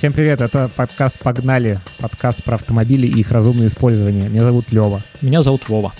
Всем 0.00 0.14
привет, 0.14 0.40
это 0.40 0.70
подкаст 0.74 1.18
«Погнали», 1.18 1.78
подкаст 1.98 2.42
про 2.42 2.54
автомобили 2.54 3.06
и 3.06 3.20
их 3.20 3.30
разумное 3.30 3.66
использование. 3.66 4.30
Меня 4.30 4.44
зовут 4.44 4.72
Лева. 4.72 5.04
Меня 5.20 5.42
зовут 5.42 5.68
Вова. 5.68 5.92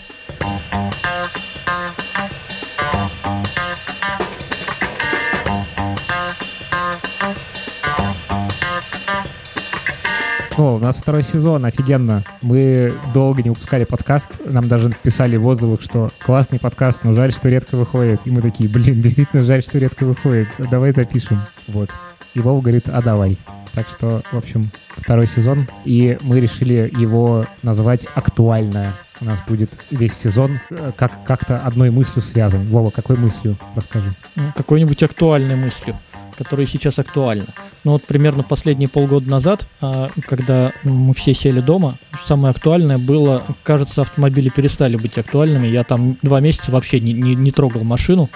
О, 10.57 10.77
у 10.77 10.79
нас 10.79 10.97
второй 10.97 11.23
сезон, 11.23 11.67
офигенно. 11.67 12.25
Мы 12.41 12.95
долго 13.13 13.43
не 13.43 13.51
выпускали 13.51 13.85
подкаст, 13.85 14.31
нам 14.47 14.67
даже 14.67 14.97
писали 15.03 15.37
в 15.37 15.47
отзывах, 15.47 15.83
что 15.83 16.11
классный 16.21 16.59
подкаст, 16.59 17.05
но 17.05 17.13
жаль, 17.13 17.33
что 17.33 17.51
редко 17.51 17.77
выходит. 17.77 18.23
И 18.25 18.31
мы 18.31 18.41
такие, 18.41 18.71
блин, 18.71 19.03
действительно 19.03 19.43
жаль, 19.43 19.63
что 19.63 19.79
редко 19.79 20.07
выходит. 20.07 20.49
Давай 20.71 20.93
запишем. 20.93 21.43
Вот. 21.69 21.91
И 22.33 22.41
Вова 22.41 22.63
говорит, 22.63 22.89
а 22.89 23.03
давай. 23.03 23.37
Так 23.75 23.89
что, 23.89 24.23
в 24.33 24.37
общем, 24.37 24.71
второй 24.97 25.27
сезон. 25.27 25.69
И 25.85 26.19
мы 26.23 26.41
решили 26.41 26.91
его 26.97 27.47
назвать 27.63 28.07
«Актуальная». 28.15 28.95
У 29.21 29.27
нас 29.27 29.43
будет 29.47 29.79
весь 29.91 30.15
сезон 30.15 30.61
э, 30.71 30.93
как, 30.97 31.25
как-то 31.25 31.59
одной 31.59 31.91
мыслью 31.91 32.23
связан. 32.23 32.67
Вова, 32.69 32.91
какой 32.91 33.17
мыслью? 33.19 33.59
Расскажи. 33.75 34.15
Какой-нибудь 34.57 35.03
актуальной 35.03 35.57
мыслью 35.57 35.97
которая 36.41 36.67
сейчас 36.67 36.99
актуальна. 36.99 37.49
Ну 37.85 37.93
вот 37.93 38.05
примерно 38.05 38.43
последние 38.43 38.89
полгода 38.89 39.29
назад, 39.29 39.67
а, 39.83 40.09
когда 40.27 40.73
мы 40.85 41.13
все 41.13 41.35
сели 41.35 41.61
дома, 41.61 41.99
самое 42.25 42.53
актуальное 42.53 42.97
было, 42.97 43.45
кажется, 43.63 44.01
автомобили 44.01 44.49
перестали 44.49 44.97
быть 44.97 45.19
актуальными. 45.19 45.67
Я 45.67 45.85
там 45.85 46.17
два 46.23 46.41
месяца 46.41 46.73
вообще 46.73 46.99
не, 46.99 47.13
не, 47.13 47.35
не 47.35 47.53
трогал 47.53 47.85
машину. 47.85 48.31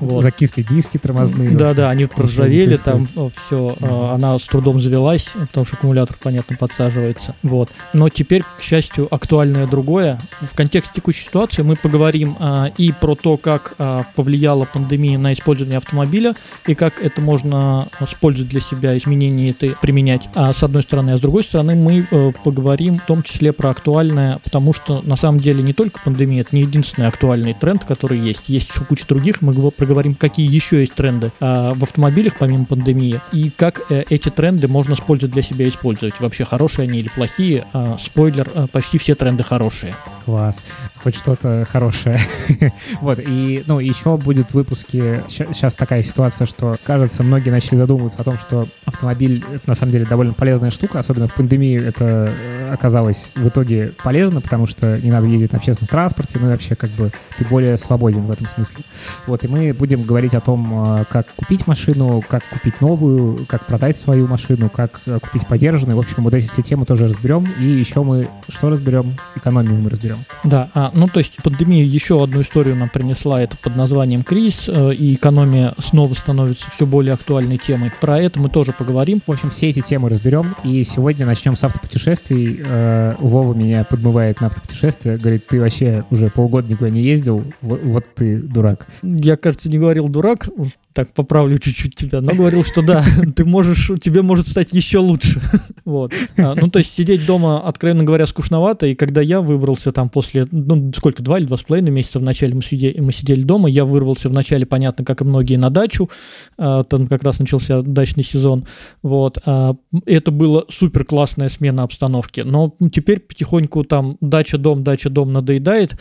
Вот. 0.00 0.22
Закисли 0.22 0.62
диски 0.62 0.98
тормозные. 0.98 1.50
Да, 1.50 1.74
да, 1.74 1.90
они 1.90 2.06
проржавели, 2.06 2.76
там 2.76 3.06
все, 3.06 3.30
mm-hmm. 3.50 4.14
она 4.14 4.38
с 4.38 4.44
трудом 4.44 4.80
завелась, 4.80 5.26
потому 5.34 5.66
что 5.66 5.76
аккумулятор, 5.76 6.16
понятно, 6.20 6.56
подсаживается. 6.56 7.34
Вот. 7.42 7.70
Но 7.92 8.08
теперь, 8.08 8.42
к 8.42 8.62
счастью, 8.62 9.06
актуальное 9.14 9.66
другое. 9.66 10.20
В 10.40 10.54
контексте 10.54 10.92
текущей 10.94 11.24
ситуации 11.24 11.62
мы 11.62 11.76
поговорим 11.76 12.36
а, 12.38 12.72
и 12.76 12.92
про 12.92 13.14
то, 13.14 13.36
как 13.36 13.74
а, 13.78 14.04
повлияла 14.16 14.64
пандемия 14.64 15.18
на 15.18 15.32
использование 15.34 15.78
автомобиля, 15.78 16.34
и 16.66 16.74
как 16.74 17.02
это 17.02 17.20
можно 17.20 17.88
использовать 18.00 18.50
для 18.50 18.60
себя, 18.60 18.96
изменения 18.96 19.50
это 19.50 19.76
применять, 19.80 20.28
а, 20.34 20.52
с 20.52 20.62
одной 20.62 20.82
стороны. 20.82 21.10
А 21.10 21.18
с 21.18 21.20
другой 21.20 21.42
стороны, 21.44 21.74
мы 21.74 22.06
а, 22.10 22.32
поговорим 22.32 22.98
в 22.98 23.06
том 23.06 23.22
числе 23.22 23.52
про 23.52 23.70
актуальное, 23.70 24.40
потому 24.42 24.72
что 24.72 25.02
на 25.02 25.16
самом 25.16 25.40
деле 25.40 25.62
не 25.62 25.74
только 25.74 26.00
пандемия, 26.02 26.40
это 26.40 26.56
не 26.56 26.62
единственный 26.62 27.08
актуальный 27.08 27.54
тренд, 27.54 27.84
который 27.84 28.18
есть. 28.18 28.44
Есть 28.48 28.70
еще 28.70 28.84
куча 28.84 29.06
других, 29.06 29.42
мы 29.42 29.52
поговорим 29.70 29.89
поговорим, 29.90 30.14
какие 30.14 30.48
еще 30.48 30.80
есть 30.80 30.94
тренды 30.94 31.32
а, 31.40 31.74
в 31.74 31.82
автомобилях 31.82 32.34
помимо 32.38 32.64
пандемии 32.64 33.20
и 33.32 33.50
как 33.50 33.90
э, 33.90 34.04
эти 34.08 34.28
тренды 34.28 34.68
можно 34.68 34.94
использовать 34.94 35.32
для 35.32 35.42
себя 35.42 35.68
использовать. 35.68 36.20
Вообще 36.20 36.44
хорошие 36.44 36.84
они 36.84 37.00
или 37.00 37.08
плохие. 37.08 37.66
А, 37.72 37.98
спойлер, 37.98 38.48
а, 38.54 38.66
почти 38.68 38.98
все 38.98 39.16
тренды 39.16 39.42
хорошие. 39.42 39.96
Класс. 40.30 40.62
Хоть 41.02 41.16
что-то 41.16 41.66
хорошее. 41.68 42.18
вот, 43.00 43.18
и, 43.18 43.64
ну, 43.66 43.80
еще 43.80 44.16
будет 44.16 44.50
в 44.50 44.54
выпуске 44.54 45.24
сейчас 45.28 45.74
такая 45.74 46.04
ситуация, 46.04 46.46
что, 46.46 46.76
кажется, 46.84 47.24
многие 47.24 47.50
начали 47.50 47.74
задумываться 47.74 48.20
о 48.20 48.24
том, 48.24 48.38
что 48.38 48.66
автомобиль— 48.84 49.44
это, 49.54 49.68
на 49.68 49.74
самом 49.74 49.90
деле, 49.90 50.06
довольно 50.06 50.32
полезная 50.32 50.70
штука, 50.70 51.00
особенно 51.00 51.26
в 51.26 51.34
пандемии 51.34 51.82
это 51.82 52.32
э, 52.32 52.70
оказалось 52.72 53.32
в 53.34 53.48
итоге 53.48 53.92
полезно, 54.04 54.40
потому 54.40 54.66
что 54.66 55.00
не 55.00 55.10
надо 55.10 55.26
ездить 55.26 55.50
на 55.50 55.58
общественном 55.58 55.88
транспорте, 55.88 56.38
ну 56.40 56.46
и 56.46 56.50
вообще, 56.50 56.76
как 56.76 56.90
бы, 56.90 57.10
ты 57.36 57.44
более 57.44 57.76
свободен 57.76 58.22
в 58.22 58.30
этом 58.30 58.46
смысле. 58.46 58.84
Вот, 59.26 59.42
и 59.42 59.48
мы 59.48 59.72
будем 59.74 60.04
говорить 60.04 60.34
о 60.34 60.40
том, 60.40 61.00
э, 61.00 61.04
как 61.10 61.26
купить 61.34 61.66
машину, 61.66 62.22
как 62.26 62.44
купить 62.50 62.80
новую, 62.80 63.46
как 63.46 63.66
продать 63.66 63.96
свою 63.96 64.28
машину, 64.28 64.70
как 64.70 65.00
э, 65.06 65.18
купить 65.18 65.48
подержанную. 65.48 65.96
В 65.96 66.00
общем, 66.00 66.22
вот 66.22 66.34
эти 66.34 66.46
все 66.46 66.62
темы 66.62 66.86
тоже 66.86 67.06
разберем. 67.08 67.48
И 67.58 67.66
еще 67.66 68.04
мы 68.04 68.28
что 68.48 68.70
разберем? 68.70 69.16
Экономию 69.34 69.80
мы 69.80 69.90
разберем. 69.90 70.19
Да, 70.44 70.70
а, 70.74 70.90
ну 70.94 71.08
то 71.08 71.18
есть 71.18 71.36
пандемия 71.42 71.84
еще 71.84 72.22
одну 72.22 72.42
историю 72.42 72.76
нам 72.76 72.88
принесла, 72.88 73.40
это 73.40 73.56
под 73.56 73.76
названием 73.76 74.22
кризис, 74.22 74.68
э, 74.68 74.94
и 74.94 75.14
экономия 75.14 75.74
снова 75.78 76.14
становится 76.14 76.70
все 76.70 76.86
более 76.86 77.14
актуальной 77.14 77.58
темой. 77.58 77.92
Про 78.00 78.20
это 78.20 78.40
мы 78.40 78.48
тоже 78.48 78.72
поговорим. 78.72 79.22
В 79.26 79.32
общем, 79.32 79.50
все 79.50 79.70
эти 79.70 79.80
темы 79.80 80.08
разберем. 80.08 80.56
И 80.64 80.82
сегодня 80.84 81.26
начнем 81.26 81.56
с 81.56 81.64
автопутешествий. 81.64 82.60
Э, 82.64 83.14
Вова 83.18 83.54
меня 83.54 83.84
подмывает 83.84 84.40
на 84.40 84.48
автопутешествие. 84.48 85.16
Говорит, 85.16 85.46
ты 85.46 85.60
вообще 85.60 86.04
уже 86.10 86.30
полгода 86.30 86.68
никуда 86.68 86.90
не 86.90 87.02
ездил, 87.02 87.44
вот, 87.60 87.82
вот 87.82 88.04
ты 88.14 88.38
дурак. 88.38 88.86
Я, 89.02 89.36
кажется, 89.36 89.68
не 89.68 89.78
говорил 89.78 90.08
дурак, 90.08 90.48
так 90.92 91.12
поправлю 91.12 91.58
чуть-чуть 91.58 91.94
тебя, 91.94 92.20
но 92.20 92.32
говорил, 92.34 92.64
что 92.64 92.82
да, 92.82 93.04
ты 93.36 93.44
можешь, 93.44 93.90
тебе 94.02 94.22
может 94.22 94.48
стать 94.48 94.72
еще 94.72 94.98
лучше. 94.98 95.40
вот. 95.84 96.12
А, 96.36 96.54
ну, 96.54 96.68
то 96.68 96.80
есть 96.80 96.94
сидеть 96.94 97.24
дома, 97.24 97.66
откровенно 97.66 98.04
говоря, 98.04 98.26
скучновато, 98.26 98.86
и 98.86 98.94
когда 98.94 99.20
я 99.20 99.40
выбрался 99.40 99.92
там 99.92 100.08
после, 100.08 100.46
ну, 100.50 100.92
сколько, 100.96 101.22
два 101.22 101.38
или 101.38 101.46
два 101.46 101.56
с 101.56 101.62
половиной 101.62 101.90
месяца 101.90 102.18
в 102.18 102.22
начале 102.22 102.54
мы 102.54 102.62
сидели, 102.62 103.00
мы 103.00 103.12
сидели 103.12 103.42
дома, 103.42 103.68
я 103.68 103.84
вырвался 103.84 104.28
в 104.28 104.32
начале, 104.32 104.66
понятно, 104.66 105.04
как 105.04 105.20
и 105.20 105.24
многие, 105.24 105.56
на 105.56 105.70
дачу, 105.70 106.10
а, 106.58 106.82
там 106.82 107.06
как 107.06 107.22
раз 107.22 107.38
начался 107.38 107.82
дачный 107.82 108.24
сезон, 108.24 108.64
вот. 109.02 109.38
А, 109.44 109.76
это 110.06 110.30
была 110.30 110.64
супер 110.68 111.04
классная 111.04 111.48
смена 111.48 111.84
обстановки, 111.84 112.40
но 112.40 112.74
теперь 112.92 113.20
потихоньку 113.20 113.84
там 113.84 114.16
дача-дом, 114.20 114.82
дача-дом 114.82 115.32
надоедает, 115.32 115.96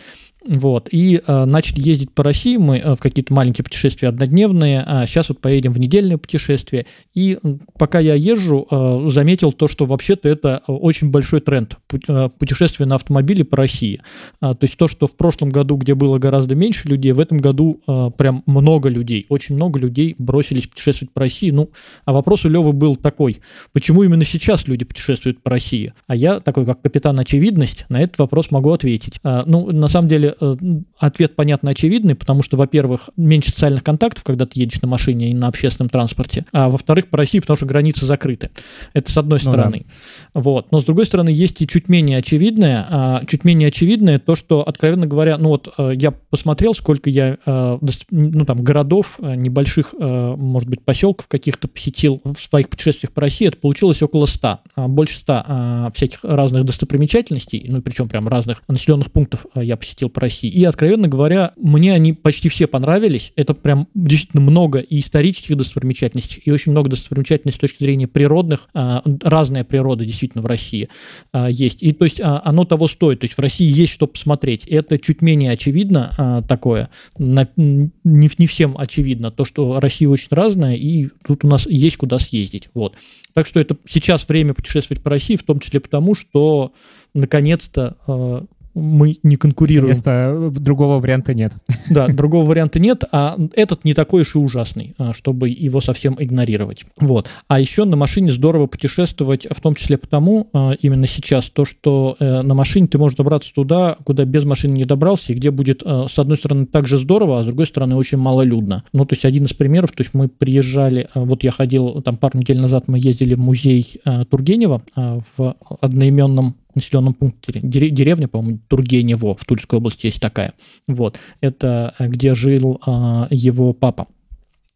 вот, 0.46 0.88
и 0.92 1.22
э, 1.26 1.46
начали 1.46 1.82
ездить 1.82 2.14
по 2.14 2.24
России 2.24 2.56
мы 2.56 2.78
э, 2.78 2.96
в 2.96 3.00
какие-то 3.00 3.34
маленькие 3.34 3.64
путешествия 3.64 4.08
однодневные, 4.08 4.82
а 4.86 5.06
сейчас 5.06 5.28
вот 5.30 5.42
поедем 5.42 5.74
в 5.74 5.80
недельное 5.80 6.18
путешествие. 6.18 6.86
И 7.14 7.38
пока 7.78 8.00
я 8.00 8.16
езжу, 8.16 8.66
э, 8.72 9.10
заметил 9.10 9.52
то, 9.52 9.68
что 9.68 9.86
вообще-то 9.86 10.30
это 10.30 10.64
очень 10.68 11.12
большой 11.12 11.42
тренд 11.42 11.78
э, 12.08 12.30
путешествия 12.30 12.86
на 12.86 12.96
автомобиле 12.96 13.44
по 13.44 13.58
России. 13.58 14.00
А, 14.40 14.56
то 14.56 14.66
есть 14.66 14.78
то, 14.78 14.88
что 14.88 15.08
в 15.08 15.18
прошлом 15.18 15.50
году, 15.50 15.76
где 15.76 15.94
было 15.94 16.20
гораздо 16.20 16.56
меньше 16.56 16.88
людей, 16.88 17.12
в 17.12 17.20
этом 17.20 17.40
году 17.40 17.82
э, 17.86 18.12
прям 18.18 18.44
много 18.46 18.88
людей, 18.88 19.26
очень 19.28 19.56
много 19.56 19.78
людей 19.78 20.16
бросились 20.18 20.68
путешествовать 20.68 21.12
по 21.14 21.20
России. 21.20 21.52
Ну, 21.52 21.72
а 22.06 22.14
вопрос 22.14 22.46
у 22.46 22.50
Левы 22.50 22.72
был 22.72 22.96
такой, 22.96 23.42
почему 23.74 24.04
именно 24.04 24.24
сейчас 24.24 24.68
люди 24.68 24.86
путешествуют 24.86 25.44
по 25.44 25.50
России? 25.50 25.94
А 26.08 26.16
я 26.16 26.40
такой, 26.40 26.66
как 26.66 26.82
капитан 26.82 27.20
очевидность, 27.20 27.86
на 27.90 28.00
этот 28.00 28.20
вопрос 28.20 28.52
могу 28.52 28.72
ответить. 28.72 29.20
А, 29.24 29.44
ну, 29.46 29.70
на 29.72 29.90
самом 29.90 30.08
деле, 30.08 30.29
Э, 30.40 30.56
ответ, 30.98 31.36
понятно, 31.36 31.72
очевидный, 31.72 32.16
потому 32.16 32.44
что, 32.44 32.58
во-первых, 32.58 33.10
меньше 33.16 33.52
социальных 33.52 33.84
контактов, 33.84 34.24
когда 34.24 34.46
ты 34.46 34.60
едешь 34.60 34.82
на 34.82 34.88
машине 34.88 35.32
и 35.32 35.34
на 35.34 35.48
общественном 35.48 35.90
транспорте, 35.90 36.46
а 36.52 36.70
во-вторых, 36.70 37.08
по 37.08 37.18
России, 37.18 37.40
потому 37.40 37.58
что 37.58 37.66
границы 37.66 38.06
закрыты. 38.06 38.50
Это 38.94 39.12
с 39.12 39.18
одной 39.18 39.40
ну, 39.44 39.52
стороны. 39.52 39.86
Да. 40.34 40.42
Вот. 40.42 40.72
Но 40.72 40.82
с 40.82 40.84
другой 40.84 41.06
стороны, 41.06 41.30
есть 41.30 41.62
и 41.62 41.68
чуть 41.68 41.88
менее 41.90 42.18
очевидное, 42.18 42.86
а, 42.90 43.26
чуть 43.26 43.46
менее 43.46 43.70
очевидное 43.70 44.20
то, 44.20 44.36
что, 44.36 44.68
откровенно 44.68 45.08
говоря, 45.08 45.38
ну 45.38 45.50
вот 45.50 45.74
э, 45.78 45.94
я 45.96 46.12
посмотрел, 46.12 46.74
сколько 46.74 47.10
я, 47.10 47.38
э, 47.46 47.78
ну 48.12 48.46
там, 48.46 48.64
городов, 48.64 49.20
небольших, 49.20 49.94
может 49.94 50.70
быть, 50.70 50.84
поселков 50.84 51.28
каких-то 51.28 51.68
посетил 51.68 52.22
в 52.24 52.40
своих 52.40 52.70
путешествиях 52.70 53.12
по 53.14 53.22
России, 53.22 53.48
это 53.48 53.58
получилось 53.58 54.02
около 54.02 54.26
100, 54.26 54.60
а, 54.76 54.88
больше 54.88 55.16
100 55.18 55.92
всяких 55.94 56.20
разных 56.24 56.66
достопримечательностей, 56.66 57.66
ну 57.70 57.82
причем 57.82 58.10
прям 58.10 58.28
разных 58.28 58.62
населенных 58.68 59.12
пунктов 59.12 59.46
я 59.56 59.78
посетил 59.78 60.10
по 60.10 60.19
России. 60.20 60.50
И, 60.50 60.64
откровенно 60.64 61.08
говоря, 61.08 61.54
мне 61.58 61.94
они 61.94 62.14
почти 62.14 62.50
все 62.50 62.68
понравились. 62.68 63.34
Это 63.36 63.54
прям 63.54 63.88
действительно 63.94 64.42
много 64.42 64.80
и 64.80 65.00
исторических 65.00 65.58
достопримечательностей, 65.58 66.42
и 66.44 66.52
очень 66.52 66.72
много 66.72 66.90
достопримечательностей 66.90 67.58
с 67.58 67.62
точки 67.62 67.84
зрения 67.84 68.08
природных. 68.08 68.68
А, 68.74 69.04
разная 69.22 69.64
природа 69.64 70.06
действительно 70.06 70.42
в 70.42 70.46
России 70.46 70.90
а, 71.32 71.50
есть. 71.50 71.82
И 71.82 71.92
то 71.92 72.06
есть 72.06 72.20
а, 72.22 72.42
оно 72.44 72.66
того 72.66 72.88
стоит. 72.88 73.22
То 73.22 73.26
есть 73.26 73.38
в 73.38 73.40
России 73.40 73.68
есть 73.68 73.94
что 73.94 74.08
посмотреть. 74.08 74.66
Это 74.66 75.00
чуть 75.00 75.22
менее 75.22 75.52
очевидно 75.52 76.44
такое. 76.48 76.90
Не, 77.18 78.48
всем 78.48 78.78
очевидно 78.78 79.32
то, 79.32 79.46
что 79.46 79.80
Россия 79.80 80.10
очень 80.10 80.30
разная, 80.32 80.76
и 80.76 81.10
тут 81.26 81.44
у 81.44 81.48
нас 81.48 81.66
есть 81.68 81.98
куда 81.98 82.20
съездить. 82.20 82.70
Вот. 82.74 82.96
Так 83.34 83.46
что 83.46 83.60
это 83.60 83.78
сейчас 83.88 84.28
время 84.28 84.54
путешествовать 84.54 85.04
по 85.04 85.10
России, 85.10 85.36
в 85.36 85.44
том 85.44 85.60
числе 85.60 85.80
потому, 85.80 86.16
что 86.16 86.74
наконец-то 87.14 88.48
мы 88.80 89.18
не 89.24 89.36
конкурируем. 89.36 89.94
Вместо 89.94 90.52
другого 90.52 91.00
варианта 91.00 91.34
нет. 91.34 91.54
Да, 91.90 92.08
другого 92.08 92.46
варианта 92.46 92.80
нет, 92.80 93.04
а 93.12 93.38
этот 93.56 93.84
не 93.86 93.94
такой 93.94 94.22
уж 94.22 94.36
и 94.36 94.38
ужасный, 94.38 94.96
а, 94.98 95.14
чтобы 95.14 95.50
его 95.50 95.82
совсем 95.82 96.16
игнорировать. 96.20 96.86
Вот. 97.00 97.28
А 97.48 97.60
еще 97.60 97.86
на 97.86 97.96
машине 97.96 98.32
здорово 98.32 98.68
путешествовать, 98.68 99.48
в 99.50 99.62
том 99.62 99.76
числе 99.76 99.98
потому, 99.98 100.50
а, 100.54 100.74
именно 100.80 101.08
сейчас, 101.08 101.50
то, 101.50 101.66
что 101.66 102.16
э, 102.20 102.42
на 102.42 102.54
машине 102.54 102.88
ты 102.88 102.98
можешь 102.98 103.18
добраться 103.18 103.54
туда, 103.54 103.96
куда 104.04 104.26
без 104.26 104.46
машины 104.46 104.74
не 104.74 104.86
добрался, 104.86 105.34
и 105.34 105.36
где 105.36 105.52
будет, 105.52 105.82
а, 105.84 106.08
с 106.08 106.18
одной 106.20 106.38
стороны, 106.38 106.66
также 106.66 106.98
здорово, 106.98 107.40
а 107.40 107.44
с 107.44 107.46
другой 107.46 107.66
стороны, 107.66 107.96
очень 107.96 108.18
малолюдно. 108.18 108.84
Ну, 108.94 109.06
то 109.06 109.14
есть 109.14 109.26
один 109.26 109.46
из 109.46 109.54
примеров, 109.54 109.92
то 109.92 110.04
есть 110.04 110.14
мы 110.14 110.28
приезжали, 110.28 111.10
вот 111.16 111.44
я 111.44 111.52
ходил, 111.52 112.02
там 112.02 112.18
пару 112.18 112.38
недель 112.40 112.60
назад 112.60 112.88
мы 112.88 113.00
ездили 113.00 113.34
в 113.34 113.40
музей 113.40 114.00
Тургенева 114.30 114.82
в 114.96 115.56
одноименном 115.82 116.56
населенном 116.80 117.14
пункте, 117.14 117.60
деревня, 117.62 118.28
по-моему, 118.28 118.60
Тургенево 118.68 119.36
в 119.36 119.46
Тульской 119.46 119.78
области 119.78 120.08
есть 120.08 120.20
такая. 120.20 120.54
Вот, 120.88 121.20
это 121.42 121.94
э, 122.00 122.08
где 122.08 122.34
жил 122.36 122.82
а, 122.86 123.28
его 123.30 123.74
папа. 123.74 124.08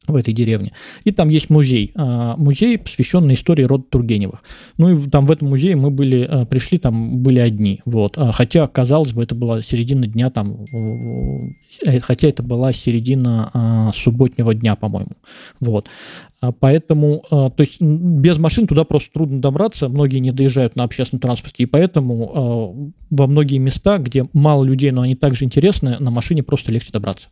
В 0.07 0.15
этой 0.15 0.33
деревне. 0.33 0.73
И 1.03 1.11
там 1.11 1.29
есть 1.29 1.49
музей, 1.49 1.91
а, 1.95 2.35
музей, 2.37 2.77
посвященный 2.77 3.35
истории 3.35 3.63
рода 3.63 3.83
Тургеневых. 3.89 4.43
Ну 4.77 4.89
и 4.89 5.09
там 5.09 5.25
в 5.25 5.31
этом 5.31 5.49
музее 5.49 5.75
мы 5.75 5.91
были, 5.91 6.27
а, 6.29 6.45
пришли, 6.45 6.77
там 6.77 7.19
были 7.19 7.39
одни, 7.39 7.81
вот. 7.85 8.17
А, 8.17 8.31
хотя, 8.31 8.67
казалось 8.67 9.13
бы, 9.13 9.23
это 9.23 9.35
была 9.35 9.61
середина 9.61 10.07
дня, 10.07 10.29
там, 10.29 10.65
э, 11.85 11.99
хотя 12.01 12.27
это 12.27 12.43
была 12.43 12.73
середина 12.73 13.91
субботнего 13.95 14.53
дня, 14.53 14.75
по-моему, 14.75 15.11
вот. 15.59 15.87
Поэтому, 16.59 17.23
то 17.29 17.53
есть 17.57 17.79
без 17.79 18.37
машин 18.37 18.67
туда 18.67 18.83
просто 18.83 19.11
трудно 19.13 19.41
добраться, 19.41 19.87
многие 19.87 20.19
не 20.19 20.31
доезжают 20.31 20.75
на 20.75 20.83
общественном 20.83 21.21
транспорте, 21.21 21.63
и 21.63 21.65
поэтому 21.65 22.93
во 23.09 23.27
многие 23.27 23.59
места, 23.59 23.97
где 23.97 24.27
мало 24.33 24.63
людей, 24.63 24.91
но 24.91 25.01
они 25.01 25.15
также 25.15 25.45
интересны, 25.45 25.97
на 25.99 26.11
машине 26.11 26.43
просто 26.43 26.71
легче 26.71 26.91
добраться. 26.91 27.29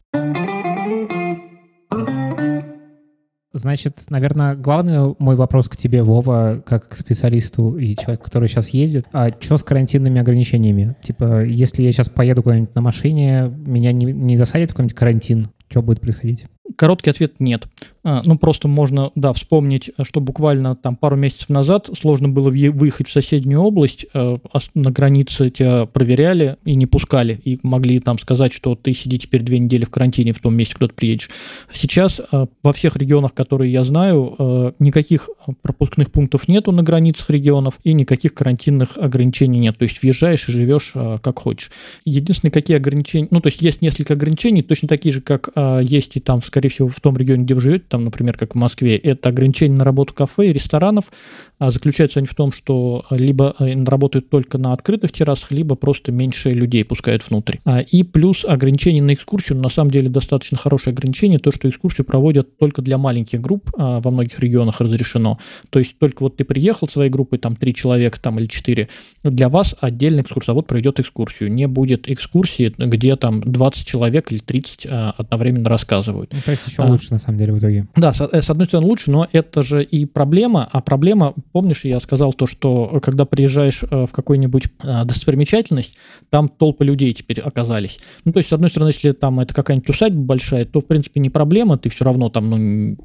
Значит, 3.53 4.03
наверное, 4.09 4.55
главный 4.55 5.13
мой 5.19 5.35
вопрос 5.35 5.67
к 5.67 5.75
тебе, 5.75 6.03
Вова, 6.03 6.63
как 6.65 6.89
к 6.89 6.95
специалисту 6.95 7.77
и 7.77 7.95
человеку, 7.97 8.23
который 8.23 8.47
сейчас 8.47 8.69
ездит, 8.69 9.05
а 9.11 9.29
что 9.39 9.57
с 9.57 9.63
карантинными 9.63 10.21
ограничениями? 10.21 10.95
Типа, 11.01 11.43
если 11.43 11.83
я 11.83 11.91
сейчас 11.91 12.07
поеду 12.07 12.43
куда-нибудь 12.43 12.73
на 12.75 12.81
машине, 12.81 13.51
меня 13.65 13.91
не, 13.91 14.05
не 14.05 14.37
засадят 14.37 14.69
в 14.69 14.73
какой-нибудь 14.73 14.95
карантин? 14.95 15.47
Что 15.69 15.81
будет 15.81 15.99
происходить? 15.99 16.45
Короткий 16.75 17.09
ответ– 17.09 17.33
нет. 17.39 17.67
А, 18.03 18.23
ну, 18.25 18.37
просто 18.37 18.67
можно, 18.67 19.11
да, 19.15 19.31
вспомнить, 19.33 19.91
что 20.01 20.21
буквально 20.21 20.75
там 20.75 20.95
пару 20.95 21.15
месяцев 21.15 21.49
назад 21.49 21.89
сложно 21.99 22.29
было 22.29 22.49
выехать 22.49 23.07
в 23.07 23.11
соседнюю 23.11 23.61
область, 23.61 24.07
а, 24.13 24.39
на 24.73 24.91
границе 24.91 25.51
тебя 25.51 25.85
проверяли 25.85 26.57
и 26.65 26.73
не 26.75 26.87
пускали, 26.87 27.39
и 27.43 27.59
могли 27.61 27.99
там 27.99 28.17
сказать, 28.17 28.53
что 28.53 28.75
ты 28.75 28.93
сиди 28.93 29.19
теперь 29.19 29.43
две 29.43 29.59
недели 29.59 29.85
в 29.85 29.91
карантине 29.91 30.33
в 30.33 30.39
том 30.39 30.55
месте, 30.55 30.73
куда 30.73 30.87
ты 30.87 30.95
приедешь. 30.95 31.29
Сейчас 31.71 32.19
а, 32.31 32.47
во 32.63 32.73
всех 32.73 32.95
регионах, 32.95 33.33
которые 33.33 33.71
я 33.71 33.85
знаю, 33.85 34.75
никаких 34.79 35.29
пропускных 35.61 36.11
пунктов 36.11 36.47
нету 36.47 36.71
на 36.71 36.83
границах 36.83 37.29
регионов, 37.29 37.75
и 37.83 37.93
никаких 37.93 38.33
карантинных 38.33 38.97
ограничений 38.97 39.59
нет. 39.59 39.77
То 39.77 39.83
есть 39.83 40.01
въезжаешь 40.01 40.47
и 40.49 40.51
живешь 40.51 40.93
как 40.93 41.39
хочешь. 41.39 41.71
Единственные 42.05 42.51
какие 42.51 42.77
ограничения, 42.77 43.27
ну, 43.31 43.41
то 43.41 43.47
есть 43.47 43.61
есть 43.61 43.81
несколько 43.81 44.13
ограничений, 44.13 44.63
точно 44.63 44.87
такие 44.87 45.13
же, 45.13 45.21
как 45.21 45.49
есть 45.83 46.15
и 46.15 46.19
там, 46.19 46.41
скорее 46.41 46.60
всего, 46.69 46.87
в 46.89 46.99
том 46.99 47.17
регионе, 47.17 47.43
где 47.43 47.53
вы 47.53 47.61
живете, 47.61 47.85
там, 47.87 48.05
например, 48.05 48.37
как 48.37 48.53
в 48.53 48.57
Москве, 48.57 48.97
это 48.97 49.29
ограничение 49.29 49.77
на 49.77 49.83
работу 49.83 50.13
кафе 50.13 50.47
и 50.47 50.53
ресторанов. 50.53 51.11
А 51.59 51.69
заключаются 51.69 52.19
они 52.19 52.27
в 52.27 52.33
том, 52.33 52.51
что 52.51 53.05
либо 53.11 53.55
э, 53.59 53.83
работают 53.83 54.29
только 54.29 54.57
на 54.57 54.73
открытых 54.73 55.11
террасах, 55.11 55.51
либо 55.51 55.75
просто 55.75 56.11
меньше 56.11 56.49
людей 56.49 56.83
пускают 56.83 57.29
внутрь. 57.29 57.57
А, 57.65 57.81
и 57.81 58.01
плюс 58.03 58.45
ограничение 58.45 59.03
на 59.03 59.13
экскурсию, 59.13 59.59
на 59.59 59.69
самом 59.69 59.91
деле 59.91 60.09
достаточно 60.09 60.57
хорошее 60.57 60.93
ограничение, 60.93 61.37
то, 61.37 61.51
что 61.51 61.69
экскурсию 61.69 62.05
проводят 62.05 62.57
только 62.57 62.81
для 62.81 62.97
маленьких 62.97 63.39
групп, 63.39 63.69
а, 63.77 63.99
во 63.99 64.09
многих 64.09 64.39
регионах 64.39 64.81
разрешено. 64.81 65.37
То 65.69 65.77
есть 65.77 65.99
только 65.99 66.23
вот 66.23 66.37
ты 66.37 66.45
приехал 66.45 66.87
своей 66.87 67.11
группой, 67.11 67.37
там 67.37 67.55
три 67.55 67.75
человека 67.75 68.19
там, 68.19 68.39
или 68.39 68.47
четыре, 68.47 68.89
для 69.23 69.47
вас 69.47 69.75
отдельный 69.79 70.23
экскурсовод 70.23 70.65
проведет 70.65 70.99
экскурсию. 70.99 71.51
Не 71.51 71.67
будет 71.67 72.09
экскурсии, 72.09 72.73
где 72.77 73.15
там 73.15 73.41
20 73.41 73.85
человек 73.85 74.31
или 74.31 74.39
30 74.39 74.87
а, 74.89 75.13
одновременно 75.17 75.69
рассказывают. 75.69 76.33
Ну, 76.33 76.50
есть 76.51 76.67
еще 76.67 76.83
а, 76.83 76.87
лучше, 76.87 77.07
на 77.11 77.19
самом 77.19 77.37
деле, 77.37 77.53
в 77.53 77.59
итоге. 77.59 77.87
Да, 77.95 78.13
с, 78.13 78.21
э, 78.21 78.41
с 78.41 78.49
одной 78.49 78.67
стороны 78.67 78.87
лучше, 78.87 79.11
но 79.11 79.27
это 79.31 79.63
же 79.63 79.83
и 79.83 80.05
проблема, 80.05 80.67
а 80.71 80.81
проблема, 80.81 81.33
помнишь, 81.51 81.85
я 81.85 81.99
сказал 81.99 82.33
то, 82.33 82.47
что 82.47 82.99
когда 83.01 83.25
приезжаешь 83.25 83.83
э, 83.83 84.05
в 84.05 84.11
какую-нибудь 84.11 84.65
э, 84.83 85.05
достопримечательность, 85.05 85.97
там 86.29 86.49
толпы 86.49 86.85
людей 86.85 87.13
теперь 87.13 87.39
оказались. 87.41 87.99
Ну, 88.25 88.31
то 88.31 88.37
есть, 88.37 88.49
с 88.49 88.53
одной 88.53 88.69
стороны, 88.69 88.89
если 88.89 89.11
там 89.11 89.39
это 89.39 89.53
какая-нибудь 89.53 89.89
усадьба 89.89 90.21
большая, 90.21 90.65
то, 90.65 90.81
в 90.81 90.87
принципе, 90.87 91.19
не 91.19 91.29
проблема, 91.29 91.77
ты 91.77 91.89
все 91.89 92.05
равно 92.05 92.29
там, 92.29 92.49
ну, 92.49 92.57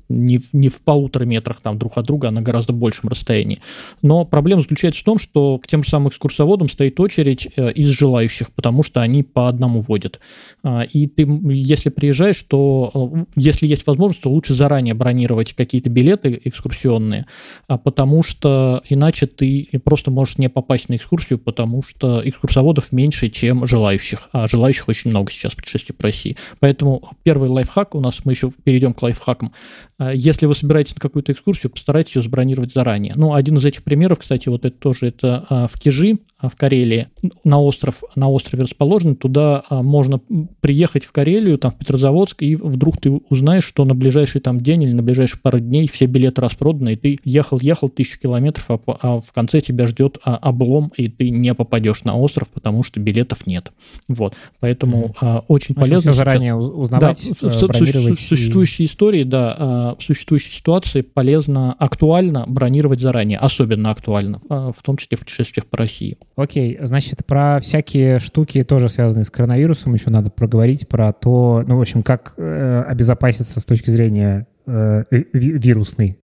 не, 0.09 0.41
не 0.53 0.69
в 0.69 0.81
полутора 0.83 1.25
метрах 1.25 1.61
там 1.61 1.79
друг 1.79 1.97
от 1.97 2.07
друга, 2.07 2.29
а 2.29 2.31
на 2.31 2.43
гораздо 2.43 2.73
большем 2.73 3.09
расстоянии. 3.09 3.61
Но 4.03 4.25
проблема 4.25 4.63
заключается 4.63 5.01
в 5.01 5.05
том, 5.05 5.19
что 5.19 5.59
к 5.59 5.67
тем 5.67 5.83
же 5.83 5.91
самым 5.91 6.09
экскурсоводам 6.09 6.69
стоит 6.69 6.99
очередь 7.01 7.49
из 7.57 7.89
желающих, 7.89 8.53
потому 8.53 8.83
что 8.83 9.01
они 9.01 9.23
по 9.23 9.49
одному 9.49 9.81
водят. 9.81 10.21
А, 10.63 10.83
и 10.83 11.07
ты, 11.07 11.27
если 11.53 11.91
приезжаешь, 11.91 12.43
то 12.43 13.26
если 13.35 13.67
есть 13.67 13.87
возможность, 13.87 14.23
то 14.23 14.31
лучше 14.31 14.55
заранее 14.55 14.95
бронировать 14.95 15.55
какие-то 15.55 15.91
билеты 15.91 16.41
экскурсионные, 16.45 17.27
а 17.69 17.79
потому 17.79 18.23
что 18.23 18.83
иначе 18.89 19.27
ты 19.27 19.69
просто 19.85 20.11
можешь 20.11 20.39
не 20.39 20.49
попасть 20.49 20.89
на 20.89 20.97
экскурсию, 20.97 21.39
потому 21.39 21.83
что 21.83 22.21
экскурсоводов 22.25 22.93
меньше, 22.93 23.29
чем 23.29 23.67
желающих, 23.67 24.29
а 24.33 24.49
желающих 24.49 24.89
очень 24.89 25.11
много 25.11 25.31
сейчас 25.33 25.53
в 25.53 25.57
путешествии 25.57 25.93
по 25.93 26.05
России. 26.05 26.37
Поэтому 26.61 27.11
первый 27.23 27.49
лайфхак 27.49 27.95
у 27.95 28.01
нас, 28.01 28.25
мы 28.25 28.33
еще 28.33 28.51
перейдем 28.65 28.95
к 28.95 29.03
лайфхакам. 29.03 29.53
А, 29.99 30.13
если 30.13 30.47
вы 30.47 30.55
собираетесь 30.55 30.95
на 30.95 31.01
какую-то 31.01 31.33
экскурсию, 31.33 31.71
постарайтесь 31.71 32.17
ее 32.17 32.23
забронировать 32.23 32.73
заранее. 32.73 33.15
Ну, 33.17 33.35
один 33.35 33.57
из 33.57 33.65
этих 33.65 33.83
примеров, 33.83 34.21
кстати, 34.21 34.49
вот 34.49 34.65
это 34.65 34.77
тоже 34.77 35.09
это 35.09 35.47
а, 35.49 35.67
в 35.67 35.79
Кижи, 35.79 36.19
в 36.41 36.55
Карелии, 36.55 37.09
на 37.45 37.61
остров, 37.61 38.03
на 38.15 38.29
острове 38.29 38.65
расположен, 38.65 39.17
туда 39.17 39.65
можно 39.71 40.21
приехать 40.61 41.07
в 41.07 41.13
Карелию, 41.13 41.57
там 41.57 41.71
в 41.71 41.79
Петрозаводск, 41.79 42.43
и 42.43 42.57
вдруг 42.57 43.01
ты 43.01 43.16
узнаешь, 43.29 43.65
что 43.65 43.85
на 43.85 43.95
ближайший 43.95 44.41
там 44.41 44.61
день 44.61 44.85
или 44.85 44.93
на 44.93 45.03
ближайшие 45.03 45.41
пару 45.41 45.61
дней 45.61 45.89
все 45.89 46.07
билеты 46.07 46.41
распроданы, 46.41 46.95
и 46.95 46.97
ты 46.97 47.19
ехал-ехал 47.25 47.89
тысячу 47.89 48.19
километров, 48.19 48.65
а, 48.69 48.79
а 48.87 49.21
в 49.21 49.33
конце 49.33 49.61
тебя 49.61 49.87
ждет 49.87 50.19
а, 50.25 50.37
облом, 50.37 50.93
и 50.97 51.09
ты 51.09 51.31
не 51.31 51.55
попадешь 51.55 52.05
на 52.05 52.17
остров, 52.17 52.49
потому 52.49 52.83
что 52.83 53.01
билетов 53.01 53.47
нет. 53.47 53.73
Вот, 54.09 54.35
поэтому 54.61 55.07
mm-hmm. 55.07 55.15
а, 55.21 55.45
очень 55.49 55.75
в 55.75 55.79
полезно... 55.79 56.13
Все 56.13 56.19
заранее 56.19 56.55
узнавать, 56.55 57.27
да, 57.41 57.49
в, 57.49 57.67
бронировать. 57.67 58.19
В, 58.19 58.23
в, 58.23 58.29
существующей 58.29 58.85
и... 58.85 58.87
истории, 58.87 59.25
да, 59.25 59.57
а, 59.59 59.97
в 59.99 60.03
существующей 60.03 60.53
ситуации 60.53 61.03
полезно, 61.03 61.73
актуально 61.75 62.45
бронировать 62.47 63.01
заранее, 63.01 63.39
особенно 63.39 63.91
актуально, 63.91 64.41
а, 64.49 64.73
в 64.73 64.83
том 64.83 64.97
числе 64.97 65.17
в 65.17 65.21
путешествиях 65.21 65.67
по 65.67 65.77
России. 65.77 66.19
Окей, 66.37 66.79
значит, 66.83 67.27
про 67.27 67.61
всякие 67.61 68.19
штуки, 68.19 68.63
тоже 68.65 68.89
связанные 68.89 69.25
с 69.25 69.31
коронавирусом, 69.31 69.95
еще 69.95 70.11
надо 70.11 70.31
проговорить, 70.31 70.89
про 70.89 71.13
то, 71.13 71.65
ну, 71.67 71.79
в 71.79 71.81
общем, 71.81 72.03
как 72.03 72.35
э, 72.37 72.85
обезопаситься 73.07 73.61
с 73.61 73.65
точки 73.65 73.91
зрения 73.91 74.47
э, 74.67 75.05
вирусной 75.11 76.19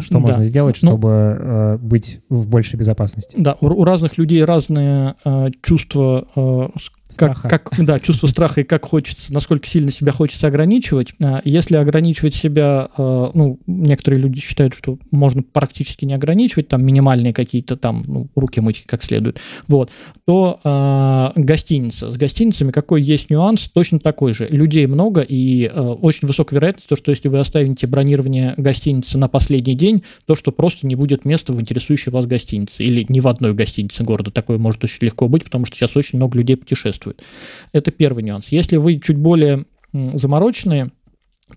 что 0.00 0.14
да. 0.14 0.20
можно 0.20 0.42
сделать, 0.42 0.78
ну, 0.82 0.90
чтобы 0.90 1.38
ну, 1.42 1.78
быть 1.78 2.20
в 2.28 2.46
большей 2.48 2.78
безопасности? 2.78 3.34
Да, 3.38 3.56
у, 3.62 3.66
у 3.68 3.84
разных 3.84 4.18
людей 4.18 4.44
разные 4.44 5.14
э, 5.24 5.46
чувства 5.62 6.28
э, 6.36 6.68
как, 7.16 7.40
как, 7.42 7.70
да, 7.78 8.00
чувство 8.00 8.26
страха 8.28 8.60
и 8.60 8.64
как 8.64 8.84
хочется, 8.84 9.32
насколько 9.32 9.66
сильно 9.66 9.90
себя 9.90 10.12
хочется 10.12 10.46
ограничивать. 10.46 11.14
А, 11.20 11.40
если 11.44 11.76
ограничивать 11.76 12.34
себя, 12.34 12.88
а, 12.96 13.30
ну, 13.34 13.58
некоторые 13.66 14.20
люди 14.20 14.40
считают, 14.40 14.74
что 14.74 14.98
можно 15.10 15.42
практически 15.42 16.04
не 16.04 16.14
ограничивать, 16.14 16.68
там 16.68 16.84
минимальные 16.84 17.32
какие-то 17.32 17.76
там, 17.76 18.04
ну, 18.06 18.28
руки 18.34 18.60
мыть 18.60 18.84
как 18.86 19.02
следует, 19.04 19.38
вот, 19.66 19.90
то 20.26 20.60
э, 20.62 21.40
гостиница. 21.40 22.10
С 22.10 22.16
гостиницами 22.16 22.70
какой 22.70 23.02
есть 23.02 23.30
нюанс, 23.30 23.68
точно 23.72 23.98
такой 23.98 24.32
же. 24.32 24.46
Людей 24.46 24.86
много 24.86 25.22
и 25.22 25.66
э, 25.66 25.80
очень 25.80 26.28
высокая 26.28 26.56
вероятность, 26.58 26.88
то, 26.88 26.96
что 26.96 27.10
если 27.10 27.28
вы 27.28 27.38
оставите 27.38 27.86
бронирование 27.86 28.54
гостиницы 28.56 29.18
на 29.18 29.28
последний 29.28 29.74
день, 29.74 30.04
то, 30.26 30.36
что 30.36 30.52
просто 30.52 30.86
не 30.86 30.94
будет 30.94 31.24
места 31.24 31.52
в 31.52 31.60
интересующей 31.60 32.12
вас 32.12 32.26
гостинице 32.26 32.84
или 32.84 33.04
ни 33.08 33.20
в 33.20 33.28
одной 33.28 33.54
гостинице 33.54 34.04
города. 34.04 34.30
Такое 34.30 34.58
может 34.58 34.84
очень 34.84 35.04
легко 35.04 35.28
быть, 35.28 35.44
потому 35.44 35.66
что 35.66 35.76
сейчас 35.76 35.96
очень 35.96 36.18
много 36.18 36.38
людей 36.38 36.56
путешествует 36.56 36.99
путешествует. 37.00 37.22
Это 37.72 37.90
первый 37.90 38.22
нюанс. 38.22 38.48
Если 38.48 38.76
вы 38.76 38.98
чуть 38.98 39.16
более 39.16 39.64
замороченные, 39.92 40.90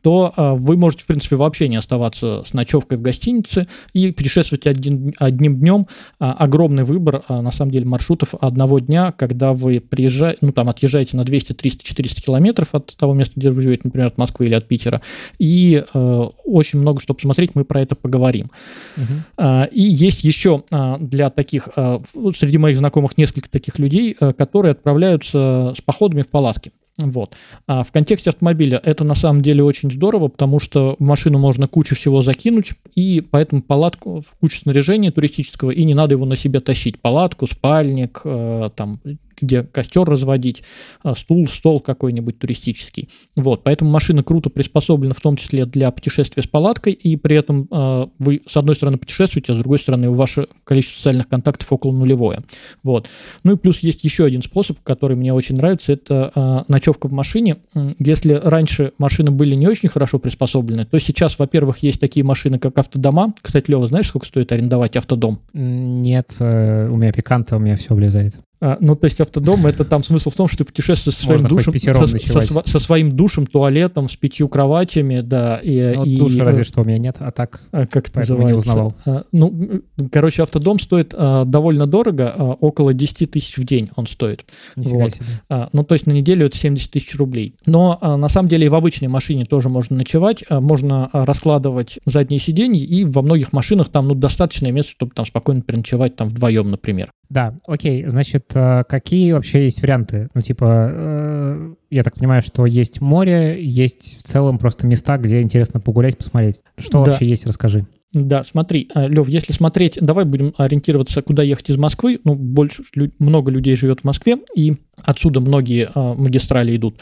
то 0.01 0.33
э, 0.35 0.53
вы 0.55 0.77
можете, 0.77 1.03
в 1.03 1.07
принципе, 1.07 1.35
вообще 1.35 1.67
не 1.67 1.75
оставаться 1.75 2.43
с 2.45 2.53
ночевкой 2.53 2.97
в 2.97 3.01
гостинице 3.01 3.67
и 3.93 4.11
путешествовать 4.11 4.67
один, 4.67 5.13
одним 5.17 5.57
днем. 5.57 5.87
Э, 6.19 6.31
огромный 6.37 6.83
выбор, 6.83 7.23
э, 7.27 7.41
на 7.41 7.51
самом 7.51 7.71
деле, 7.71 7.85
маршрутов 7.85 8.33
одного 8.39 8.79
дня, 8.79 9.11
когда 9.11 9.53
вы 9.53 9.79
приезжаете, 9.79 10.39
ну, 10.41 10.51
там, 10.51 10.69
отъезжаете 10.69 11.17
на 11.17 11.23
200, 11.23 11.53
300, 11.53 11.83
400 11.83 12.21
километров 12.21 12.69
от 12.73 12.95
того 12.95 13.13
места, 13.13 13.33
где 13.35 13.49
вы 13.49 13.61
живете, 13.61 13.81
например, 13.85 14.07
от 14.07 14.17
Москвы 14.17 14.45
или 14.45 14.53
от 14.53 14.67
Питера, 14.67 15.01
и 15.39 15.83
э, 15.93 16.27
очень 16.45 16.79
много 16.79 17.01
что 17.01 17.13
посмотреть, 17.13 17.51
мы 17.55 17.65
про 17.65 17.81
это 17.81 17.95
поговорим. 17.95 18.51
Угу. 18.97 19.05
Э, 19.37 19.67
и 19.71 19.81
есть 19.81 20.23
еще 20.23 20.63
э, 20.69 20.97
для 20.99 21.29
таких, 21.29 21.69
э, 21.75 21.99
среди 22.37 22.57
моих 22.57 22.77
знакомых 22.77 23.17
несколько 23.17 23.49
таких 23.49 23.79
людей, 23.79 24.15
э, 24.19 24.33
которые 24.33 24.71
отправляются 24.71 25.73
с 25.77 25.81
походами 25.81 26.21
в 26.21 26.29
палатки. 26.29 26.71
Вот. 26.97 27.35
А 27.65 27.83
в 27.83 27.91
контексте 27.91 28.29
автомобиля 28.29 28.79
это 28.83 29.03
на 29.03 29.15
самом 29.15 29.41
деле 29.41 29.63
очень 29.63 29.91
здорово, 29.91 30.27
потому 30.27 30.59
что 30.59 30.95
в 30.99 31.03
машину 31.03 31.39
можно 31.39 31.67
кучу 31.67 31.95
всего 31.95 32.21
закинуть, 32.21 32.73
и 32.93 33.21
поэтому 33.21 33.63
палатку, 33.63 34.23
кучу 34.39 34.59
снаряжения 34.59 35.11
туристического, 35.11 35.71
и 35.71 35.83
не 35.85 35.95
надо 35.95 36.13
его 36.13 36.25
на 36.25 36.35
себе 36.35 36.59
тащить. 36.59 36.99
Палатку, 36.99 37.47
спальник, 37.47 38.21
э, 38.23 38.69
там, 38.75 38.99
где 39.39 39.63
костер 39.63 40.03
разводить, 40.03 40.63
а, 41.03 41.15
стул, 41.15 41.47
стол 41.47 41.79
какой-нибудь 41.79 42.39
туристический. 42.39 43.09
Вот, 43.35 43.63
поэтому 43.63 43.91
машина 43.91 44.23
круто 44.23 44.49
приспособлена 44.49 45.13
в 45.13 45.21
том 45.21 45.35
числе 45.37 45.65
для 45.65 45.91
путешествия 45.91 46.43
с 46.43 46.47
палаткой, 46.47 46.93
и 46.93 47.15
при 47.15 47.35
этом 47.35 47.67
э, 47.69 48.07
вы, 48.19 48.41
с 48.47 48.57
одной 48.57 48.75
стороны, 48.75 48.97
путешествуете, 48.97 49.53
а 49.53 49.55
с 49.55 49.59
другой 49.59 49.79
стороны, 49.79 50.09
ваше 50.09 50.47
количество 50.63 50.97
социальных 50.97 51.27
контактов 51.27 51.71
около 51.71 51.91
нулевое. 51.91 52.43
Вот. 52.83 53.07
Ну 53.43 53.53
и 53.53 53.57
плюс 53.57 53.79
есть 53.79 54.03
еще 54.03 54.25
один 54.25 54.43
способ, 54.43 54.79
который 54.83 55.15
мне 55.15 55.33
очень 55.33 55.55
нравится, 55.55 55.93
это 55.93 56.31
э, 56.33 56.63
ночевка 56.67 57.07
в 57.07 57.11
машине. 57.11 57.57
Если 57.99 58.33
раньше 58.33 58.93
машины 58.97 59.31
были 59.31 59.55
не 59.55 59.67
очень 59.67 59.89
хорошо 59.89 60.19
приспособлены, 60.19 60.85
то 60.85 60.99
сейчас, 60.99 61.39
во-первых, 61.39 61.79
есть 61.79 61.99
такие 61.99 62.23
машины, 62.23 62.59
как 62.59 62.77
автодома. 62.77 63.33
Кстати, 63.41 63.69
Лева, 63.69 63.87
знаешь, 63.87 64.07
сколько 64.07 64.27
стоит 64.27 64.51
арендовать 64.51 64.95
автодом? 64.95 65.39
Нет, 65.53 66.35
э, 66.39 66.87
у 66.89 66.95
меня 66.97 67.11
пиканта, 67.11 67.55
у 67.55 67.59
меня 67.59 67.75
все 67.75 67.93
влезает. 67.93 68.35
А, 68.65 68.77
ну, 68.79 68.95
то 68.95 69.05
есть 69.05 69.19
автодом, 69.19 69.67
это 69.67 69.83
там 69.83 70.05
смысл 70.05 70.29
в 70.29 70.35
том, 70.35 70.47
что 70.47 70.59
ты 70.59 70.63
путешествуешь 70.63 71.17
со 71.17 71.25
своим 71.25 71.43
душем, 71.43 71.77
со, 71.77 72.07
со, 72.07 72.63
со 72.65 72.79
своим 72.79 73.11
душем, 73.11 73.45
туалетом, 73.45 74.07
с 74.07 74.15
пятью 74.15 74.47
кроватями, 74.47 75.19
да. 75.19 75.57
И, 75.61 75.93
Ну, 75.93 76.05
и, 76.05 76.17
душа 76.17 76.45
разве 76.45 76.63
что 76.63 76.79
у 76.79 76.85
меня 76.85 76.97
нет, 76.97 77.17
а 77.19 77.31
так... 77.31 77.61
а, 77.73 77.85
как 77.85 78.07
это 78.07 78.13
Поэтому 78.13 78.47
не 78.47 78.53
называется? 78.53 78.71
узнавал. 78.71 78.95
А, 79.05 79.23
Ну, 79.33 79.81
короче, 80.09 80.43
автодом 80.43 80.79
стоит 80.79 81.13
а, 81.13 81.43
довольно 81.43 81.87
дорого, 81.87 82.33
а, 82.33 82.43
около 82.53 82.93
10 82.93 83.31
тысяч 83.31 83.57
в 83.57 83.65
день 83.65 83.89
он 83.97 84.07
стоит. 84.07 84.45
Нифига 84.77 84.95
Вот. 84.95 85.11
себе. 85.13 85.25
А, 85.49 85.67
Ну, 85.73 85.83
то 85.83 85.95
есть 85.95 86.07
на 86.07 86.13
неделю 86.13 86.45
это 86.45 86.55
70 86.55 86.89
тысяч 86.89 87.13
рублей. 87.15 87.55
Но 87.65 87.97
а, 87.99 88.15
на 88.15 88.29
самом 88.29 88.47
деле 88.47 88.67
и 88.67 88.69
в 88.69 88.75
обычной 88.75 89.09
машине 89.09 89.43
тоже 89.43 89.67
можно 89.67 89.97
ночевать, 89.97 90.45
а, 90.47 90.61
можно 90.61 91.09
а, 91.11 91.25
раскладывать 91.25 91.99
задние 92.05 92.39
сиденья, 92.39 92.81
и 92.81 93.03
во 93.03 93.23
многих 93.23 93.51
машинах 93.51 93.89
там 93.89 94.07
ну, 94.07 94.15
достаточное 94.15 94.71
место, 94.71 94.91
чтобы 94.91 95.11
там 95.13 95.25
спокойно 95.25 95.61
переночевать 95.61 96.15
там 96.15 96.29
вдвоем, 96.29 96.71
например. 96.71 97.11
Да, 97.33 97.55
окей, 97.65 98.05
значит, 98.07 98.51
э, 98.53 98.83
какие 98.87 99.31
вообще 99.31 99.63
есть 99.63 99.81
варианты? 99.81 100.29
Ну, 100.35 100.41
типа, 100.41 100.87
э, 100.93 101.73
я 101.89 102.03
так 102.03 102.13
понимаю, 102.13 102.43
что 102.43 102.67
есть 102.67 103.01
море, 103.01 103.57
есть 103.59 104.19
в 104.19 104.21
целом 104.23 104.59
просто 104.59 104.85
места, 104.85 105.17
где 105.17 105.41
интересно 105.41 105.79
погулять, 105.79 106.15
посмотреть. 106.15 106.61
Что 106.77 107.03
Да. 107.03 107.09
вообще 107.09 107.25
есть, 107.25 107.47
расскажи. 107.47 107.87
Да, 108.13 108.43
смотри, 108.43 108.87
Лев, 108.93 109.27
если 109.27 109.51
смотреть, 109.51 109.97
давай 109.99 110.25
будем 110.25 110.53
ориентироваться, 110.59 111.23
куда 111.23 111.41
ехать 111.41 111.71
из 111.71 111.77
Москвы. 111.77 112.19
Ну, 112.23 112.35
больше, 112.35 112.83
много 113.17 113.49
людей 113.49 113.75
живет 113.75 114.01
в 114.01 114.03
Москве, 114.03 114.37
и 114.55 114.75
отсюда 115.01 115.39
многие 115.39 115.89
а, 115.93 116.13
магистрали 116.13 116.75
идут. 116.75 116.95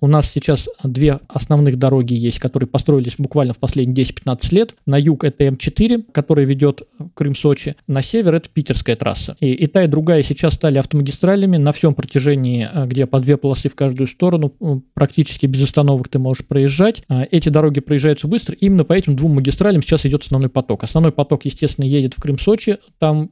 У 0.00 0.06
нас 0.06 0.30
сейчас 0.30 0.68
две 0.82 1.20
основных 1.28 1.78
дороги 1.78 2.14
есть, 2.14 2.38
которые 2.38 2.66
построились 2.68 3.14
буквально 3.18 3.54
в 3.54 3.58
последние 3.58 4.04
10-15 4.04 4.54
лет. 4.54 4.74
На 4.86 4.98
юг 4.98 5.24
это 5.24 5.44
М4, 5.44 6.04
которая 6.12 6.46
ведет 6.46 6.82
Крым-Сочи. 7.14 7.76
На 7.88 8.02
север 8.02 8.34
это 8.34 8.48
питерская 8.52 8.96
трасса. 8.96 9.36
И, 9.40 9.52
и 9.52 9.66
та, 9.66 9.84
и 9.84 9.86
другая 9.86 10.22
сейчас 10.22 10.54
стали 10.54 10.78
автомагистралями 10.78 11.56
на 11.56 11.72
всем 11.72 11.94
протяжении, 11.94 12.68
а, 12.70 12.86
где 12.86 13.06
по 13.06 13.20
две 13.20 13.36
полосы 13.36 13.68
в 13.68 13.74
каждую 13.74 14.06
сторону, 14.06 14.52
практически 14.94 15.46
без 15.46 15.62
остановок 15.64 16.08
ты 16.08 16.18
можешь 16.18 16.44
проезжать. 16.44 17.02
А, 17.08 17.26
Эти 17.30 17.48
дороги 17.48 17.80
проезжаются 17.80 18.28
быстро. 18.28 18.56
Именно 18.60 18.84
по 18.84 18.92
этим 18.92 19.16
двум 19.16 19.34
магистралям 19.34 19.82
сейчас 19.82 20.04
идет 20.06 20.22
основной 20.22 20.50
поток. 20.50 20.84
Основной 20.84 21.12
поток, 21.12 21.44
естественно, 21.44 21.84
едет 21.84 22.14
в 22.14 22.22
Крым-Сочи. 22.22 22.78
Там 22.98 23.30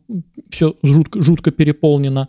все 0.51 0.77
жутко, 0.83 1.23
жутко 1.23 1.51
переполнено 1.51 2.29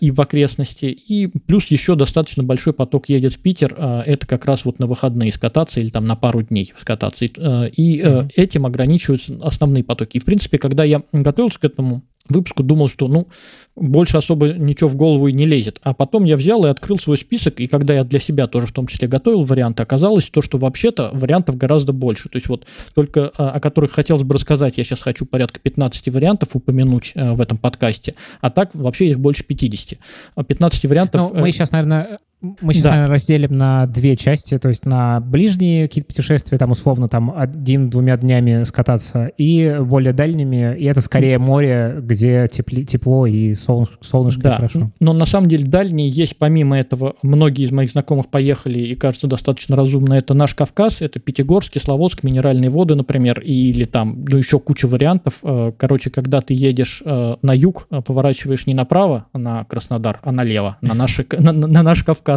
и 0.00 0.12
в 0.12 0.20
окрестности. 0.20 0.96
И 1.06 1.26
плюс 1.26 1.66
еще 1.66 1.96
достаточно 1.96 2.42
большой 2.42 2.72
поток 2.72 3.08
едет 3.08 3.34
в 3.34 3.38
Питер. 3.40 3.74
а, 3.76 4.02
Это 4.02 4.26
как 4.26 4.44
раз 4.46 4.64
вот 4.64 4.78
на 4.78 4.86
выходные 4.86 5.32
скататься 5.32 5.80
или 5.80 5.90
там 5.90 6.06
на 6.06 6.16
пару 6.16 6.42
дней 6.42 6.72
скататься. 6.78 7.24
И, 7.26 8.02
Мгм. 8.02 8.28
этим 8.36 8.66
ограничиваются 8.66 9.38
основные 9.42 9.84
потоки. 9.84 10.16
И, 10.16 10.20
в 10.20 10.24
принципе, 10.24 10.58
когда 10.58 10.84
я 10.84 11.02
готовился 11.12 11.60
к 11.60 11.64
этому 11.64 12.02
выпуску, 12.28 12.62
думал, 12.62 12.88
что, 12.88 13.06
ну, 13.06 13.28
больше 13.76 14.16
особо 14.16 14.52
ничего 14.52 14.88
в 14.88 14.96
голову 14.96 15.26
и 15.26 15.32
не 15.32 15.46
лезет. 15.46 15.78
А 15.82 15.92
потом 15.94 16.24
я 16.24 16.36
взял 16.36 16.64
и 16.64 16.68
открыл 16.68 16.98
свой 16.98 17.18
список, 17.18 17.60
и 17.60 17.66
когда 17.66 17.94
я 17.94 18.04
для 18.04 18.20
себя 18.20 18.46
тоже 18.46 18.66
в 18.66 18.72
том 18.72 18.86
числе 18.86 19.08
готовил 19.08 19.42
варианты, 19.42 19.82
оказалось 19.82 20.26
то, 20.26 20.40
что 20.40 20.58
вообще-то 20.58 21.10
вариантов 21.12 21.56
гораздо 21.56 21.92
больше. 21.92 22.28
То 22.28 22.36
есть 22.36 22.48
вот 22.48 22.66
только 22.94 23.32
а, 23.36 23.50
о 23.50 23.60
которых 23.60 23.92
хотелось 23.92 24.22
бы 24.22 24.34
рассказать, 24.34 24.78
я 24.78 24.84
сейчас 24.84 25.00
хочу 25.00 25.26
порядка 25.26 25.60
15 25.60 26.08
вариантов 26.08 26.50
упомянуть 26.54 27.12
э, 27.14 27.32
в 27.32 27.40
этом 27.40 27.58
подкасте, 27.58 28.14
а 28.40 28.50
так 28.50 28.70
вообще 28.74 29.08
их 29.10 29.18
больше 29.18 29.44
50. 29.44 29.98
А 30.34 30.44
15 30.44 30.84
вариантов... 30.86 31.32
Ну, 31.32 31.40
мы 31.40 31.48
э, 31.48 31.52
сейчас, 31.52 31.72
наверное, 31.72 32.20
мы 32.60 32.74
сейчас, 32.74 32.84
Да. 32.84 32.90
наверное, 32.90 33.12
разделим 33.12 33.52
на 33.52 33.86
две 33.86 34.16
части, 34.16 34.58
то 34.58 34.68
есть 34.68 34.84
на 34.84 35.20
ближние 35.20 35.88
какие-то 35.88 36.08
путешествия, 36.08 36.58
там 36.58 36.70
условно 36.70 37.08
там 37.08 37.32
один-двумя 37.36 38.16
днями 38.16 38.64
скататься, 38.64 39.30
и 39.38 39.78
более 39.80 40.12
дальними, 40.12 40.76
и 40.78 40.84
это 40.84 41.00
скорее 41.00 41.38
море, 41.38 41.96
где 42.00 42.46
тепли- 42.52 42.84
тепло 42.84 43.26
и 43.26 43.54
солнышко, 43.54 44.42
Да, 44.42 44.56
хорошо. 44.56 44.90
но 45.00 45.12
на 45.12 45.24
самом 45.26 45.48
деле 45.48 45.66
дальние 45.66 46.08
есть 46.08 46.36
помимо 46.38 46.78
этого. 46.78 47.14
Многие 47.22 47.64
из 47.64 47.72
моих 47.72 47.90
знакомых 47.92 48.28
поехали 48.28 48.78
и 48.80 48.94
кажется 48.94 49.26
достаточно 49.26 49.76
разумно. 49.76 50.14
Это 50.14 50.34
наш 50.34 50.54
Кавказ, 50.54 51.00
это 51.00 51.20
Пятигорск, 51.20 51.72
Кисловодск, 51.72 52.22
минеральные 52.22 52.70
воды, 52.70 52.94
например, 52.94 53.40
или 53.40 53.84
там 53.84 54.24
ну, 54.28 54.36
еще 54.36 54.58
куча 54.58 54.86
вариантов. 54.86 55.34
Э, 55.42 55.72
Короче, 55.76 56.10
когда 56.10 56.40
ты 56.40 56.54
едешь 56.54 57.02
э, 57.04 57.36
на 57.42 57.52
юг, 57.52 57.86
э, 57.90 58.00
поворачиваешь 58.02 58.66
не 58.66 58.74
направо 58.74 59.26
на 59.32 59.64
Краснодар, 59.64 60.20
а 60.22 60.32
налево, 60.32 60.76
на, 60.80 60.94
наши, 60.94 61.26
на, 61.38 61.52
на- 61.52 61.66
на 61.66 61.82
наш 61.82 62.02
Кавказ, 62.04 62.33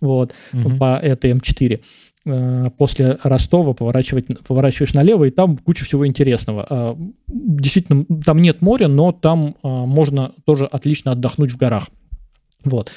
вот, 0.00 0.34
Мгм. 0.52 0.78
по 0.78 0.96
этой 0.98 1.32
М4 1.32 1.80
э, 2.24 2.66
после 2.78 3.18
Ростова 3.22 3.72
поворачивать, 3.74 4.26
поворачиваешь 4.46 4.94
налево, 4.94 5.24
и 5.24 5.30
там 5.30 5.56
куча 5.58 5.84
всего 5.84 6.06
интересного. 6.06 6.66
А, 6.68 6.96
Действительно, 7.26 8.04
там 8.24 8.38
нет 8.38 8.60
моря, 8.62 8.88
но 8.88 9.12
там 9.12 9.56
а, 9.62 9.68
можно 9.86 10.32
тоже 10.44 10.66
отлично 10.66 11.12
отдохнуть 11.12 11.50
в 11.50 11.56
горах. 11.56 11.88
Вот. 12.64 12.90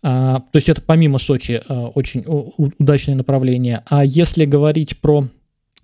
То 0.00 0.44
есть 0.54 0.68
это 0.68 0.80
помимо 0.80 1.18
Сочи 1.18 1.60
очень 1.68 2.24
удачное 2.78 3.16
направление. 3.16 3.82
А 3.86 4.04
если 4.04 4.44
говорить 4.44 5.00
про 5.00 5.26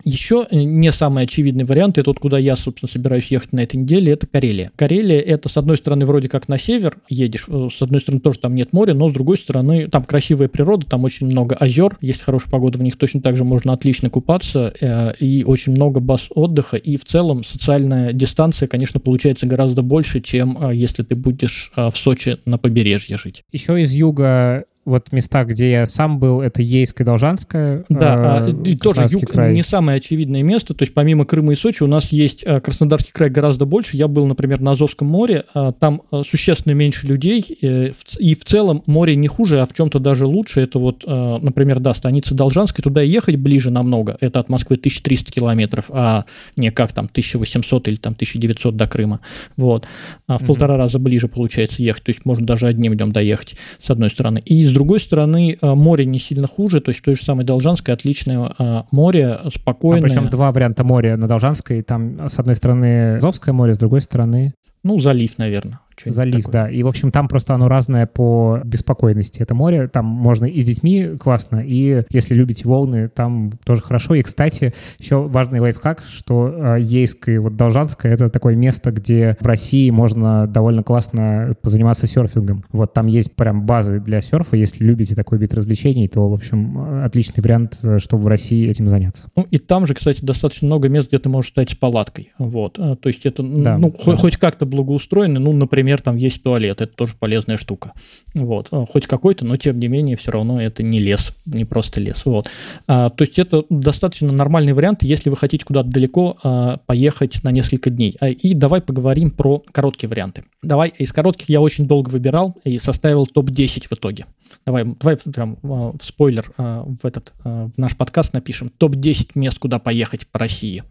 еще 0.02 0.46
не 0.50 0.92
самый 0.92 1.24
очевидный 1.24 1.64
вариант, 1.64 1.98
это 1.98 2.10
вот 2.10 2.18
куда 2.18 2.38
я, 2.38 2.56
собственно, 2.56 2.90
собираюсь 2.90 3.26
ехать 3.28 3.52
на 3.52 3.60
этой 3.60 3.76
неделе, 3.76 4.12
это 4.12 4.26
Карелия. 4.26 4.70
Карелия 4.76 5.20
это, 5.20 5.48
с 5.48 5.56
одной 5.56 5.76
стороны, 5.76 6.06
вроде 6.06 6.28
как 6.28 6.48
на 6.48 6.58
север 6.58 6.98
едешь, 7.08 7.44
э, 7.48 7.68
с 7.72 7.80
одной 7.80 8.00
стороны, 8.00 8.20
тоже 8.20 8.38
там 8.38 8.54
нет 8.54 8.72
моря, 8.72 8.94
но 8.94 9.08
с 9.08 9.12
другой 9.12 9.38
стороны, 9.38 9.88
там 9.88 10.04
красивая 10.04 10.48
природа, 10.48 10.86
там 10.86 11.04
очень 11.04 11.26
много 11.26 11.54
озер, 11.54 11.96
есть 12.00 12.22
хорошая 12.22 12.50
погода, 12.50 12.78
в 12.78 12.82
них 12.82 12.96
точно 12.96 13.20
так 13.22 13.36
же 13.36 13.44
можно 13.44 13.72
отлично 13.72 14.10
купаться, 14.10 14.72
э, 14.78 15.14
и 15.20 15.44
очень 15.44 15.72
много 15.72 16.00
баз 16.00 16.26
отдыха, 16.30 16.76
и 16.76 16.96
в 16.96 17.04
целом 17.04 17.44
социальная 17.44 18.12
дистанция, 18.12 18.68
конечно, 18.68 19.00
получается 19.00 19.46
гораздо 19.46 19.82
больше, 19.82 20.20
чем 20.20 20.58
э, 20.60 20.74
если 20.74 21.02
ты 21.02 21.14
будешь 21.14 21.72
э, 21.76 21.90
в 21.90 21.96
Сочи 21.96 22.38
на 22.44 22.58
побережье 22.58 23.16
жить. 23.16 23.42
Еще 23.52 23.80
из 23.80 23.92
юга 23.92 24.64
вот 24.84 25.12
места, 25.12 25.44
где 25.44 25.70
я 25.70 25.86
сам 25.86 26.18
был, 26.18 26.40
это 26.40 26.62
Ейск 26.62 27.00
и 27.00 27.04
Должанская. 27.04 27.84
Да, 27.88 28.46
э, 28.48 28.52
а, 28.52 28.62
и 28.64 28.76
тоже 28.76 29.06
юг 29.10 29.30
край. 29.30 29.54
не 29.54 29.62
самое 29.62 29.96
очевидное 29.98 30.42
место. 30.42 30.74
То 30.74 30.82
есть 30.82 30.94
помимо 30.94 31.24
Крыма 31.24 31.52
и 31.52 31.56
Сочи 31.56 31.82
у 31.82 31.86
нас 31.86 32.10
есть 32.12 32.42
э, 32.44 32.60
Краснодарский 32.60 33.12
край 33.12 33.30
гораздо 33.30 33.64
больше. 33.64 33.96
Я 33.96 34.08
был, 34.08 34.26
например, 34.26 34.60
на 34.60 34.72
Азовском 34.72 35.08
море. 35.08 35.44
а, 35.54 35.72
Там 35.72 36.02
э, 36.12 36.22
существенно 36.28 36.72
меньше 36.74 37.06
людей. 37.06 37.56
э, 37.62 37.92
И 38.18 38.34
в 38.34 38.44
целом 38.44 38.82
море 38.86 39.16
не 39.16 39.28
хуже, 39.28 39.60
а 39.62 39.66
в 39.66 39.72
чем-то 39.72 39.98
даже 39.98 40.26
лучше. 40.26 40.60
Это 40.60 40.78
вот, 40.78 41.04
э, 41.06 41.38
например, 41.40 41.80
да, 41.80 41.94
станица 41.94 42.34
Должанская. 42.34 42.82
Туда 42.82 43.02
ехать 43.02 43.36
ближе 43.36 43.70
намного. 43.70 44.16
Это 44.20 44.40
от 44.40 44.48
Москвы 44.48 44.76
1300 44.76 45.32
километров, 45.32 45.86
а 45.90 46.24
не 46.56 46.70
как 46.70 46.92
там 46.92 47.06
1800 47.06 47.88
или 47.88 47.96
там 47.96 48.12
1900 48.14 48.76
до 48.76 48.86
Крыма. 48.86 49.20
Вот. 49.56 49.86
А 50.26 50.38
в 50.38 50.42
Мгм. 50.42 50.46
полтора 50.48 50.76
раза 50.76 50.98
ближе 50.98 51.28
получается 51.28 51.82
ехать. 51.82 52.02
То 52.04 52.10
есть 52.10 52.24
можно 52.24 52.46
даже 52.46 52.66
одним 52.66 52.94
днем 52.94 53.12
доехать, 53.12 53.54
с 53.82 53.90
одной 53.90 54.10
стороны. 54.10 54.40
И 54.44 54.64
с 54.64 54.73
другой 54.74 55.00
стороны, 55.00 55.56
э, 55.60 55.74
море 55.74 56.04
не 56.04 56.18
сильно 56.18 56.46
хуже. 56.46 56.80
То 56.80 56.90
есть 56.90 57.00
в 57.00 57.04
той 57.04 57.14
же 57.14 57.22
самой 57.24 57.44
Должанской 57.44 57.94
отличное 57.94 58.52
э, 58.58 58.82
море, 58.90 59.38
Там 59.42 59.50
спокойное. 59.54 60.02
причем 60.02 60.28
два 60.28 60.52
варианта 60.52 60.84
моря 60.84 61.16
на 61.16 61.26
Должанской. 61.28 61.82
Там 61.82 62.28
с 62.28 62.38
одной 62.38 62.56
стороны 62.56 63.16
Азовское 63.16 63.52
море, 63.54 63.74
с 63.74 63.78
другой 63.78 64.00
стороны 64.02 64.54
Ну, 64.82 64.98
залив, 65.00 65.38
наверное. 65.38 65.80
Залив, 66.06 66.44
такое. 66.44 66.52
да. 66.52 66.70
И, 66.70 66.82
в 66.82 66.88
общем, 66.88 67.10
там 67.10 67.28
просто 67.28 67.54
оно 67.54 67.68
разное 67.68 68.06
по 68.06 68.60
беспокойности. 68.64 69.40
Это 69.40 69.54
море, 69.54 69.88
там 69.88 70.04
можно 70.04 70.44
и 70.44 70.60
с 70.60 70.64
детьми 70.64 71.16
классно, 71.18 71.62
и 71.64 72.02
если 72.10 72.34
любите 72.34 72.66
волны, 72.68 73.08
там 73.08 73.52
тоже 73.64 73.82
хорошо. 73.82 74.14
И, 74.14 74.22
кстати, 74.22 74.74
еще 74.98 75.22
важный 75.22 75.60
лайфхак, 75.60 76.02
что 76.08 76.48
э, 76.76 76.80
Ейск 76.80 77.28
и 77.28 77.38
вот 77.38 77.56
Должанская— 77.56 78.12
это 78.14 78.30
такое 78.30 78.56
место, 78.56 78.90
где 78.90 79.36
в 79.40 79.46
России 79.46 79.90
можно 79.90 80.46
довольно 80.46 80.82
классно 80.82 81.54
позаниматься 81.62 82.06
серфингом. 82.06 82.64
Вот 82.72 82.92
там 82.92 83.06
есть 83.06 83.32
прям 83.34 83.64
базы 83.66 84.00
для 84.00 84.20
серфа. 84.22 84.56
Если 84.56 84.84
любите 84.84 85.14
такой 85.14 85.38
вид 85.38 85.54
развлечений, 85.54 86.08
то, 86.08 86.28
в 86.28 86.34
общем, 86.34 86.78
э, 86.78 87.04
отличный 87.04 87.42
вариант, 87.42 87.78
э, 87.84 87.98
чтобы 87.98 88.24
в 88.24 88.26
России 88.26 88.68
этим 88.68 88.88
заняться. 88.88 89.28
Ну, 89.36 89.46
и 89.50 89.58
там 89.58 89.86
же, 89.86 89.94
кстати, 89.94 90.24
достаточно 90.24 90.66
много 90.66 90.88
мест, 90.88 91.08
где 91.08 91.18
ты 91.18 91.28
можешь 91.28 91.50
стать 91.52 91.70
с 91.70 91.74
палаткой. 91.74 92.32
Вот. 92.38 92.78
А, 92.78 92.96
То 92.96 93.08
есть 93.08 93.24
это, 93.26 93.42
Да, 93.42 93.78
ну, 93.78 93.90
да. 93.90 94.02
хо- 94.02 94.16
хоть 94.16 94.36
как-то 94.36 94.66
благоустроено. 94.66 95.38
Ну, 95.40 95.52
например, 95.52 95.83
например, 95.84 96.00
там 96.00 96.16
есть 96.16 96.42
туалет, 96.42 96.80
это 96.80 96.92
тоже 96.94 97.12
полезная 97.18 97.58
штука. 97.58 97.92
Вот. 98.32 98.68
А, 98.70 98.86
хоть 98.86 99.06
какой-то, 99.06 99.44
но 99.44 99.58
тем 99.58 99.78
не 99.78 99.88
менее, 99.88 100.16
все 100.16 100.30
равно 100.30 100.60
это 100.60 100.82
не 100.82 100.98
лес, 100.98 101.32
не 101.44 101.66
просто 101.66 102.00
лес. 102.00 102.22
Вот. 102.24 102.48
А, 102.86 103.10
то 103.10 103.22
есть 103.22 103.38
это 103.38 103.64
достаточно 103.68 104.32
нормальный 104.32 104.72
вариант, 104.72 105.02
если 105.02 105.28
вы 105.28 105.36
хотите 105.36 105.64
куда-то 105.64 105.90
далеко 105.90 106.38
а, 106.42 106.78
поехать 106.86 107.44
на 107.44 107.50
несколько 107.50 107.90
дней. 107.90 108.16
А, 108.20 108.30
и 108.30 108.54
давай 108.54 108.80
поговорим 108.80 109.30
про 109.30 109.62
короткие 109.72 110.08
варианты. 110.08 110.44
Давай, 110.62 110.92
из 110.98 111.12
коротких 111.12 111.50
я 111.50 111.60
очень 111.60 111.86
долго 111.86 112.08
выбирал 112.08 112.56
и 112.64 112.78
составил 112.78 113.26
топ-10 113.26 113.88
в 113.88 113.92
итоге. 113.92 114.24
Давай, 114.66 114.84
давай 114.84 115.16
прям 115.16 115.58
а, 115.62 115.92
в 115.98 116.04
спойлер 116.04 116.50
а, 116.56 116.84
в 116.84 117.04
этот 117.06 117.32
а, 117.44 117.68
в 117.68 117.78
наш 117.78 117.96
подкаст 117.96 118.32
напишем 118.32 118.68
топ-10 118.68 119.30
мест, 119.34 119.58
куда 119.58 119.78
поехать 119.78 120.26
по 120.26 120.38
России 120.38 120.82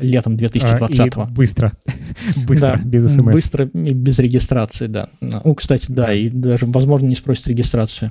летом 0.00 0.34
2020-го. 0.34 1.22
А, 1.22 1.28
и 1.28 1.32
быстро. 1.32 1.72
быстро, 2.46 2.76
да, 2.76 2.82
без 2.82 3.14
смс. 3.14 3.32
Быстро 3.32 3.66
и 3.66 3.92
без 3.92 4.18
регистрации, 4.18 4.86
да. 4.86 5.10
О, 5.20 5.54
кстати, 5.54 5.86
да, 5.88 6.12
и 6.12 6.28
даже, 6.28 6.66
возможно, 6.66 7.06
не 7.06 7.14
спросит 7.14 7.46
регистрацию. 7.46 8.10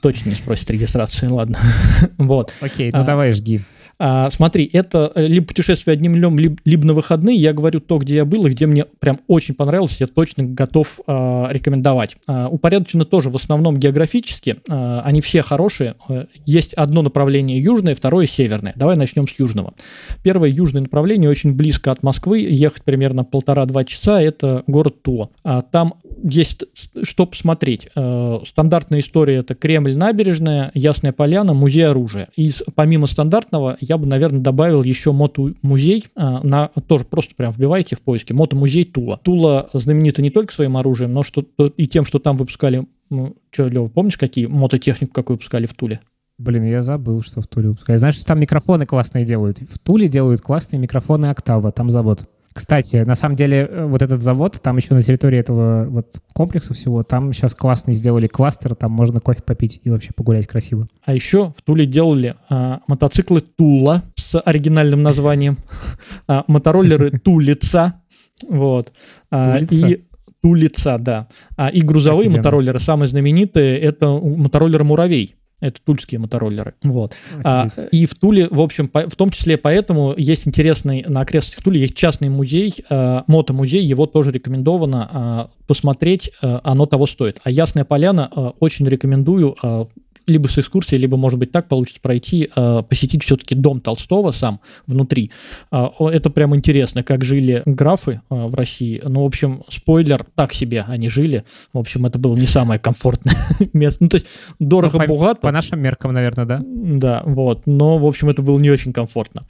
Точно 0.00 0.28
не 0.28 0.34
спросит 0.36 0.70
регистрацию, 0.70 1.34
ладно. 1.34 1.58
вот. 2.18 2.52
Окей, 2.60 2.90
ну 2.92 3.00
а, 3.00 3.04
давай 3.04 3.32
жги. 3.32 3.62
А, 3.98 4.30
смотри, 4.30 4.68
это 4.72 5.12
э, 5.14 5.26
либо 5.26 5.46
путешествие 5.46 5.92
одним 5.92 6.14
днем, 6.14 6.38
либо, 6.38 6.56
либо 6.64 6.84
на 6.84 6.94
выходные. 6.94 7.36
Я 7.36 7.52
говорю 7.52 7.80
то, 7.80 7.98
где 7.98 8.16
я 8.16 8.24
был 8.24 8.46
и 8.46 8.50
где 8.50 8.66
мне 8.66 8.84
прям 8.84 9.20
очень 9.28 9.54
понравилось, 9.54 9.96
я 10.00 10.06
точно 10.06 10.44
готов 10.44 11.00
а, 11.06 11.48
рекомендовать. 11.50 12.16
А, 12.26 12.48
упорядочено 12.48 13.04
тоже 13.04 13.30
в 13.30 13.36
основном 13.36 13.76
географически. 13.76 14.56
А, 14.68 15.02
они 15.02 15.20
все 15.20 15.42
хорошие. 15.42 15.94
А, 16.08 16.26
есть 16.46 16.74
одно 16.74 17.02
направление 17.02 17.58
южное, 17.58 17.94
второе 17.94 18.26
северное. 18.26 18.72
Давай 18.76 18.96
начнем 18.96 19.28
с 19.28 19.38
южного. 19.38 19.74
Первое 20.22 20.48
южное 20.48 20.82
направление 20.82 21.30
очень 21.30 21.54
близко 21.54 21.90
от 21.90 22.02
Москвы. 22.02 22.40
Ехать 22.40 22.82
примерно 22.84 23.24
полтора-два 23.24 23.84
часа. 23.84 24.20
Это 24.20 24.64
город 24.66 25.02
Тула. 25.02 25.30
А, 25.44 25.62
там 25.62 25.94
есть 26.24 26.64
что 27.02 27.26
посмотреть. 27.26 27.88
Э, 27.94 28.38
стандартная 28.46 29.00
история 29.00 29.36
это 29.36 29.54
Кремль, 29.54 29.96
набережная, 29.96 30.70
Ясная 30.74 31.12
Поляна, 31.12 31.52
музей 31.52 31.86
оружия. 31.86 32.28
И 32.34 32.50
помимо 32.74 33.06
стандартного 33.06 33.76
я 33.80 33.98
бы, 33.98 34.06
наверное, 34.06 34.40
добавил 34.40 34.82
еще 34.82 35.12
мотомузей. 35.12 36.06
Э, 36.16 36.40
на, 36.42 36.68
тоже 36.88 37.04
просто 37.04 37.34
прям 37.34 37.52
вбивайте 37.52 37.96
в 37.96 38.00
поиске. 38.00 38.34
Мотомузей 38.34 38.84
Тула. 38.84 39.20
Тула 39.22 39.68
знаменита 39.74 40.22
не 40.22 40.30
только 40.30 40.52
своим 40.52 40.76
оружием, 40.76 41.12
но 41.12 41.22
что, 41.22 41.44
и 41.76 41.86
тем, 41.86 42.04
что 42.04 42.18
там 42.18 42.36
выпускали... 42.36 42.86
Ну, 43.10 43.36
что, 43.50 43.68
Лева, 43.68 43.88
помнишь, 43.88 44.16
какие 44.16 44.46
мототехнику 44.46 45.12
какую 45.12 45.36
выпускали 45.36 45.66
в 45.66 45.74
Туле? 45.74 46.00
Блин, 46.38 46.64
я 46.64 46.82
забыл, 46.82 47.22
что 47.22 47.42
в 47.42 47.46
Туле 47.46 47.68
выпускали. 47.68 47.96
Знаешь, 47.96 48.16
что 48.16 48.26
там 48.26 48.40
микрофоны 48.40 48.86
классные 48.86 49.24
делают? 49.24 49.58
В 49.58 49.78
Туле 49.78 50.08
делают 50.08 50.40
классные 50.40 50.80
микрофоны 50.80 51.26
Октава, 51.26 51.70
там 51.70 51.90
завод. 51.90 52.28
Кстати, 52.54 52.96
на 52.98 53.16
самом 53.16 53.34
деле, 53.34 53.68
э, 53.68 53.84
вот 53.84 54.00
этот 54.00 54.22
завод, 54.22 54.60
там 54.62 54.76
еще 54.76 54.94
на 54.94 55.02
территории 55.02 55.40
этого 55.40 55.86
вот 55.86 56.20
комплекса 56.32 56.72
всего, 56.72 57.02
там 57.02 57.32
сейчас 57.32 57.52
классный 57.52 57.94
сделали 57.94 58.28
кластер, 58.28 58.76
там 58.76 58.92
можно 58.92 59.18
кофе 59.18 59.42
попить 59.42 59.80
и 59.82 59.90
вообще 59.90 60.12
погулять 60.14 60.46
красиво. 60.46 60.86
А 61.04 61.12
еще 61.12 61.52
в 61.56 61.62
Туле 61.62 61.84
делали 61.84 62.36
а, 62.48 62.80
мотоциклы 62.86 63.40
Тула 63.40 64.04
с 64.14 64.38
оригинальным 64.38 65.02
названием, 65.02 65.58
а, 66.28 66.44
мотороллеры 66.46 67.18
Тулица, 67.18 68.00
вот, 68.48 68.92
а, 69.32 69.58
и 69.58 70.04
Тулица, 70.40 70.98
да, 70.98 71.26
а, 71.56 71.70
и 71.70 71.80
грузовые 71.80 72.30
мотороллеры, 72.30 72.78
самые 72.78 73.08
знаменитые, 73.08 73.80
это 73.80 74.12
мотороллеры 74.12 74.84
Муравей. 74.84 75.34
Это 75.64 75.80
тульские 75.82 76.20
мотороллеры. 76.20 76.74
Вот. 76.82 77.14
А, 77.42 77.68
и 77.90 78.04
в 78.04 78.14
Туле, 78.14 78.48
в 78.50 78.60
общем, 78.60 78.86
по, 78.86 79.08
в 79.08 79.16
том 79.16 79.30
числе 79.30 79.56
поэтому 79.56 80.12
есть 80.14 80.46
интересный, 80.46 81.06
на 81.08 81.22
окрестностях 81.22 81.64
Туле 81.64 81.80
есть 81.80 81.94
частный 81.94 82.28
музей, 82.28 82.84
а, 82.90 83.24
мотомузей, 83.28 83.82
его 83.82 84.04
тоже 84.04 84.30
рекомендовано 84.30 85.08
а, 85.10 85.50
посмотреть, 85.66 86.30
а, 86.42 86.60
оно 86.64 86.84
того 86.84 87.06
стоит. 87.06 87.40
А 87.44 87.50
Ясная 87.50 87.86
Поляна 87.86 88.28
а, 88.30 88.52
очень 88.60 88.86
рекомендую, 88.86 89.56
а, 89.62 89.88
либо 90.26 90.48
с 90.48 90.58
экскурсией, 90.58 91.00
либо, 91.00 91.16
может 91.16 91.38
быть, 91.38 91.52
так 91.52 91.68
получится 91.68 92.00
пройти, 92.00 92.50
э, 92.54 92.82
посетить 92.88 93.24
все-таки 93.24 93.54
дом 93.54 93.80
Толстого 93.80 94.32
сам 94.32 94.60
внутри. 94.86 95.30
Э, 95.70 95.88
это 95.98 96.30
прям 96.30 96.54
интересно, 96.54 97.02
как 97.02 97.24
жили 97.24 97.62
графы 97.66 98.20
э, 98.30 98.34
в 98.34 98.54
России. 98.54 99.00
Ну, 99.04 99.22
в 99.22 99.26
общем, 99.26 99.62
спойлер, 99.68 100.26
так 100.34 100.52
себе 100.52 100.84
они 100.86 101.08
жили. 101.08 101.44
В 101.72 101.78
общем, 101.78 102.06
это 102.06 102.18
было 102.18 102.36
не 102.36 102.46
самое 102.46 102.80
комфортное 102.80 103.36
место. 103.72 103.98
Ну, 104.00 104.08
то 104.08 104.16
есть 104.16 104.26
дорого-богато. 104.58 105.40
По, 105.40 105.48
по 105.48 105.52
нашим 105.52 105.80
меркам, 105.80 106.12
наверное, 106.12 106.46
да? 106.46 106.62
Да, 106.64 107.22
вот. 107.24 107.66
Но, 107.66 107.98
в 107.98 108.06
общем, 108.06 108.30
это 108.30 108.42
было 108.42 108.58
не 108.58 108.70
очень 108.70 108.92
комфортно. 108.92 109.46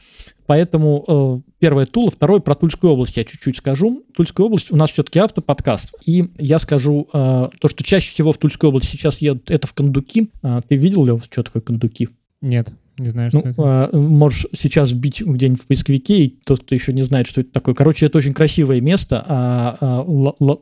Поэтому 0.47 1.43
э, 1.47 1.51
первое 1.59 1.87
Тула, 1.87 2.11
второе 2.11 2.41
про 2.41 2.55
Тульскую 2.55 2.93
область 2.93 3.17
я 3.17 3.25
чуть-чуть 3.25 3.57
скажу. 3.57 4.05
Тульская 4.15 4.47
область 4.47 4.71
у 4.71 4.77
нас 4.77 4.91
все-таки 4.91 5.19
автоподкаст. 5.19 5.95
И 6.05 6.31
я 6.39 6.59
скажу 6.59 7.09
э, 7.13 7.49
то, 7.61 7.69
что 7.69 7.83
чаще 7.83 8.13
всего 8.13 8.33
в 8.33 8.39
Тульскую 8.39 8.69
область 8.69 8.91
сейчас 8.91 9.19
едут, 9.19 9.51
это 9.51 9.67
в 9.67 9.73
Кондуки. 9.73 10.31
Э, 10.43 10.61
ты 10.69 10.77
видел, 10.77 11.05
Лев, 11.05 11.25
что 11.31 11.43
такое 11.43 11.63
Кондуки? 11.63 12.11
Нет. 12.43 12.69
Не 12.99 13.09
знаю, 13.09 13.31
что 13.31 13.41
ну, 13.45 13.51
это. 13.51 13.55
А, 13.59 13.97
можешь 13.97 14.47
сейчас 14.57 14.93
вбить 14.93 15.21
где-нибудь 15.21 15.63
в 15.63 15.67
поисковике, 15.67 16.25
и 16.25 16.39
тот, 16.45 16.61
кто 16.61 16.75
еще 16.75 16.93
не 16.93 17.03
знает, 17.03 17.27
что 17.27 17.41
это 17.41 17.51
такое. 17.51 17.75
Короче, 17.75 18.07
это 18.07 18.19
очень 18.19 18.33
красивое 18.33 18.81
место, 18.81 19.25
а, 19.27 19.77
а, 19.81 20.05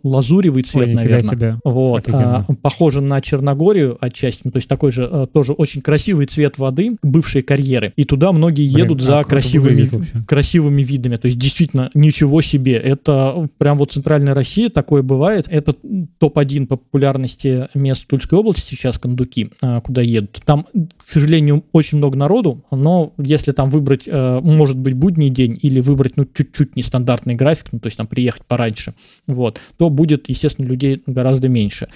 лазуревый 0.03 0.63
цвет, 0.63 0.89
Ой, 0.89 0.95
наверное. 0.95 1.31
Себе. 1.31 1.57
Вот, 1.65 2.09
а, 2.09 2.45
похоже 2.63 3.03
на 3.03 3.21
Черногорию 3.21 3.99
отчасти, 4.01 4.41
ну, 4.45 4.51
то 4.51 4.57
есть 4.57 4.69
такой 4.69 4.93
же 4.93 5.05
а, 5.05 5.27
тоже 5.27 5.53
очень 5.53 5.83
красивый 5.83 6.25
цвет 6.25 6.57
воды, 6.57 6.97
бывшие 7.03 7.43
карьеры. 7.43 7.93
И 7.97 8.05
туда 8.05 8.33
многие 8.33 8.67
Блин, 8.67 8.85
едут 8.85 9.03
за 9.03 9.23
красивыми, 9.25 9.91
красивыми 10.27 10.83
видами. 10.83 11.17
То 11.17 11.27
есть 11.27 11.39
действительно 11.39 11.91
ничего 11.93 12.41
себе. 12.41 12.77
Это 12.77 13.47
прям 13.59 13.77
вот 13.77 13.93
центральная 13.93 14.35
Россия, 14.35 14.71
такое 14.71 15.03
бывает. 15.03 15.49
Это 15.51 15.75
топ-1 16.19 16.67
по 16.67 16.77
популярности 16.77 17.69
мест 17.75 18.07
Тульской 18.07 18.39
области 18.39 18.71
сейчас, 18.71 18.99
Кондуки, 18.99 19.51
а, 19.61 19.83
куда 19.83 20.01
едут. 20.01 20.41
Там, 20.47 20.67
к 20.73 21.13
сожалению, 21.13 21.65
очень 21.73 21.99
много 21.99 22.22
народу, 22.23 22.65
но 22.71 23.13
если 23.19 23.53
там 23.53 23.69
выбрать, 23.69 24.03
э, 24.07 24.41
может 24.43 24.79
быть, 24.79 24.95
будний 24.95 25.29
день 25.29 25.59
или 25.61 25.81
выбрать, 25.81 26.17
ну, 26.17 26.25
чуть-чуть 26.25 26.77
нестандартный 26.77 27.35
график, 27.35 27.67
ну, 27.73 27.79
то 27.79 27.87
есть 27.87 27.97
там 27.97 28.07
приехать 28.07 28.45
пораньше, 28.47 28.95
вот, 29.27 29.61
то 29.77 29.91
будет, 29.91 30.29
естественно, 30.29 30.67
людей 30.67 31.03
гораздо 31.07 31.49
меньше. 31.49 31.89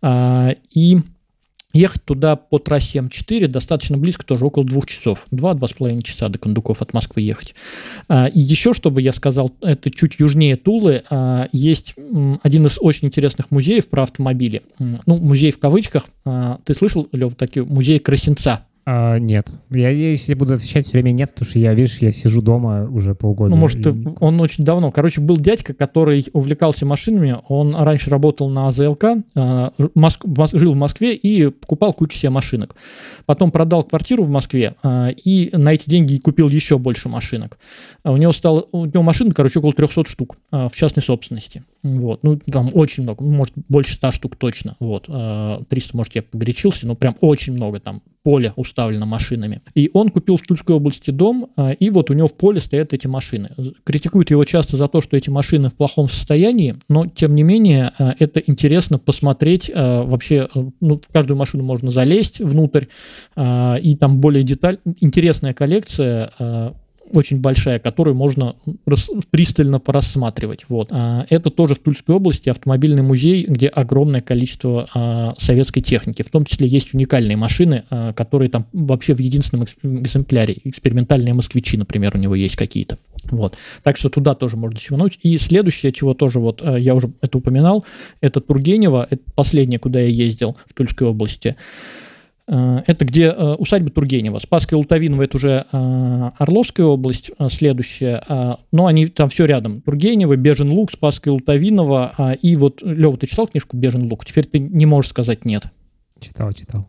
А, 0.00 0.54
и 0.72 0.98
Ехать 1.72 2.04
туда 2.04 2.36
по 2.36 2.58
трассе 2.58 2.98
М4 2.98 3.48
достаточно 3.48 3.96
близко, 3.96 4.26
тоже 4.26 4.44
около 4.44 4.64
двух 4.64 4.86
часов. 4.86 5.26
Два-два 5.30 5.68
с 5.68 5.72
половиной 5.72 6.02
часа 6.02 6.28
до 6.28 6.38
Кондуков 6.38 6.82
от 6.82 6.92
Москвы 6.92 7.22
ехать. 7.22 7.54
А, 8.08 8.26
и 8.26 8.40
еще, 8.40 8.74
чтобы 8.74 9.00
я 9.00 9.12
сказал, 9.12 9.52
это 9.62 9.90
чуть 9.90 10.18
южнее 10.18 10.56
Тулы, 10.56 11.02
а, 11.08 11.48
есть 11.52 11.94
один 12.42 12.66
из 12.66 12.76
очень 12.78 13.08
интересных 13.08 13.50
музеев 13.50 13.88
про 13.88 14.02
автомобили. 14.02 14.62
Ну, 14.78 15.16
музей 15.16 15.50
в 15.50 15.58
кавычках. 15.58 16.04
Ты 16.64 16.74
слышал, 16.74 17.08
Лев, 17.12 17.34
такие 17.36 17.64
музей 17.64 17.98
Красенца? 17.98 18.66
А, 18.84 19.18
нет. 19.18 19.48
Я, 19.70 19.90
если 19.90 20.34
буду 20.34 20.54
отвечать 20.54 20.84
все 20.84 20.94
время 20.94 21.12
нет, 21.12 21.30
потому 21.30 21.48
что 21.48 21.58
я, 21.60 21.72
видишь, 21.72 21.98
я 21.98 22.10
сижу 22.10 22.42
дома 22.42 22.88
уже 22.90 23.14
полгода. 23.14 23.54
Ну, 23.54 23.56
может, 23.56 23.86
и... 23.86 23.94
он 24.18 24.40
очень 24.40 24.64
давно. 24.64 24.90
Короче, 24.90 25.20
был 25.20 25.36
дядька, 25.36 25.72
который 25.72 26.26
увлекался 26.32 26.84
машинами. 26.84 27.36
Он 27.48 27.76
раньше 27.76 28.10
работал 28.10 28.48
на 28.48 28.68
АЗЛК, 28.68 29.04
э, 29.36 29.70
Моск... 29.94 30.24
жил 30.52 30.72
в 30.72 30.76
Москве 30.76 31.14
и 31.14 31.48
покупал 31.50 31.92
кучу 31.92 32.18
себе 32.18 32.30
машинок. 32.30 32.74
Потом 33.24 33.52
продал 33.52 33.84
квартиру 33.84 34.24
в 34.24 34.30
Москве 34.30 34.74
э, 34.82 35.12
и 35.12 35.50
на 35.52 35.74
эти 35.74 35.88
деньги 35.88 36.18
купил 36.18 36.48
еще 36.48 36.78
больше 36.78 37.08
машинок. 37.08 37.58
У 38.02 38.16
него 38.16 38.32
стало, 38.32 38.66
у 38.72 38.86
него 38.86 39.02
машин, 39.04 39.30
короче, 39.30 39.60
около 39.60 39.74
300 39.74 40.06
штук 40.06 40.38
э, 40.50 40.68
в 40.68 40.76
частной 40.76 41.04
собственности. 41.04 41.62
Вот. 41.84 42.24
Ну, 42.24 42.36
там 42.38 42.70
очень 42.72 43.04
много, 43.04 43.22
может, 43.22 43.54
больше 43.68 43.94
100 43.94 44.10
штук 44.10 44.36
точно. 44.36 44.76
Вот. 44.80 45.06
300, 45.06 45.96
может, 45.96 46.16
я 46.16 46.22
погорячился, 46.22 46.88
но 46.88 46.96
прям 46.96 47.16
очень 47.20 47.52
много 47.52 47.78
там 47.78 48.02
поле 48.22 48.52
уставлено 48.56 49.06
машинами. 49.06 49.62
И 49.74 49.90
он 49.92 50.08
купил 50.10 50.36
в 50.36 50.42
Тульской 50.42 50.76
области 50.76 51.10
дом, 51.10 51.50
а, 51.56 51.72
и 51.72 51.90
вот 51.90 52.10
у 52.10 52.14
него 52.14 52.28
в 52.28 52.36
поле 52.36 52.60
стоят 52.60 52.92
эти 52.92 53.06
машины. 53.06 53.50
Критикуют 53.84 54.30
его 54.30 54.44
часто 54.44 54.76
за 54.76 54.88
то, 54.88 55.00
что 55.00 55.16
эти 55.16 55.30
машины 55.30 55.68
в 55.68 55.74
плохом 55.74 56.08
состоянии, 56.08 56.76
но 56.88 57.06
тем 57.06 57.34
не 57.34 57.42
менее 57.42 57.92
а, 57.98 58.14
это 58.18 58.40
интересно 58.40 58.98
посмотреть 58.98 59.70
а, 59.74 60.04
вообще, 60.04 60.48
ну, 60.80 61.00
в 61.00 61.12
каждую 61.12 61.36
машину 61.36 61.64
можно 61.64 61.90
залезть 61.90 62.40
внутрь, 62.40 62.86
и 63.36 63.96
там 63.98 64.18
более 64.20 64.44
деталь, 64.44 64.78
интересная 65.00 65.54
коллекция, 65.54 66.74
очень 67.12 67.40
большая, 67.40 67.78
которую 67.78 68.14
можно 68.14 68.56
рас, 68.86 69.10
пристально 69.30 69.78
порассматривать. 69.78 70.64
Вот. 70.68 70.88
А, 70.90 71.26
это 71.30 71.50
тоже 71.50 71.74
в 71.74 71.78
Тульской 71.78 72.14
области 72.14 72.48
автомобильный 72.48 73.02
музей, 73.02 73.44
где 73.46 73.68
огромное 73.68 74.20
количество 74.20 74.88
а, 74.94 75.34
советской 75.38 75.80
техники. 75.80 76.22
В 76.22 76.30
том 76.30 76.44
числе 76.44 76.66
есть 76.66 76.94
уникальные 76.94 77.36
машины, 77.36 77.84
а, 77.90 78.12
которые 78.12 78.48
там 78.48 78.66
вообще 78.72 79.14
в 79.14 79.20
единственном 79.20 79.66
экземпляре. 79.82 80.56
Экспериментальные 80.64 81.34
москвичи, 81.34 81.76
например, 81.76 82.16
у 82.16 82.18
него 82.18 82.34
есть 82.34 82.56
какие-то. 82.56 82.98
Вот. 83.30 83.56
Так 83.82 83.96
что 83.96 84.08
туда 84.08 84.34
тоже 84.34 84.56
можно 84.56 84.78
чемануть. 84.78 85.18
И 85.22 85.38
следующее, 85.38 85.92
чего 85.92 86.14
тоже 86.14 86.40
вот 86.40 86.62
я 86.62 86.94
уже 86.94 87.12
это 87.20 87.38
упоминал, 87.38 87.84
это 88.20 88.40
Тургенева, 88.40 89.06
это 89.08 89.22
последнее, 89.34 89.78
куда 89.78 90.00
я 90.00 90.08
ездил 90.08 90.56
в 90.68 90.74
Тульской 90.74 91.06
области. 91.06 91.56
Э, 92.52 92.82
это 92.86 93.06
где 93.06 93.28
э, 93.28 93.54
усадьба 93.54 93.90
Тургенева. 93.90 94.38
Спасская 94.38 94.76
Лутовинова– 94.78 95.22
это 95.24 95.36
уже 95.38 95.66
э, 95.72 96.30
Орловская 96.38 96.86
область, 96.86 97.30
следующая. 97.50 98.22
Но 98.72 98.86
они 98.86 99.06
там 99.06 99.28
все 99.28 99.46
рядом. 99.46 99.80
Тургенева, 99.80 100.36
Бежен 100.36 100.70
Лук, 100.70 100.92
Спасская 100.92 101.32
Лутовинова. 101.32 102.36
И 102.42 102.56
вот, 102.56 102.82
Лева, 102.82 103.16
ты 103.16 103.26
читал 103.26 103.46
книжку 103.46 103.76
«Бежен 103.76 104.08
Лук»? 104.10 104.24
Теперь 104.24 104.46
ты 104.46 104.58
не 104.58 104.86
можешь 104.86 105.10
сказать 105.10 105.44
«нет». 105.44 105.64
Читал, 106.20 106.52
читал. 106.52 106.86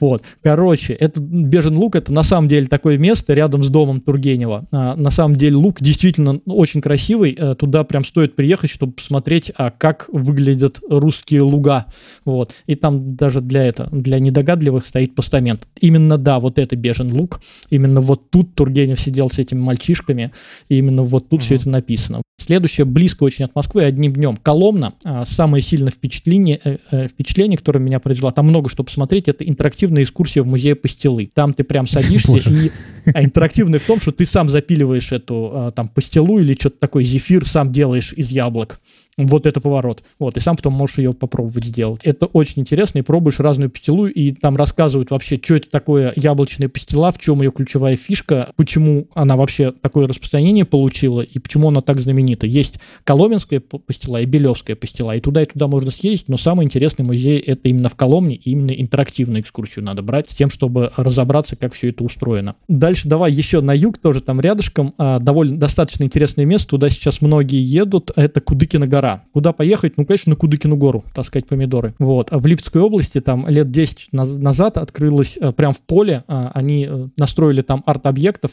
Вот. 0.00 0.22
Короче, 0.42 0.92
это 0.92 1.20
Бежен 1.20 1.76
Лук, 1.76 1.96
это 1.96 2.12
на 2.12 2.22
самом 2.22 2.48
деле 2.48 2.66
такое 2.66 2.98
место 2.98 3.34
рядом 3.34 3.62
с 3.62 3.68
домом 3.68 4.00
Тургенева. 4.00 4.66
А, 4.70 4.96
на 4.96 5.10
самом 5.10 5.36
деле 5.36 5.56
Лук 5.56 5.80
действительно 5.80 6.40
очень 6.46 6.80
красивый. 6.80 7.36
А, 7.38 7.54
туда 7.54 7.84
прям 7.84 8.04
стоит 8.04 8.34
приехать, 8.34 8.70
чтобы 8.70 8.92
посмотреть, 8.92 9.52
а, 9.56 9.70
как 9.70 10.06
выглядят 10.12 10.80
русские 10.88 11.42
луга. 11.42 11.86
Вот. 12.24 12.52
И 12.66 12.74
там 12.74 13.16
даже 13.16 13.40
для 13.40 13.64
этого, 13.64 13.88
для 13.90 14.18
недогадливых 14.18 14.84
стоит 14.84 15.14
постамент. 15.14 15.66
Именно, 15.80 16.18
да, 16.18 16.40
вот 16.40 16.58
это 16.58 16.76
Бежен 16.76 17.12
Лук. 17.12 17.40
Именно 17.70 18.00
вот 18.00 18.30
тут 18.30 18.54
Тургенев 18.54 19.00
сидел 19.00 19.30
с 19.30 19.38
этими 19.38 19.58
мальчишками. 19.58 20.32
И 20.68 20.78
именно 20.78 21.02
вот 21.02 21.28
тут 21.28 21.40
угу. 21.40 21.44
все 21.44 21.56
это 21.56 21.68
написано. 21.68 22.22
Следующее, 22.42 22.84
близко 22.84 23.22
очень 23.22 23.44
от 23.44 23.54
Москвы, 23.54 23.84
одним 23.84 24.12
днем. 24.12 24.36
Коломна. 24.36 24.94
А, 25.04 25.24
самое 25.24 25.62
сильное 25.62 25.92
впечатление, 25.92 26.60
э, 26.64 26.78
э, 26.90 27.06
впечатление, 27.06 27.56
которое 27.56 27.78
меня 27.78 28.00
произвело, 28.00 28.32
там 28.32 28.46
много 28.46 28.68
что 28.68 28.82
посмотреть, 28.82 29.28
это 29.28 29.44
интерактивная 29.44 30.02
экскурсия 30.02 30.42
в 30.42 30.46
музее 30.46 30.74
пастилы. 30.74 31.30
Там 31.32 31.54
ты 31.54 31.62
прям 31.62 31.86
садишься 31.86 32.36
и... 32.50 32.70
А 33.14 33.22
интерактивный 33.22 33.78
в 33.78 33.84
том, 33.84 34.00
что 34.00 34.12
ты 34.12 34.26
сам 34.26 34.48
запиливаешь 34.48 35.12
эту 35.12 35.50
а, 35.52 35.70
там 35.70 35.88
пастилу 35.88 36.40
или 36.40 36.54
что-то 36.54 36.78
такое, 36.78 37.04
зефир 37.04 37.46
сам 37.46 37.72
делаешь 37.72 38.12
из 38.12 38.30
яблок 38.30 38.80
вот 39.16 39.46
это 39.46 39.60
поворот. 39.60 40.02
Вот, 40.18 40.36
и 40.36 40.40
сам 40.40 40.56
потом 40.56 40.72
можешь 40.72 40.98
ее 40.98 41.12
попробовать 41.12 41.64
сделать. 41.64 42.00
Это 42.04 42.26
очень 42.26 42.62
интересно, 42.62 42.98
и 42.98 43.02
пробуешь 43.02 43.40
разную 43.40 43.70
пастилу, 43.70 44.06
и 44.06 44.32
там 44.32 44.56
рассказывают 44.56 45.10
вообще, 45.10 45.38
что 45.42 45.56
это 45.56 45.70
такое 45.70 46.12
яблочная 46.16 46.68
пастила, 46.68 47.12
в 47.12 47.18
чем 47.18 47.42
ее 47.42 47.50
ключевая 47.50 47.96
фишка, 47.96 48.52
почему 48.56 49.08
она 49.14 49.36
вообще 49.36 49.72
такое 49.72 50.06
распространение 50.06 50.64
получила, 50.64 51.20
и 51.20 51.38
почему 51.38 51.68
она 51.68 51.82
так 51.82 52.00
знаменита. 52.00 52.46
Есть 52.46 52.78
коломенская 53.04 53.60
пастила 53.60 54.20
и 54.22 54.24
белевская 54.24 54.76
пастила, 54.76 55.14
и 55.14 55.20
туда 55.20 55.42
и 55.42 55.46
туда 55.46 55.66
можно 55.68 55.90
съездить, 55.90 56.28
но 56.28 56.38
самый 56.38 56.64
интересный 56.64 57.04
музей 57.04 57.38
это 57.38 57.68
именно 57.68 57.88
в 57.88 57.96
Коломне, 57.96 58.36
и 58.36 58.50
именно 58.50 58.72
интерактивную 58.72 59.42
экскурсию 59.42 59.84
надо 59.84 60.02
брать, 60.02 60.30
с 60.30 60.34
тем, 60.34 60.48
чтобы 60.48 60.90
разобраться, 60.96 61.56
как 61.56 61.74
все 61.74 61.90
это 61.90 62.02
устроено. 62.02 62.56
Дальше 62.68 63.08
давай 63.08 63.32
еще 63.32 63.60
на 63.60 63.74
юг, 63.74 63.98
тоже 63.98 64.22
там 64.22 64.40
рядышком, 64.40 64.94
а, 64.96 65.18
довольно 65.18 65.58
достаточно 65.58 66.04
интересное 66.04 66.46
место, 66.46 66.68
туда 66.68 66.88
сейчас 66.88 67.20
многие 67.20 67.60
едут, 67.62 68.10
это 68.16 68.40
Кудыкина 68.40 68.86
гора 68.86 69.01
гора. 69.02 69.24
Куда 69.32 69.52
поехать? 69.52 69.96
Ну, 69.96 70.06
конечно, 70.06 70.30
на 70.30 70.36
Кудыкину 70.36 70.76
гору 70.76 71.04
таскать 71.14 71.46
помидоры. 71.46 71.94
Вот. 71.98 72.28
А 72.30 72.38
в 72.38 72.46
Липецкой 72.46 72.82
области 72.82 73.20
там 73.20 73.48
лет 73.48 73.70
10 73.70 74.08
назад 74.12 74.78
открылось 74.78 75.36
э, 75.40 75.52
прям 75.52 75.72
в 75.72 75.82
поле, 75.82 76.24
а, 76.28 76.52
они 76.54 76.86
э, 76.88 77.08
настроили 77.16 77.62
там 77.62 77.82
арт-объектов, 77.84 78.52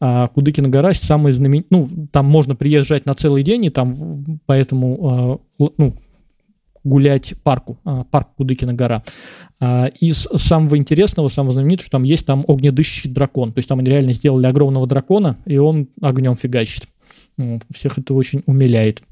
а 0.00 0.28
Кудыкина 0.28 0.68
гора 0.68 0.94
самый 0.94 1.32
знаменитый, 1.32 1.68
ну, 1.70 2.08
там 2.10 2.26
можно 2.26 2.56
приезжать 2.56 3.06
на 3.06 3.14
целый 3.14 3.42
день, 3.42 3.66
и 3.66 3.70
там 3.70 4.40
поэтому, 4.46 5.40
а, 5.58 5.70
ну, 5.76 5.94
гулять 6.82 7.34
парку, 7.42 7.78
парк 8.10 8.28
Кудыкина 8.36 8.74
гора. 8.74 9.04
Из 10.00 10.28
самого 10.36 10.76
интересного, 10.76 11.28
самого 11.28 11.54
знаменитого, 11.54 11.84
что 11.84 11.92
там 11.92 12.02
есть 12.02 12.26
там 12.26 12.44
огнедышащий 12.46 13.10
дракон. 13.10 13.52
То 13.52 13.60
есть 13.60 13.68
там 13.68 13.78
они 13.78 13.88
реально 13.88 14.12
сделали 14.12 14.46
огромного 14.46 14.86
дракона, 14.86 15.38
и 15.46 15.56
он 15.56 15.88
огнем 16.02 16.36
фигачит. 16.36 16.82
Всех 17.74 17.96
это 17.96 18.12
очень 18.12 18.42
умиляет. 18.44 19.02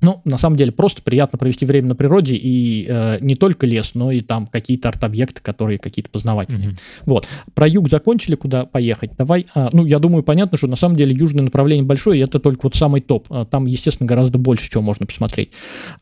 Ну, 0.00 0.20
на 0.24 0.38
самом 0.38 0.56
деле, 0.56 0.72
просто 0.72 1.02
приятно 1.02 1.38
провести 1.38 1.66
время 1.66 1.88
на 1.88 1.94
природе, 1.94 2.34
и 2.34 2.86
э, 2.88 3.18
не 3.20 3.34
только 3.34 3.66
лес, 3.66 3.92
но 3.94 4.10
и 4.12 4.20
там 4.20 4.46
какие-то 4.46 4.88
арт-объекты, 4.88 5.42
которые 5.42 5.78
какие-то 5.78 6.10
познавательные. 6.10 6.70
Mm-hmm. 6.70 7.02
Вот. 7.06 7.28
Про 7.54 7.68
юг 7.68 7.90
закончили, 7.90 8.34
куда 8.34 8.64
поехать. 8.64 9.12
Давай, 9.16 9.46
э, 9.54 9.68
ну, 9.72 9.84
я 9.84 9.98
думаю, 9.98 10.22
понятно, 10.22 10.56
что 10.56 10.66
на 10.66 10.76
самом 10.76 10.96
деле 10.96 11.14
южное 11.14 11.44
направление 11.44 11.84
большое, 11.84 12.20
и 12.20 12.22
это 12.22 12.38
только 12.38 12.60
вот 12.64 12.74
самый 12.74 13.00
топ. 13.00 13.26
А, 13.30 13.44
там, 13.44 13.66
естественно, 13.66 14.06
гораздо 14.06 14.38
больше 14.38 14.70
чего 14.70 14.82
можно 14.82 15.06
посмотреть. 15.06 15.50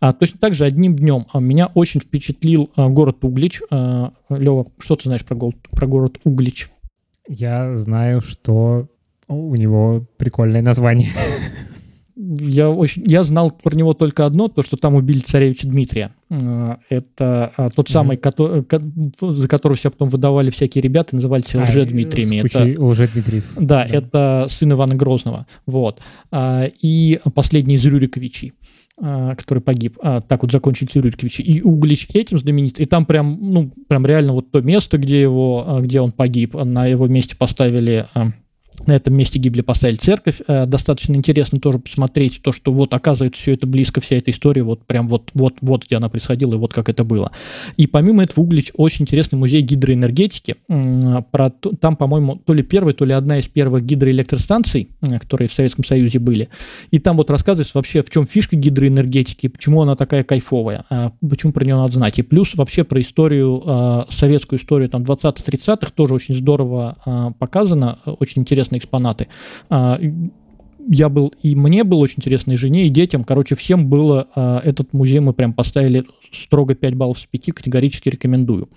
А, 0.00 0.12
точно 0.12 0.38
так 0.38 0.54
же 0.54 0.64
одним 0.64 0.96
днем 0.96 1.26
а, 1.32 1.40
меня 1.40 1.66
очень 1.74 2.00
впечатлил 2.00 2.70
город 2.76 3.24
Углич. 3.24 3.62
А, 3.70 4.12
Лева, 4.30 4.66
что 4.78 4.96
ты 4.96 5.04
знаешь 5.04 5.24
про, 5.24 5.34
город, 5.34 5.56
про 5.70 5.86
город 5.86 6.18
Углич? 6.24 6.70
Я 7.28 7.74
знаю, 7.74 8.20
что 8.20 8.88
у 9.28 9.54
него 9.54 10.06
прикольное 10.16 10.62
название. 10.62 11.08
я, 12.18 12.68
очень, 12.68 13.04
я 13.06 13.22
знал 13.22 13.50
про 13.50 13.74
него 13.76 13.94
только 13.94 14.26
одно, 14.26 14.48
то, 14.48 14.62
что 14.62 14.76
там 14.76 14.94
убили 14.94 15.20
царевича 15.20 15.68
Дмитрия. 15.68 16.12
А, 16.30 16.78
это 16.88 17.52
а, 17.56 17.68
тот 17.70 17.88
самый, 17.88 18.16
mm-hmm. 18.16 18.64
который, 18.64 19.36
за 19.36 19.48
которого 19.48 19.76
себя 19.76 19.90
потом 19.90 20.08
выдавали 20.08 20.50
всякие 20.50 20.82
ребята, 20.82 21.14
назывались 21.14 21.54
а, 21.54 21.62
лже-дмитриями. 21.62 22.44
Это, 22.44 22.82
лже-дмитриев. 22.82 23.52
Да, 23.56 23.62
да, 23.66 23.86
это 23.86 24.46
сын 24.50 24.72
Ивана 24.72 24.96
Грозного. 24.96 25.46
Вот. 25.66 26.00
И 26.34 27.20
последний 27.34 27.76
из 27.76 27.84
Рюриковичей 27.84 28.52
который 29.00 29.60
погиб. 29.60 29.96
А, 30.02 30.20
так 30.20 30.42
вот 30.42 30.50
закончить 30.50 30.96
Рюриковича. 30.96 31.40
И 31.44 31.60
Углич 31.62 32.08
этим 32.14 32.36
знаменит. 32.36 32.80
И 32.80 32.84
там 32.84 33.06
прям, 33.06 33.38
ну, 33.40 33.70
прям 33.86 34.04
реально 34.04 34.32
вот 34.32 34.50
то 34.50 34.60
место, 34.60 34.98
где 34.98 35.22
его, 35.22 35.78
где 35.82 36.00
он 36.00 36.10
погиб, 36.10 36.54
на 36.54 36.84
его 36.86 37.06
месте 37.06 37.36
поставили 37.36 38.08
на 38.86 38.92
этом 38.92 39.14
месте 39.14 39.38
гибли 39.38 39.60
поставили 39.60 39.96
церковь. 39.96 40.40
Э, 40.46 40.66
достаточно 40.66 41.14
интересно 41.14 41.60
тоже 41.60 41.78
посмотреть 41.78 42.40
то, 42.42 42.52
что 42.52 42.72
вот 42.72 42.94
оказывается 42.94 43.40
все 43.40 43.54
это 43.54 43.66
близко, 43.66 44.00
вся 44.00 44.16
эта 44.16 44.30
история, 44.30 44.62
вот 44.62 44.84
прям 44.84 45.08
вот, 45.08 45.30
вот, 45.34 45.54
вот 45.60 45.84
где 45.84 45.96
она 45.96 46.08
происходила 46.08 46.54
и 46.54 46.56
вот 46.56 46.72
как 46.72 46.88
это 46.88 47.04
было. 47.04 47.32
И 47.76 47.86
помимо 47.86 48.22
этого 48.22 48.44
Углич 48.44 48.72
очень 48.76 49.02
интересный 49.02 49.38
музей 49.38 49.62
гидроэнергетики. 49.62 50.56
Про, 51.30 51.50
там, 51.80 51.96
по-моему, 51.96 52.36
то 52.36 52.54
ли 52.54 52.62
первая, 52.62 52.94
то 52.94 53.04
ли 53.04 53.12
одна 53.12 53.38
из 53.38 53.48
первых 53.48 53.84
гидроэлектростанций, 53.84 54.88
которые 55.20 55.48
в 55.48 55.52
Советском 55.52 55.84
Союзе 55.84 56.18
были. 56.18 56.48
И 56.90 56.98
там 56.98 57.16
вот 57.16 57.30
рассказывается 57.30 57.72
вообще, 57.74 58.02
в 58.02 58.10
чем 58.10 58.26
фишка 58.26 58.56
гидроэнергетики, 58.56 59.48
почему 59.48 59.82
она 59.82 59.96
такая 59.96 60.22
кайфовая, 60.24 60.84
а 60.90 61.12
почему 61.28 61.52
про 61.52 61.64
нее 61.64 61.76
надо 61.76 61.94
знать. 61.94 62.18
И 62.18 62.22
плюс 62.22 62.54
вообще 62.54 62.84
про 62.84 63.00
историю, 63.00 63.62
э, 63.64 64.04
советскую 64.10 64.58
историю 64.58 64.88
там 64.88 65.02
20-30-х 65.02 65.90
тоже 65.94 66.14
очень 66.14 66.34
здорово 66.34 66.96
показано, 67.38 67.98
очень 68.04 68.42
интересно 68.42 68.67
интересные 68.68 68.78
экспонаты. 68.78 69.28
А, 69.70 69.98
я 70.90 71.08
был, 71.08 71.34
и 71.42 71.54
мне 71.54 71.84
было 71.84 71.98
очень 71.98 72.16
интересно, 72.18 72.52
и 72.52 72.56
жене, 72.56 72.86
и 72.86 72.90
детям. 72.90 73.24
Короче, 73.24 73.54
всем 73.56 73.88
было, 73.88 74.28
а, 74.34 74.60
этот 74.64 74.92
музей 74.92 75.20
мы 75.20 75.32
прям 75.32 75.52
поставили 75.52 76.04
строго 76.32 76.74
5 76.74 76.94
баллов 76.94 77.18
с 77.18 77.26
5, 77.26 77.52
категорически 77.52 78.08
рекомендую. 78.08 78.68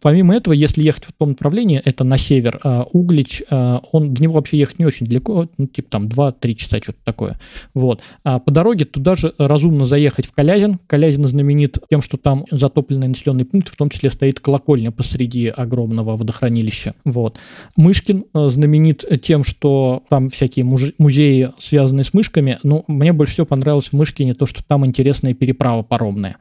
Помимо 0.00 0.34
этого, 0.34 0.54
если 0.54 0.82
ехать 0.82 1.04
в 1.04 1.12
том 1.12 1.30
направлении, 1.30 1.80
это 1.84 2.04
на 2.04 2.18
север, 2.18 2.60
а, 2.62 2.84
Углич, 2.92 3.42
а, 3.50 3.82
он, 3.92 4.14
до 4.14 4.22
него 4.22 4.34
вообще 4.34 4.58
ехать 4.58 4.78
не 4.78 4.86
очень 4.86 5.06
далеко, 5.06 5.48
ну, 5.56 5.66
типа 5.66 5.90
там 5.90 6.06
2-3 6.06 6.54
часа, 6.54 6.78
что-то 6.78 6.98
такое. 7.04 7.38
Вот. 7.74 8.00
А 8.24 8.38
по 8.38 8.50
дороге 8.50 8.84
туда 8.84 9.14
же 9.14 9.34
разумно 9.38 9.86
заехать 9.86 10.26
в 10.26 10.32
Калязин. 10.32 10.78
Калязин 10.86 11.26
знаменит 11.26 11.78
тем, 11.90 12.02
что 12.02 12.16
там 12.16 12.44
затопленный 12.50 13.08
населенный 13.08 13.44
пункт, 13.44 13.68
в 13.68 13.76
том 13.76 13.90
числе 13.90 14.10
стоит 14.10 14.40
колокольня 14.40 14.90
посреди 14.90 15.48
огромного 15.48 16.16
водохранилища. 16.16 16.94
Вот. 17.04 17.38
Мышкин 17.76 18.24
а, 18.32 18.50
знаменит 18.50 19.04
тем, 19.22 19.44
что 19.44 20.02
там 20.08 20.28
всякие 20.28 20.64
музеи, 20.64 21.50
связанные 21.58 22.04
с 22.04 22.14
мышками. 22.14 22.58
Ну, 22.62 22.84
мне 22.86 23.12
больше 23.12 23.34
всего 23.34 23.46
понравилось 23.46 23.88
в 23.88 23.92
Мышкине 23.92 24.34
то, 24.34 24.46
что 24.46 24.62
там 24.64 24.86
интересная 24.86 25.34
переправа 25.34 25.82
паромная. 25.82 26.36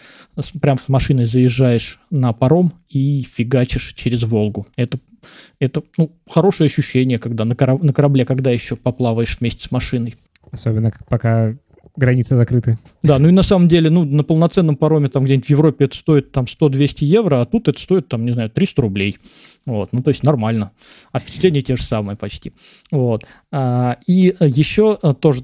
Прям 0.62 0.78
с 0.78 0.88
машиной 0.88 1.26
заезжаешь 1.26 2.00
на 2.10 2.34
паром 2.34 2.74
и 2.89 3.23
фигачишь 3.23 3.93
через 3.93 4.23
Волгу. 4.23 4.67
Это, 4.76 5.00
это 5.60 5.84
ну, 5.97 6.12
хорошее 6.30 6.67
ощущение, 6.67 7.19
когда 7.19 7.45
на, 7.45 7.56
кораб, 7.56 7.84
на 7.84 7.93
корабле, 7.93 8.26
когда 8.26 8.52
еще 8.52 8.76
поплаваешь 8.76 9.38
вместе 9.39 9.67
с 9.67 9.71
машиной. 9.71 10.15
Особенно 10.52 10.91
пока 11.10 11.56
границы 11.97 12.36
закрыты. 12.36 12.78
Да, 13.04 13.19
ну 13.19 13.28
и 13.28 13.32
на 13.32 13.41
самом 13.41 13.67
деле, 13.67 13.89
ну, 13.89 14.06
на 14.06 14.23
полноценном 14.23 14.78
пароме 14.78 15.10
там 15.10 15.23
где-нибудь 15.23 15.47
в 15.47 15.50
Европе 15.50 15.86
это 15.86 15.97
стоит 15.97 16.32
там 16.32 16.45
100-200 16.45 16.95
евро, 17.00 17.41
а 17.41 17.45
тут 17.45 17.67
это 17.67 17.80
стоит 17.80 18.08
там, 18.08 18.26
не 18.26 18.32
знаю, 18.32 18.50
300 18.50 18.82
рублей. 18.82 19.17
Вот, 19.65 19.91
ну, 19.91 20.02
то 20.02 20.10
есть 20.10 20.23
нормально. 20.23 20.71
А 21.12 21.19
впечатления 21.19 21.62
те 21.62 21.76
же 21.76 21.84
самые 21.84 22.15
почти. 22.15 22.54
Вот. 22.91 23.26
А, 23.52 23.97
и 24.06 24.34
еще 24.39 24.97
а, 25.02 25.13
тоже 25.13 25.43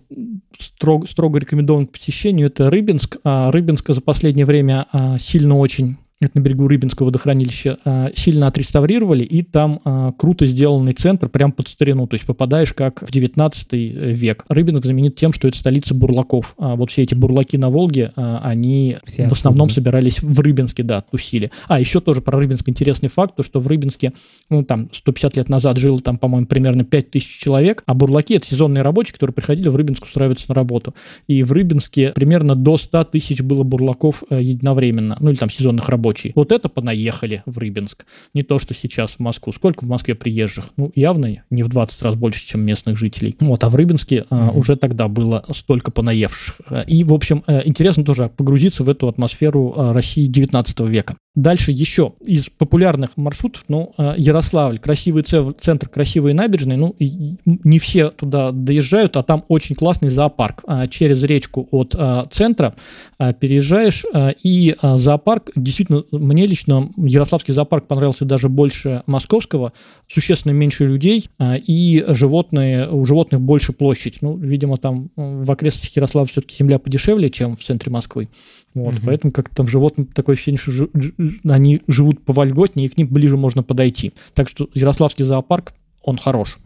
строго, 0.58 1.08
строго 1.08 1.40
рекомендован 1.40 1.88
к 1.88 1.92
посещению 1.92 2.48
это 2.48 2.70
Рыбинск. 2.70 3.18
А, 3.24 3.52
Рыбинск 3.52 3.90
за 3.90 4.00
последнее 4.00 4.46
время 4.46 4.86
а, 4.92 5.20
сильно 5.20 5.58
очень 5.58 5.98
это 6.26 6.38
на 6.40 6.44
берегу 6.44 6.68
Рыбинского 6.68 7.08
водохранилища, 7.08 7.78
а, 7.86 8.12
сильно 8.16 8.48
отреставрировали, 8.48 9.24
и 9.24 9.44
там 9.44 9.82
а, 9.84 10.12
круто 10.14 10.46
сделанный 10.46 10.94
центр 10.94 11.30
прям 11.30 11.52
под 11.52 11.68
старину, 11.68 12.08
то 12.08 12.16
есть 12.16 12.26
попадаешь 12.26 12.74
как 12.74 13.02
в 13.02 13.12
19 13.12 13.74
век. 13.74 14.46
Рыбинск 14.50 14.84
знаменит 14.84 15.16
тем, 15.16 15.34
что 15.34 15.48
это 15.48 15.58
столица 15.58 15.94
бурлаков. 15.94 16.56
А 16.58 16.76
вот 16.76 16.92
все 16.92 17.04
эти 17.04 17.16
бурлаки 17.16 17.58
на 17.58 17.70
Волге, 17.70 18.12
они 18.16 18.98
все 19.06 19.28
в 19.28 19.34
основном 19.34 19.66
оттуда. 19.66 19.76
собирались 19.76 20.22
в 20.22 20.40
Рыбинске, 20.40 20.84
да, 20.84 21.02
тусили. 21.02 21.52
А, 21.68 21.80
еще 21.80 22.00
тоже 22.00 22.22
про 22.22 22.38
Рыбинск 22.38 22.68
интересный 22.70 23.10
факт, 23.10 23.36
то 23.36 23.44
что 23.44 23.60
в 23.60 23.68
Рыбинске, 23.68 24.14
ну, 24.50 24.64
там, 24.64 24.90
150 24.92 25.38
лет 25.38 25.50
назад 25.50 25.78
жило 25.78 26.00
там, 26.02 26.18
по-моему, 26.18 26.48
примерно 26.48 26.84
5000 26.84 27.40
человек, 27.40 27.84
а 27.86 27.94
бурлаки— 27.94 28.34
это 28.36 28.48
сезонные 28.48 28.82
рабочие, 28.82 29.14
которые 29.14 29.34
приходили 29.34 29.70
в 29.70 29.76
Рыбинск 29.76 30.04
устраиваться 30.06 30.46
на 30.50 30.56
работу. 30.56 30.94
И 31.28 31.44
в 31.44 31.52
Рыбинске 31.52 32.12
примерно 32.14 32.56
до 32.56 32.78
100 32.78 33.06
тысяч 33.06 33.42
было 33.42 33.64
бурлаков 33.64 34.24
э, 34.30 34.42
единовременно, 34.42 35.18
ну, 35.20 35.30
или 35.30 35.38
там 35.38 35.50
сезонных 35.50 35.90
рабочих 35.90 36.13
Сочи. 36.14 36.32
Вот 36.36 36.52
это 36.52 36.70
понаехали 36.70 37.44
в 37.46 37.58
Рыбинск. 37.58 38.06
Не 38.34 38.44
то, 38.44 38.60
что 38.60 38.74
сейчас 38.74 39.12
в 39.12 39.20
Москву. 39.20 39.52
Сколько 39.54 39.84
в 39.84 39.88
Москве 39.88 40.16
приезжих? 40.16 40.66
Ну, 40.78 40.92
явно 40.96 41.44
не 41.50 41.64
в 41.64 41.70
20 41.70 42.02
раз 42.02 42.16
больше, 42.16 42.46
чем 42.46 42.62
местных 42.62 42.98
жителей. 42.98 43.36
Вот, 43.40 43.64
а 43.64 43.70
в 43.70 43.76
Рыбинске 43.76 44.26
mm-hmm. 44.30 44.58
уже 44.58 44.76
тогда 44.76 45.08
было 45.08 45.44
столько 45.56 45.92
понаевших. 45.92 46.62
И, 46.88 47.04
в 47.04 47.14
общем, 47.14 47.44
интересно 47.48 48.04
тоже 48.04 48.30
погрузиться 48.36 48.84
в 48.84 48.90
эту 48.90 49.08
атмосферу 49.08 49.74
России 49.76 50.28
19 50.28 50.80
века. 50.82 51.16
Дальше 51.36 51.72
еще 51.72 52.14
из 52.24 52.46
популярных 52.46 53.18
маршрутов, 53.18 53.64
ну, 53.68 53.94
э, 53.98 54.14
Ярославль, 54.18 54.78
красивый 54.78 55.24
центр, 55.24 55.90
красивые 55.90 56.36
набережные, 56.36 56.78
ну, 56.78 56.96
не 57.00 57.80
все 57.80 58.12
туда 58.12 58.52
доезжают, 58.52 59.18
а 59.18 59.24
там 59.24 59.44
очень 59.48 59.76
классный 59.76 60.10
зоопарк. 60.10 60.64
А 60.68 60.88
через 60.88 61.24
речку 61.24 61.68
от 61.72 61.96
э, 61.98 62.26
центра 62.32 62.76
э, 63.18 63.34
переезжаешь, 63.34 64.06
и 64.44 64.76
зоопарк, 64.82 65.50
действительно, 65.56 66.03
мне 66.12 66.46
лично 66.46 66.92
Ярославский 66.98 67.54
зоопарк 67.54 67.88
понравился 67.88 68.26
даже 68.26 68.50
больше 68.50 69.04
московского, 69.06 69.74
существенно 70.08 70.52
меньше 70.52 70.86
людей, 70.86 71.30
и 71.40 72.04
животные, 72.10 72.90
у 72.90 73.06
животных 73.06 73.42
больше 73.42 73.74
площадь. 73.74 74.22
Ну, 74.22 74.38
видимо, 74.38 74.78
там 74.78 75.10
в 75.16 75.50
окрестностях 75.52 75.96
Ярослава 75.96 76.28
все-таки 76.28 76.56
земля 76.58 76.80
подешевле, 76.80 77.30
чем 77.30 77.56
в 77.56 77.64
центре 77.64 77.92
Москвы. 77.92 78.30
Вот, 78.74 78.96
угу. 78.96 79.04
Поэтому 79.06 79.32
как-то 79.32 79.56
там 79.56 79.68
животным 79.68 80.08
такое 80.08 80.36
ощущение, 80.36 80.60
что 80.60 80.72
ж, 80.72 80.88
ж, 80.94 81.12
они 81.44 81.82
живут 81.88 82.24
повольготнее, 82.26 82.88
и 82.88 82.90
к 82.90 82.98
ним 82.98 83.08
ближе 83.08 83.38
можно 83.38 83.64
подойти. 83.64 84.14
Так 84.34 84.50
что 84.50 84.70
Ярославский 84.74 85.26
зоопарк, 85.26 85.74
он 86.02 86.18
хорош. 86.18 86.58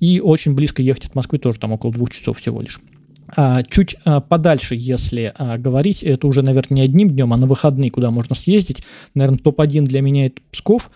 И 0.00 0.20
очень 0.20 0.54
близко 0.54 0.82
ехать 0.82 1.06
от 1.06 1.14
Москвы 1.14 1.38
тоже, 1.38 1.58
там 1.58 1.72
около 1.72 1.92
двух 1.92 2.10
часов 2.10 2.38
всего 2.38 2.60
лишь. 2.60 2.80
А, 3.36 3.62
чуть 3.62 3.96
а, 4.04 4.20
подальше, 4.20 4.74
если 4.74 5.32
а, 5.36 5.58
говорить, 5.58 6.02
это 6.02 6.26
уже, 6.26 6.42
наверное, 6.42 6.76
не 6.76 6.82
одним 6.82 7.08
днем, 7.10 7.32
а 7.32 7.36
на 7.36 7.46
выходные, 7.46 7.90
куда 7.90 8.10
можно 8.10 8.34
съездить. 8.34 8.82
Наверное, 9.14 9.38
топ-1 9.38 9.82
для 9.82 10.00
меня 10.00 10.26
это 10.26 10.40
Псков. 10.50 10.90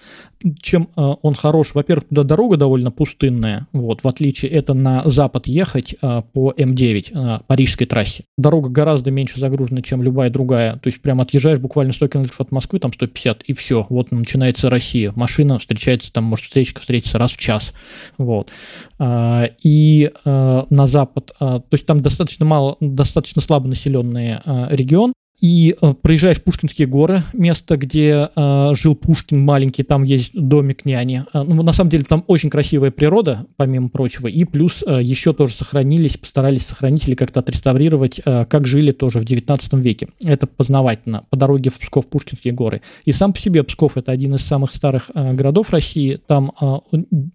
Чем 0.60 0.90
он 0.96 1.34
хорош? 1.34 1.74
Во-первых, 1.74 2.08
туда 2.08 2.22
дорога 2.22 2.56
довольно 2.56 2.90
пустынная, 2.90 3.66
вот, 3.72 4.04
в 4.04 4.08
отличие 4.08 4.50
это 4.50 4.74
на 4.74 5.02
запад 5.08 5.46
ехать 5.46 5.96
по 6.00 6.52
М9, 6.56 7.44
парижской 7.46 7.86
трассе. 7.86 8.24
Дорога 8.36 8.68
гораздо 8.68 9.10
меньше 9.10 9.40
загружена, 9.40 9.82
чем 9.82 10.02
любая 10.02 10.30
другая. 10.30 10.76
То 10.76 10.88
есть 10.88 11.00
прям 11.00 11.20
отъезжаешь 11.20 11.58
буквально 11.58 11.92
100 11.92 12.08
километров 12.08 12.40
от 12.40 12.52
Москвы, 12.52 12.78
там 12.78 12.92
150, 12.92 13.42
и 13.42 13.52
все, 13.54 13.86
вот 13.88 14.12
начинается 14.12 14.68
Россия. 14.68 15.12
Машина 15.16 15.58
встречается, 15.58 16.12
там 16.12 16.24
может 16.24 16.44
встречка 16.44 16.80
встретиться 16.80 17.18
раз 17.18 17.32
в 17.32 17.38
час. 17.38 17.72
Вот. 18.18 18.50
И 19.02 20.12
на 20.24 20.86
запад, 20.86 21.32
то 21.38 21.64
есть 21.70 21.86
там 21.86 22.00
достаточно 22.00 22.44
мало, 22.44 22.76
достаточно 22.80 23.40
слабо 23.40 23.68
населенный 23.68 24.40
э, 24.44 24.66
регион. 24.70 25.12
И 25.44 25.76
э, 25.78 25.92
проезжаешь 26.00 26.42
Пушкинские 26.42 26.88
горы, 26.88 27.22
место, 27.34 27.76
где 27.76 28.30
э, 28.34 28.70
жил 28.72 28.94
Пушкин 28.94 29.44
маленький, 29.44 29.82
там 29.82 30.02
есть 30.02 30.30
домик 30.32 30.86
няни. 30.86 31.26
Э, 31.34 31.42
ну, 31.42 31.62
на 31.62 31.74
самом 31.74 31.90
деле 31.90 32.04
там 32.04 32.24
очень 32.28 32.48
красивая 32.48 32.90
природа, 32.90 33.44
помимо 33.58 33.90
прочего, 33.90 34.26
и 34.26 34.44
плюс 34.44 34.82
э, 34.86 35.02
еще 35.02 35.34
тоже 35.34 35.52
сохранились, 35.52 36.16
постарались 36.16 36.64
сохранить 36.64 37.06
или 37.06 37.14
как-то 37.14 37.40
отреставрировать, 37.40 38.22
э, 38.24 38.46
как 38.46 38.66
жили 38.66 38.92
тоже 38.92 39.20
в 39.20 39.26
19 39.26 39.74
веке. 39.74 40.08
Это 40.22 40.46
познавательно, 40.46 41.26
по 41.28 41.36
дороге 41.36 41.68
в 41.68 41.78
Псков 41.78 42.08
Пушкинские 42.08 42.54
горы. 42.54 42.80
И 43.04 43.12
сам 43.12 43.34
по 43.34 43.38
себе 43.38 43.62
Псков 43.64 43.98
это 43.98 44.12
один 44.12 44.36
из 44.36 44.40
самых 44.46 44.72
старых 44.72 45.10
э, 45.14 45.34
городов 45.34 45.68
России. 45.68 46.20
Там 46.26 46.52
э, 46.58 46.78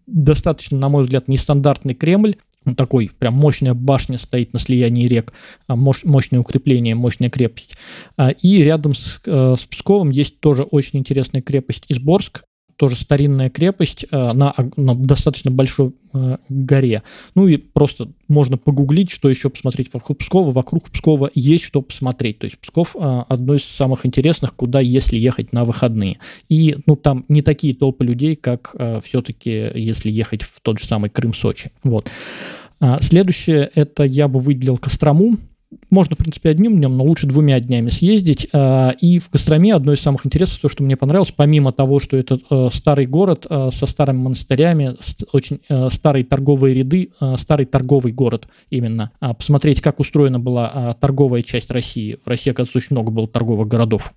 достаточно, 0.07 0.79
на 0.79 0.89
мой 0.89 1.03
взгляд, 1.03 1.27
нестандартный 1.27 1.93
Кремль, 1.93 2.37
ну, 2.65 2.75
такой 2.75 3.11
прям 3.17 3.35
мощная 3.35 3.73
башня 3.73 4.17
стоит 4.17 4.53
на 4.53 4.59
слиянии 4.59 5.07
рек, 5.07 5.33
а, 5.67 5.75
мощ, 5.75 6.03
мощное 6.03 6.39
укрепление, 6.39 6.95
мощная 6.95 7.29
крепость. 7.29 7.75
А, 8.17 8.29
и 8.31 8.61
рядом 8.61 8.95
с, 8.95 9.21
э, 9.25 9.55
с 9.59 9.65
Псковом 9.65 10.09
есть 10.09 10.39
тоже 10.39 10.63
очень 10.63 10.99
интересная 10.99 11.41
крепость 11.41 11.85
Изборск, 11.87 12.43
тоже 12.79 12.95
старинная 12.95 13.49
крепость 13.49 14.05
э, 14.09 14.33
на, 14.33 14.55
на 14.77 14.95
достаточно 14.95 15.51
большой 15.51 15.93
э, 16.13 16.37
горе. 16.47 17.03
Ну 17.35 17.47
и 17.47 17.57
просто 17.57 18.09
можно 18.29 18.57
погуглить, 18.57 19.09
что 19.09 19.29
еще 19.29 19.49
посмотреть 19.49 19.93
вокруг 19.93 20.17
Пскова. 20.19 20.51
Вокруг 20.51 20.89
Пскова 20.89 21.29
есть 21.35 21.65
что 21.65 21.81
посмотреть. 21.81 22.39
То 22.39 22.45
есть 22.45 22.57
Псков 22.57 22.95
одно 22.95 23.55
из 23.55 23.65
самых 23.65 24.05
интересных, 24.05 24.55
куда 24.55 24.79
если 24.79 25.19
ехать 25.19 25.51
на 25.51 25.65
выходные. 25.65 26.19
И 26.47 26.77
ну 26.85 26.95
там 26.95 27.25
не 27.27 27.41
такие 27.41 27.75
толпы 27.75 28.05
людей, 28.05 28.35
как 28.35 28.73
все-таки 29.03 29.71
если 29.75 30.09
ехать 30.09 30.43
в 30.43 30.61
тот 30.61 30.79
же 30.79 30.85
самый 30.85 31.09
Крым-Сочи. 31.09 31.71
Вот. 31.83 32.09
А, 32.79 33.01
следующее, 33.01 33.69
это 33.75 34.03
я 34.03 34.27
бы 34.27 34.39
выделил 34.39 34.77
Кострому. 34.77 35.37
Можно, 35.89 36.15
в 36.15 36.19
принципе, 36.19 36.49
одним 36.49 36.77
днем, 36.77 36.97
но 36.97 37.03
лучше 37.03 37.25
двумя 37.25 37.59
днями 37.59 37.89
съездить. 37.89 38.47
А, 38.53 38.91
и 39.01 39.19
в 39.19 39.29
Костроме 39.29 39.73
одно 39.73 39.93
из 39.93 40.01
самых 40.01 40.25
интересных, 40.25 40.61
то, 40.61 40.69
что 40.69 40.83
мне 40.83 40.95
понравилось, 40.95 41.33
помимо 41.35 41.71
того, 41.71 41.99
что 41.99 42.15
это 42.15 42.39
э, 42.49 42.69
старый 42.71 43.07
город 43.07 43.47
э, 43.49 43.69
со 43.73 43.85
старыми 43.87 44.19
монастырями, 44.19 44.95
очень 45.33 45.61
э, 45.67 45.89
старые 45.91 46.23
торговые 46.25 46.75
ряды, 46.75 47.09
старый 47.37 47.65
торговый 47.65 48.11
город 48.11 48.47
именно. 48.69 49.11
А, 49.19 49.33
посмотреть, 49.33 49.81
как 49.81 49.99
устроена 49.99 50.39
была 50.39 50.95
торговая 50.99 51.41
часть 51.41 51.71
России. 51.71 52.17
В 52.23 52.27
России, 52.27 52.51
оказывается, 52.51 52.77
очень 52.77 52.89
много 52.91 53.11
было 53.11 53.27
торговых 53.27 53.67
городов. 53.67 54.13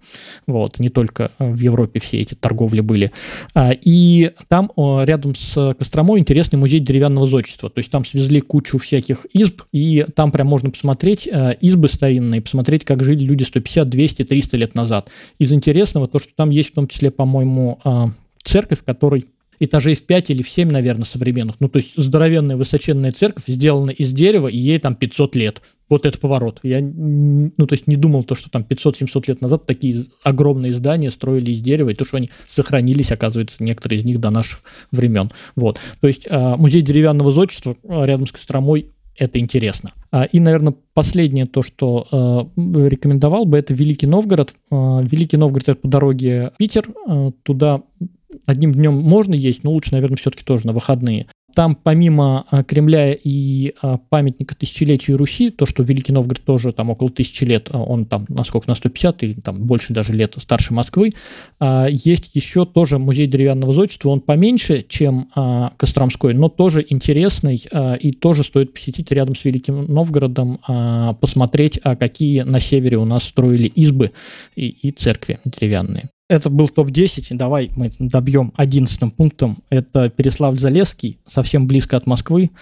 Вот, 0.46 0.78
не 0.78 0.90
только 0.90 1.30
в 1.38 1.58
Европе 1.58 2.00
все 2.00 2.18
эти 2.20 2.34
торговли 2.34 2.80
были. 2.80 3.12
И 3.56 4.32
там 4.48 4.70
рядом 4.76 5.34
с 5.34 5.74
Костромой 5.78 6.20
интересный 6.20 6.58
музей 6.58 6.80
деревянного 6.80 7.26
зодчества. 7.26 7.70
То 7.70 7.78
есть 7.78 7.90
там 7.90 8.04
свезли 8.04 8.40
кучу 8.40 8.78
всяких 8.78 9.26
изб, 9.32 9.62
и 9.72 10.06
там 10.14 10.32
прям 10.32 10.46
можно 10.48 10.70
посмотреть 10.70 11.28
избы 11.62 11.88
старинные, 11.88 12.42
посмотреть, 12.42 12.84
как 12.84 13.02
жили 13.02 13.24
люди 13.24 13.44
150, 13.44 13.88
200, 13.88 14.24
300 14.24 14.56
лет 14.58 14.74
назад. 14.74 15.10
Из 15.38 15.52
интересного 15.52 16.08
то, 16.08 16.18
что 16.18 16.32
там 16.36 16.50
есть 16.50 16.70
в 16.70 16.74
том 16.74 16.88
числе, 16.88 17.10
по-моему, 17.10 17.80
а, 17.84 18.10
церковь, 18.44 18.84
которой 18.84 19.26
этажей 19.60 19.94
в 19.94 20.02
5 20.04 20.30
или 20.30 20.42
в 20.42 20.48
7, 20.48 20.70
наверное, 20.70 21.04
современных. 21.04 21.56
Ну, 21.60 21.68
то 21.68 21.78
есть 21.78 21.92
здоровенная 21.96 22.56
высоченная 22.56 23.12
церковь 23.12 23.44
сделана 23.46 23.90
из 23.90 24.12
дерева, 24.12 24.48
и 24.48 24.58
ей 24.58 24.78
там 24.80 24.96
500 24.96 25.36
лет. 25.36 25.62
Вот 25.88 26.04
это 26.04 26.18
поворот. 26.18 26.58
Я, 26.64 26.80
ну, 26.80 27.66
то 27.66 27.74
есть 27.74 27.86
не 27.86 27.96
думал 27.96 28.24
то, 28.24 28.34
что 28.34 28.50
там 28.50 28.66
500-700 28.68 29.24
лет 29.28 29.40
назад 29.40 29.66
такие 29.66 30.06
огромные 30.24 30.74
здания 30.74 31.10
строили 31.10 31.52
из 31.52 31.60
дерева, 31.60 31.90
и 31.90 31.94
то, 31.94 32.04
что 32.04 32.16
они 32.16 32.30
сохранились, 32.48 33.12
оказывается, 33.12 33.56
некоторые 33.60 34.00
из 34.00 34.04
них 34.04 34.18
до 34.18 34.30
наших 34.30 34.60
времен. 34.90 35.30
Вот. 35.54 35.78
То 36.00 36.08
есть 36.08 36.26
а, 36.28 36.56
музей 36.56 36.82
деревянного 36.82 37.30
зодчества 37.30 37.76
а, 37.86 38.04
рядом 38.04 38.26
с 38.26 38.32
Костромой 38.32 38.88
это 39.22 39.38
интересно. 39.38 39.92
А, 40.10 40.24
и, 40.24 40.40
наверное, 40.40 40.74
последнее 40.94 41.46
то, 41.46 41.62
что 41.62 42.48
э, 42.56 42.88
рекомендовал 42.88 43.44
бы, 43.44 43.56
это 43.56 43.72
Великий 43.72 44.08
Новгород. 44.08 44.54
Э, 44.70 45.00
Великий 45.02 45.36
Новгород 45.36 45.68
это 45.68 45.80
по 45.80 45.88
дороге 45.88 46.52
Питер. 46.58 46.88
Туда 47.44 47.82
одним 48.46 48.72
днем 48.72 48.94
можно 48.94 49.34
есть, 49.34 49.62
но 49.62 49.70
лучше, 49.70 49.92
наверное, 49.92 50.16
все-таки 50.16 50.44
тоже 50.44 50.66
на 50.66 50.72
выходные. 50.72 51.28
Там 51.54 51.74
помимо 51.74 52.46
а, 52.50 52.62
Кремля 52.64 53.12
и 53.12 53.74
а, 53.82 53.98
памятника 53.98 54.54
тысячелетию 54.54 55.16
Руси, 55.16 55.50
то, 55.50 55.66
что 55.66 55.82
Великий 55.82 56.12
Новгород 56.12 56.42
тоже 56.44 56.72
там 56.72 56.90
около 56.90 57.10
тысячи 57.10 57.44
лет, 57.44 57.68
а, 57.70 57.82
он 57.82 58.06
там 58.06 58.24
насколько 58.28 58.68
на 58.68 58.74
150 58.74 59.22
или 59.22 59.34
там 59.34 59.58
больше 59.64 59.92
даже 59.92 60.12
лет 60.12 60.34
старше 60.38 60.72
Москвы, 60.72 61.12
есть 61.90 62.34
еще 62.34 62.64
тоже 62.64 62.98
музей 62.98 63.26
деревянного 63.26 63.72
зодчества, 63.72 64.08
он 64.08 64.20
поменьше, 64.20 64.84
чем 64.88 65.28
Костромской, 65.76 66.34
но 66.34 66.48
тоже 66.48 66.84
интересный 66.88 67.62
и 68.00 68.12
тоже 68.12 68.44
стоит 68.44 68.72
посетить 68.72 69.10
рядом 69.10 69.34
с 69.34 69.44
Великим 69.44 69.84
Новгородом, 69.84 70.58
посмотреть, 71.20 71.80
какие 71.82 72.42
на 72.42 72.60
севере 72.60 72.98
у 72.98 73.04
нас 73.04 73.24
строили 73.24 73.66
избы 73.68 74.12
и, 74.56 74.68
и 74.68 74.90
церкви 74.90 75.38
деревянные. 75.44 76.08
Это 76.32 76.48
был 76.48 76.70
топ-10. 76.70 77.36
Давай 77.36 77.70
мы 77.76 77.90
добьем 77.98 78.54
одиннадцатым 78.56 79.10
пунктом. 79.10 79.58
Это 79.68 80.08
Переславль-Залесский, 80.08 81.18
совсем 81.28 81.66
близко 81.66 81.98
от 81.98 82.06
Москвы. 82.06 82.52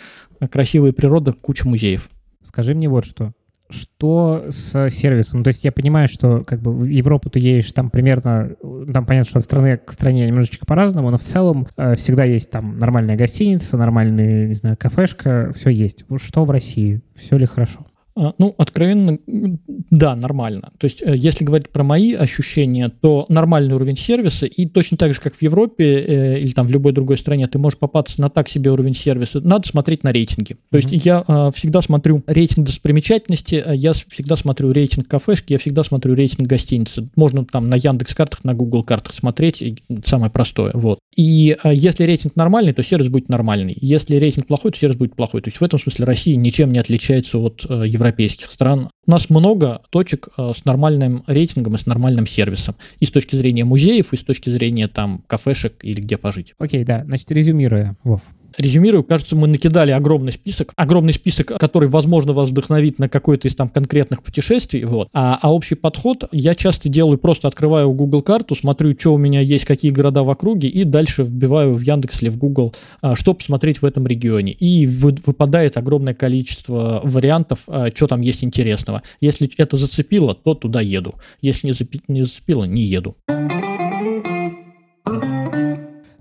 Красивая 0.50 0.90
природа, 0.90 1.33
куча 1.33 1.68
музеев. 1.68 2.11
Скажи 2.42 2.74
мне 2.74 2.88
вот 2.88 3.04
что. 3.04 3.30
Что 3.68 4.46
с 4.48 4.90
сервисом? 4.90 5.44
То 5.44 5.48
есть 5.48 5.62
я 5.62 5.70
понимаю, 5.70 6.09
что 6.09 6.42
как 6.42 6.61
бы 6.61 6.72
в 6.72 6.85
Европу 6.85 7.30
ты 7.30 7.38
едешь 7.38 7.70
там 7.70 7.90
примерно, 7.90 8.56
там 8.92 9.06
понятно, 9.06 9.28
что 9.28 9.38
от 9.38 9.44
страны 9.44 9.76
к 9.76 9.92
стране 9.92 10.26
немножечко 10.26 10.66
по-разному, 10.66 11.09
но 11.12 11.18
в 11.18 11.22
целом 11.22 11.68
э, 11.76 11.94
всегда 11.94 12.24
есть 12.24 12.50
там 12.50 12.76
нормальная 12.76 13.14
гостиница, 13.14 13.76
нормальная, 13.76 14.48
не 14.48 14.54
знаю, 14.54 14.76
кафешка, 14.76 15.52
все 15.54 15.70
есть. 15.70 16.04
Что 16.16 16.44
в 16.44 16.50
России? 16.50 17.02
Все 17.14 17.37
ли 17.37 17.46
хорошо? 17.46 17.87
А, 18.16 18.35
ну, 18.38 18.55
откровенно, 18.59 19.18
да, 19.27 20.16
нормально. 20.16 20.73
То 20.79 20.87
есть, 20.87 21.01
э, 21.01 21.14
если 21.16 21.44
говорить 21.44 21.70
про 21.70 21.85
мои 21.85 22.14
ощущения, 22.14 22.88
то 22.88 23.25
нормальный 23.29 23.75
уровень 23.75 23.96
сервиса, 23.96 24.46
и 24.46 24.66
точно 24.66 24.96
так 24.96 25.14
же, 25.14 25.20
как 25.20 25.35
в 25.35 25.42
Европе 25.42 25.85
э, 25.85 26.40
или 26.40 26.51
там 26.51 26.66
в 26.66 26.70
любой 26.70 26.92
другой 26.92 27.16
стране, 27.16 27.46
ты 27.46 27.59
можешь 27.59 27.79
попасться 27.79 28.20
на 28.20 28.29
так 28.29 28.49
себе 28.49 28.70
уровень 28.73 28.96
сервиса, 28.96 29.40
надо 29.40 29.68
смотреть 29.68 30.03
на 30.03 30.12
рейтинги. 30.12 30.57
То 30.70 30.79
mm-hmm. 30.79 30.92
есть, 30.92 31.07
я 31.07 31.25
э, 31.27 31.51
всегда 31.55 31.83
смотрю 31.83 32.23
рейтинг 32.27 32.66
достопримечательности, 32.66 33.62
э, 33.64 33.77
я 33.77 33.92
всегда 33.92 34.37
смотрю 34.37 34.73
рейтинг 34.73 35.07
кафешки, 35.07 35.53
я 35.53 35.59
всегда 35.59 35.85
смотрю 35.85 36.14
рейтинг 36.14 36.49
гостиницы. 36.49 37.09
Можно 37.14 37.44
там 37.44 37.68
на 37.68 37.77
Яндекс 37.77 38.14
картах, 38.14 38.42
на 38.44 38.55
Google 38.55 38.83
картах 38.83 39.14
смотреть, 39.14 39.83
самое 40.05 40.31
простое, 40.31 40.73
вот. 40.75 40.99
И 41.16 41.57
э, 41.62 41.73
если 41.75 42.05
рейтинг 42.05 42.37
нормальный, 42.37 42.73
то 42.73 42.83
сервис 42.83 43.09
будет 43.09 43.29
нормальный. 43.29 43.77
Если 43.81 44.16
рейтинг 44.16 44.46
плохой, 44.46 44.73
то 44.73 44.79
сервис 44.79 44.96
будет 44.96 45.14
плохой. 45.14 45.42
То 45.42 45.49
есть, 45.49 45.59
в 45.59 45.62
этом 45.62 45.79
смысле 45.79 46.05
Россия 46.05 46.37
ничем 46.37 46.70
не 46.70 46.79
отличается 46.79 47.38
от 47.38 47.64
э, 47.68 47.85
Европы 47.87 48.10
европейских 48.11 48.53
стран. 48.53 48.90
У 49.07 49.11
нас 49.11 49.31
много 49.31 49.83
точек 49.90 50.29
э, 50.37 50.53
с 50.55 50.64
нормальным 50.64 51.25
рейтингом 51.27 51.77
и 51.77 51.79
с 51.79 51.87
нормальным 51.87 52.27
сервисом. 52.27 52.77
И 52.99 53.07
с 53.07 53.11
точки 53.11 53.37
зрения 53.37 53.64
музеев, 53.64 54.12
и 54.12 54.16
с 54.16 54.20
точки 54.20 54.51
зрения 54.51 54.88
там 54.88 55.25
кафешек 55.27 55.85
или 55.85 56.01
где 56.01 56.16
пожить. 56.16 56.55
Окей, 56.59 56.85
да. 56.85 57.05
Значит, 57.05 57.31
резюмируя, 57.31 57.96
Вов, 58.05 58.23
резюмирую, 58.58 59.04
кажется, 59.04 59.36
мы 59.36 59.48
накидали 59.48 59.90
огромный 59.90 60.32
список, 60.32 60.72
огромный 60.76 61.14
список, 61.14 61.48
который, 61.58 61.88
возможно, 61.88 62.32
вас 62.32 62.48
вдохновит 62.48 62.98
на 62.98 63.08
какой-то 63.08 63.48
из 63.48 63.54
там 63.54 63.68
конкретных 63.68 64.22
путешествий, 64.22 64.84
вот. 64.84 65.08
А, 65.12 65.38
а 65.40 65.52
общий 65.52 65.74
подход 65.74 66.24
я 66.32 66.54
часто 66.54 66.88
делаю, 66.88 67.18
просто 67.18 67.48
открываю 67.48 67.92
Google 67.92 68.22
карту, 68.22 68.54
смотрю, 68.54 68.94
что 68.98 69.14
у 69.14 69.18
меня 69.18 69.40
есть, 69.40 69.64
какие 69.64 69.90
города 69.90 70.22
в 70.22 70.30
округе, 70.30 70.68
и 70.68 70.84
дальше 70.84 71.22
вбиваю 71.22 71.74
в 71.74 71.80
Яндекс 71.80 72.22
или 72.22 72.28
в 72.28 72.38
Google, 72.38 72.74
а, 73.00 73.14
что 73.14 73.34
посмотреть 73.34 73.82
в 73.82 73.84
этом 73.84 74.06
регионе. 74.06 74.52
И 74.52 74.86
вы, 74.86 75.16
выпадает 75.24 75.76
огромное 75.76 76.14
количество 76.14 77.00
вариантов, 77.04 77.60
а, 77.66 77.90
что 77.94 78.06
там 78.06 78.20
есть 78.20 78.44
интересного. 78.44 79.02
Если 79.20 79.50
это 79.56 79.76
зацепило, 79.76 80.34
то 80.34 80.54
туда 80.54 80.80
еду. 80.80 81.14
Если 81.42 81.66
не 81.66 82.22
зацепило, 82.22 82.64
не 82.64 82.82
еду. 82.82 83.16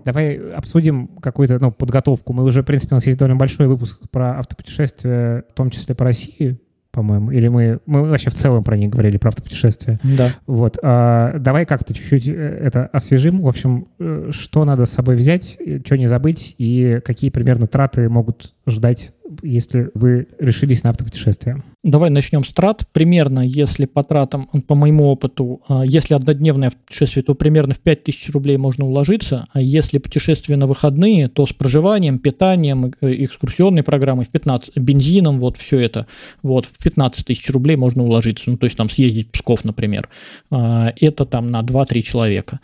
Давай 0.04 0.36
обсудим 0.52 1.08
какую-то 1.20 1.58
ну, 1.58 1.70
подготовку. 1.70 2.32
Мы 2.32 2.44
уже, 2.44 2.62
в 2.62 2.66
принципе, 2.66 2.94
у 2.94 2.96
нас 2.96 3.06
есть 3.06 3.18
довольно 3.18 3.36
большой 3.36 3.66
выпуск 3.66 3.98
про 4.10 4.38
автопутешествия, 4.38 5.44
в 5.50 5.54
том 5.54 5.70
числе 5.70 5.94
по 5.94 6.04
России, 6.04 6.58
по-моему, 6.92 7.30
или 7.30 7.48
мы, 7.48 7.78
мы 7.86 8.02
вообще 8.02 8.30
в 8.30 8.34
целом 8.34 8.64
про 8.64 8.76
них 8.76 8.90
говорили, 8.90 9.16
про 9.16 9.28
автопутешествия. 9.28 10.00
Да. 10.02 10.34
Вот. 10.46 10.78
А, 10.82 11.38
давай 11.38 11.64
как-то 11.64 11.94
чуть-чуть 11.94 12.28
э, 12.28 12.32
это 12.32 12.86
освежим. 12.86 13.42
В 13.42 13.48
общем, 13.48 13.88
э, 13.98 14.30
что 14.32 14.64
надо 14.64 14.86
с 14.86 14.90
собой 14.90 15.14
взять, 15.14 15.56
что 15.84 15.96
не 15.96 16.08
забыть, 16.08 16.54
и 16.58 17.00
какие 17.04 17.30
примерно 17.30 17.66
траты 17.66 18.08
могут 18.08 18.54
ждать 18.66 19.12
если 19.42 19.90
вы 19.94 20.28
решились 20.38 20.82
на 20.82 20.90
автопутешествие? 20.90 21.62
Давай 21.82 22.10
начнем 22.10 22.44
с 22.44 22.52
трат. 22.52 22.86
Примерно, 22.92 23.40
если 23.40 23.86
по 23.86 24.04
тратам, 24.04 24.46
по 24.66 24.74
моему 24.74 25.06
опыту, 25.06 25.62
а, 25.66 25.82
если 25.82 26.14
однодневное 26.14 26.70
путешествие, 26.70 27.22
то 27.22 27.34
примерно 27.34 27.74
в 27.74 27.80
5000 27.80 28.30
рублей 28.30 28.58
можно 28.58 28.84
уложиться. 28.84 29.46
А 29.52 29.60
если 29.60 29.98
путешествие 29.98 30.58
на 30.58 30.66
выходные, 30.66 31.28
то 31.28 31.46
с 31.46 31.52
проживанием, 31.52 32.18
питанием, 32.18 32.92
э, 33.00 33.24
экскурсионной 33.24 33.82
программой, 33.82 34.26
в 34.26 34.28
15, 34.28 34.76
бензином, 34.76 35.40
вот 35.40 35.56
все 35.56 35.78
это, 35.78 36.06
вот 36.42 36.66
в 36.66 36.82
15 36.82 37.24
тысяч 37.24 37.48
рублей 37.50 37.76
можно 37.76 38.02
уложиться. 38.02 38.50
Ну, 38.50 38.56
то 38.58 38.64
есть 38.64 38.76
там 38.76 38.90
съездить 38.90 39.28
в 39.28 39.32
Псков, 39.32 39.64
например. 39.64 40.08
А, 40.50 40.92
это 41.00 41.24
там 41.24 41.46
на 41.46 41.62
2-3 41.62 42.02
человека. 42.02 42.60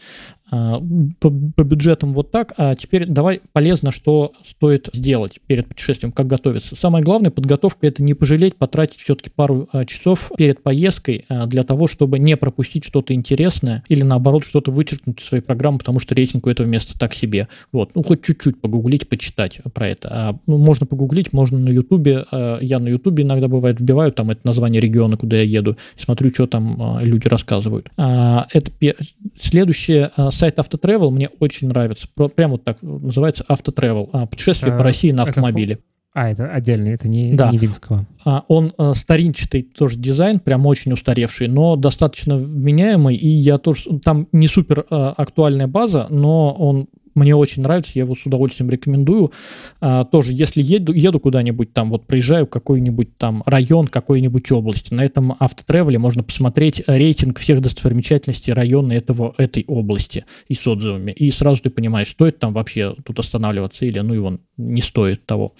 А, 0.50 0.80
по, 1.18 1.30
по 1.30 1.64
бюджетам 1.64 2.12
вот 2.12 2.30
так, 2.30 2.54
а 2.56 2.74
теперь 2.76 3.06
давай 3.06 3.40
полезно, 3.52 3.90
что 3.90 4.32
стоит 4.44 4.88
сделать 4.92 5.40
перед 5.46 5.66
путешествием, 5.66 6.12
как 6.12 6.28
готовиться. 6.28 6.76
Самое 6.76 7.02
главное, 7.02 7.30
подготовка– 7.32 7.86
это 7.88 8.02
не 8.02 8.14
пожалеть, 8.14 8.54
потратить 8.54 9.00
все-таки 9.00 9.30
пару 9.30 9.68
а, 9.72 9.84
часов 9.84 10.30
перед 10.36 10.62
поездкой 10.62 11.24
а, 11.28 11.46
для 11.46 11.64
того, 11.64 11.88
чтобы 11.88 12.20
не 12.20 12.36
пропустить 12.36 12.84
что-то 12.84 13.12
интересное 13.12 13.82
или, 13.88 14.02
наоборот, 14.02 14.44
что-то 14.44 14.70
вычеркнуть 14.70 15.20
из 15.20 15.26
своей 15.26 15.42
программы, 15.42 15.78
потому 15.78 15.98
что 15.98 16.14
рейтинг 16.14 16.46
у 16.46 16.50
этого 16.50 16.66
места 16.66 16.96
так 16.96 17.14
себе. 17.14 17.48
Вот, 17.72 17.90
ну, 17.96 18.04
хоть 18.04 18.22
чуть-чуть 18.22 18.60
погуглить, 18.60 19.08
почитать 19.08 19.60
про 19.74 19.88
это. 19.88 20.08
А, 20.12 20.38
ну, 20.46 20.58
можно 20.58 20.86
погуглить, 20.86 21.32
можно 21.32 21.58
на 21.58 21.70
Ютубе. 21.70 22.24
Я 22.60 22.78
на 22.78 22.88
Ютубе 22.88 23.24
иногда 23.24 23.48
бывает 23.48 23.80
вбиваю 23.80 24.12
там 24.12 24.30
это 24.30 24.40
название 24.44 24.80
региона, 24.80 25.16
куда 25.16 25.36
я 25.36 25.42
еду, 25.42 25.76
смотрю, 25.98 26.30
что 26.30 26.46
там 26.46 27.00
люди 27.00 27.26
рассказывают. 27.26 27.90
А, 27.96 28.46
это 28.52 28.70
следующее 29.40 30.12
сайт 30.36 30.58
Автотревел 30.58 31.10
мне 31.10 31.30
очень 31.40 31.68
нравится. 31.68 32.08
Прямо 32.34 32.52
вот 32.52 32.64
так 32.64 32.82
называется 32.82 33.44
Автотревел. 33.48 34.10
А, 34.12 34.26
путешествие 34.26 34.74
а, 34.74 34.78
по 34.78 34.84
России 34.84 35.10
на 35.10 35.24
автомобиле. 35.24 35.80
А, 36.16 36.30
это 36.30 36.48
отдельный, 36.48 36.92
это 36.92 37.08
не, 37.08 37.34
да. 37.34 37.50
не 37.50 37.58
Винского. 37.58 38.06
А, 38.24 38.44
он 38.48 38.72
а, 38.78 38.94
старинчатый 38.94 39.62
тоже 39.62 39.98
дизайн, 39.98 40.40
прям 40.40 40.64
очень 40.64 40.94
устаревший, 40.94 41.46
но 41.46 41.76
достаточно 41.76 42.36
вменяемый, 42.36 43.16
и 43.16 43.28
я 43.28 43.58
тоже... 43.58 43.98
Там 44.02 44.26
не 44.32 44.48
супер 44.48 44.86
а, 44.88 45.10
актуальная 45.10 45.66
база, 45.66 46.06
но 46.08 46.52
он 46.52 46.88
мне 47.16 47.34
очень 47.34 47.62
нравится, 47.62 47.92
я 47.94 48.02
его 48.02 48.14
с 48.14 48.24
удовольствием 48.24 48.70
рекомендую. 48.70 49.32
А, 49.80 50.04
тоже, 50.04 50.32
если 50.32 50.62
еду, 50.62 50.92
еду 50.92 51.18
куда-нибудь 51.18 51.72
там, 51.72 51.90
вот 51.90 52.06
проезжаю 52.06 52.46
какой-нибудь 52.46 53.16
там 53.18 53.42
район 53.46 53.88
какой-нибудь 53.88 54.50
области, 54.52 54.92
на 54.92 55.04
этом 55.04 55.34
автотревеле 55.38 55.98
можно 55.98 56.22
посмотреть 56.22 56.82
рейтинг 56.86 57.38
всех 57.38 57.60
достопримечательностей 57.60 58.52
района 58.52 58.92
этого, 58.92 59.34
этой 59.38 59.64
области 59.66 60.24
и 60.48 60.54
с 60.54 60.66
отзывами. 60.66 61.12
И 61.12 61.30
сразу 61.30 61.62
ты 61.62 61.70
понимаешь, 61.70 62.08
стоит 62.08 62.38
там 62.38 62.52
вообще 62.52 62.94
тут 63.04 63.18
останавливаться 63.18 63.84
или 63.84 63.98
ну 64.00 64.14
его 64.14 64.38
не 64.56 64.80
стоит 64.80 65.24
того. 65.26 65.54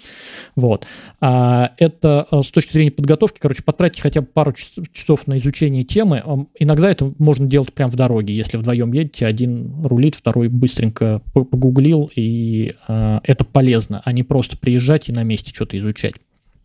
Вот. 0.54 0.86
А, 1.20 1.72
это 1.78 2.26
а, 2.30 2.42
с 2.42 2.48
точки 2.48 2.72
зрения 2.72 2.90
подготовки, 2.90 3.38
короче, 3.38 3.62
потратить 3.62 4.00
хотя 4.00 4.20
бы 4.20 4.26
пару 4.26 4.52
часов 4.52 5.26
на 5.26 5.38
изучение 5.38 5.84
темы. 5.84 6.22
Иногда 6.58 6.90
это 6.90 7.12
можно 7.18 7.46
делать 7.46 7.72
прямо 7.72 7.90
в 7.90 7.96
дороге. 7.96 8.34
Если 8.34 8.56
вдвоем 8.56 8.92
едете, 8.92 9.26
один 9.26 9.84
рулит, 9.84 10.14
второй 10.14 10.48
быстренько 10.48 11.22
погуглил, 11.32 12.10
и 12.14 12.74
э, 12.88 13.20
это 13.22 13.44
полезно, 13.44 14.02
а 14.04 14.12
не 14.12 14.22
просто 14.22 14.56
приезжать 14.56 15.08
и 15.08 15.12
на 15.12 15.22
месте 15.22 15.50
что-то 15.50 15.78
изучать. 15.78 16.14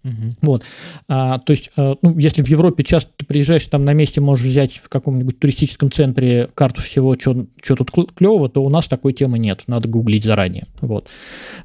Угу. 0.04 0.36
Вот. 0.42 0.64
А, 1.08 1.40
то 1.40 1.52
есть, 1.52 1.70
а, 1.78 1.96
ну, 2.02 2.18
если 2.18 2.42
в 2.42 2.48
Европе 2.48 2.84
часто 2.84 3.12
ты 3.18 3.26
приезжаешь, 3.26 3.66
там 3.68 3.86
на 3.86 3.94
месте 3.94 4.20
можешь 4.20 4.46
взять 4.46 4.78
в 4.78 4.90
каком-нибудь 4.90 5.40
туристическом 5.40 5.92
центре 5.92 6.50
карту 6.54 6.82
всего, 6.82 7.16
что 7.16 7.76
тут 7.76 7.92
клево, 7.92 8.50
то 8.50 8.64
у 8.64 8.70
нас 8.70 8.86
такой 8.86 9.14
темы 9.14 9.38
нет. 9.38 9.64
Надо 9.68 9.88
гуглить 9.88 10.24
заранее. 10.24 10.66
Вот. 10.82 11.08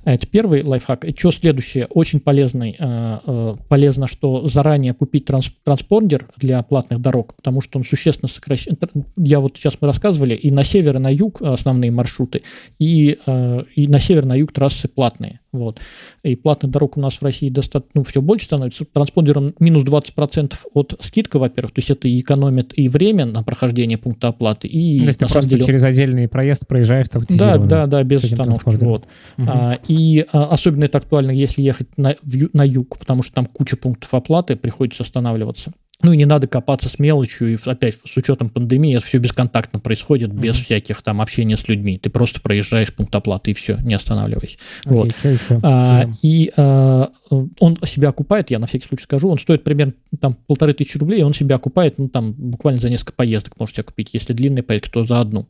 Это 0.05 0.27
первый 0.27 0.62
лайфхак. 0.62 1.05
И 1.05 1.14
что 1.16 1.31
следующее? 1.31 1.87
Очень 1.87 2.20
полезный. 2.20 2.77
А, 2.79 3.22
а, 3.25 3.57
полезно, 3.68 4.07
что 4.07 4.46
заранее 4.49 4.92
купить 4.92 5.25
транс 5.25 5.51
транспондер 5.64 6.29
для 6.37 6.62
платных 6.62 7.01
дорог, 7.01 7.35
потому 7.35 7.61
что 7.61 7.79
он 7.79 7.85
существенно 7.85 8.29
сокращает. 8.29 8.79
Я 9.16 9.40
вот 9.40 9.57
сейчас 9.57 9.79
мы 9.81 9.87
рассказывали, 9.87 10.35
и 10.35 10.51
на 10.51 10.62
север, 10.62 10.96
и 10.96 11.01
на 11.01 11.12
юг 11.12 11.40
основные 11.40 11.90
маршруты, 11.90 12.42
и, 12.79 13.18
а, 13.27 13.64
и 13.75 13.87
на 13.88 13.99
север, 13.99 14.27
на 14.27 14.35
юг 14.35 14.53
трассы 14.53 14.88
платные. 14.88 15.40
Вот. 15.53 15.81
И 16.22 16.37
платных 16.37 16.70
дорог 16.70 16.96
у 16.96 17.01
нас 17.01 17.14
в 17.14 17.22
России 17.22 17.49
достаточно, 17.49 17.92
ну, 17.94 18.05
все 18.05 18.20
больше 18.26 18.46
становится. 18.46 18.84
Транспондером 18.84 19.54
минус 19.58 19.84
20% 19.84 20.54
от 20.74 20.98
скидка, 21.00 21.38
во-первых, 21.38 21.72
то 21.72 21.78
есть 21.78 21.90
это 21.90 22.08
и 22.08 22.18
экономит 22.18 22.76
и 22.76 22.88
время 22.88 23.26
на 23.26 23.42
прохождение 23.42 23.98
пункта 23.98 24.28
оплаты, 24.28 24.68
и... 24.68 25.00
То 25.00 25.06
есть 25.06 25.20
ты 25.20 25.26
просто 25.26 25.50
деле... 25.50 25.64
через 25.64 25.84
отдельный 25.84 26.28
проезд 26.28 26.66
проезжаешь 26.66 27.06
Да, 27.38 27.58
да, 27.58 27.86
да, 27.86 28.02
без 28.02 28.24
установки. 28.24 28.76
Вот. 28.84 29.04
Угу. 29.38 29.46
А, 29.48 29.78
и 29.88 30.26
а, 30.32 30.46
особенно 30.46 30.84
это 30.84 30.98
актуально, 30.98 31.30
если 31.30 31.62
ехать 31.62 31.88
на, 31.96 32.16
в, 32.22 32.48
на 32.52 32.64
юг, 32.64 32.98
потому 32.98 33.22
что 33.22 33.34
там 33.34 33.46
куча 33.46 33.76
пунктов 33.76 34.12
оплаты, 34.12 34.56
приходится 34.56 35.02
останавливаться. 35.02 35.72
Ну 36.02 36.12
и 36.12 36.16
не 36.16 36.26
надо 36.26 36.46
копаться 36.46 36.90
с 36.90 36.98
мелочью, 36.98 37.54
и 37.54 37.59
опять 37.64 37.96
с 38.04 38.16
учетом 38.16 38.50
пандемии 38.50 38.96
это 38.96 39.06
все 39.06 39.16
бесконтактно 39.16 39.80
происходит, 39.80 40.30
mm-hmm. 40.30 40.40
без 40.40 40.56
всяких 40.56 41.00
там 41.02 41.22
общения 41.22 41.56
с 41.56 41.66
людьми. 41.68 41.98
Ты 41.98 42.11
просто 42.11 42.40
проезжаешь 42.42 42.92
пункт 42.92 43.14
оплаты 43.14 43.52
и 43.52 43.54
все, 43.54 43.78
не 43.78 43.94
останавливайся. 43.94 44.59
Okay, 44.85 44.90
вот. 44.92 45.14
А, 45.62 46.04
yeah. 46.04 46.12
И 46.20 46.52
а, 46.56 47.11
он 47.30 47.78
себя 47.87 48.11
окупает, 48.11 48.50
я 48.50 48.59
на 48.59 48.66
всякий 48.66 48.87
случай 48.87 49.04
скажу, 49.04 49.30
он 49.30 49.38
стоит 49.38 49.64
примерно 49.64 49.94
там 50.20 50.35
полторы 50.46 50.74
тысячи 50.74 50.98
рублей, 50.98 51.20
и 51.20 51.24
он 51.24 51.32
себя 51.32 51.56
окупает, 51.56 51.96
ну 51.96 52.09
там 52.09 52.32
буквально 52.32 52.78
за 52.78 52.90
несколько 52.90 53.14
поездок 53.14 53.59
можете 53.59 53.82
купить, 53.82 54.11
если 54.12 54.35
длинные 54.35 54.62
поездки, 54.62 54.90
то 54.90 55.04
за 55.04 55.20
одну. 55.20 55.48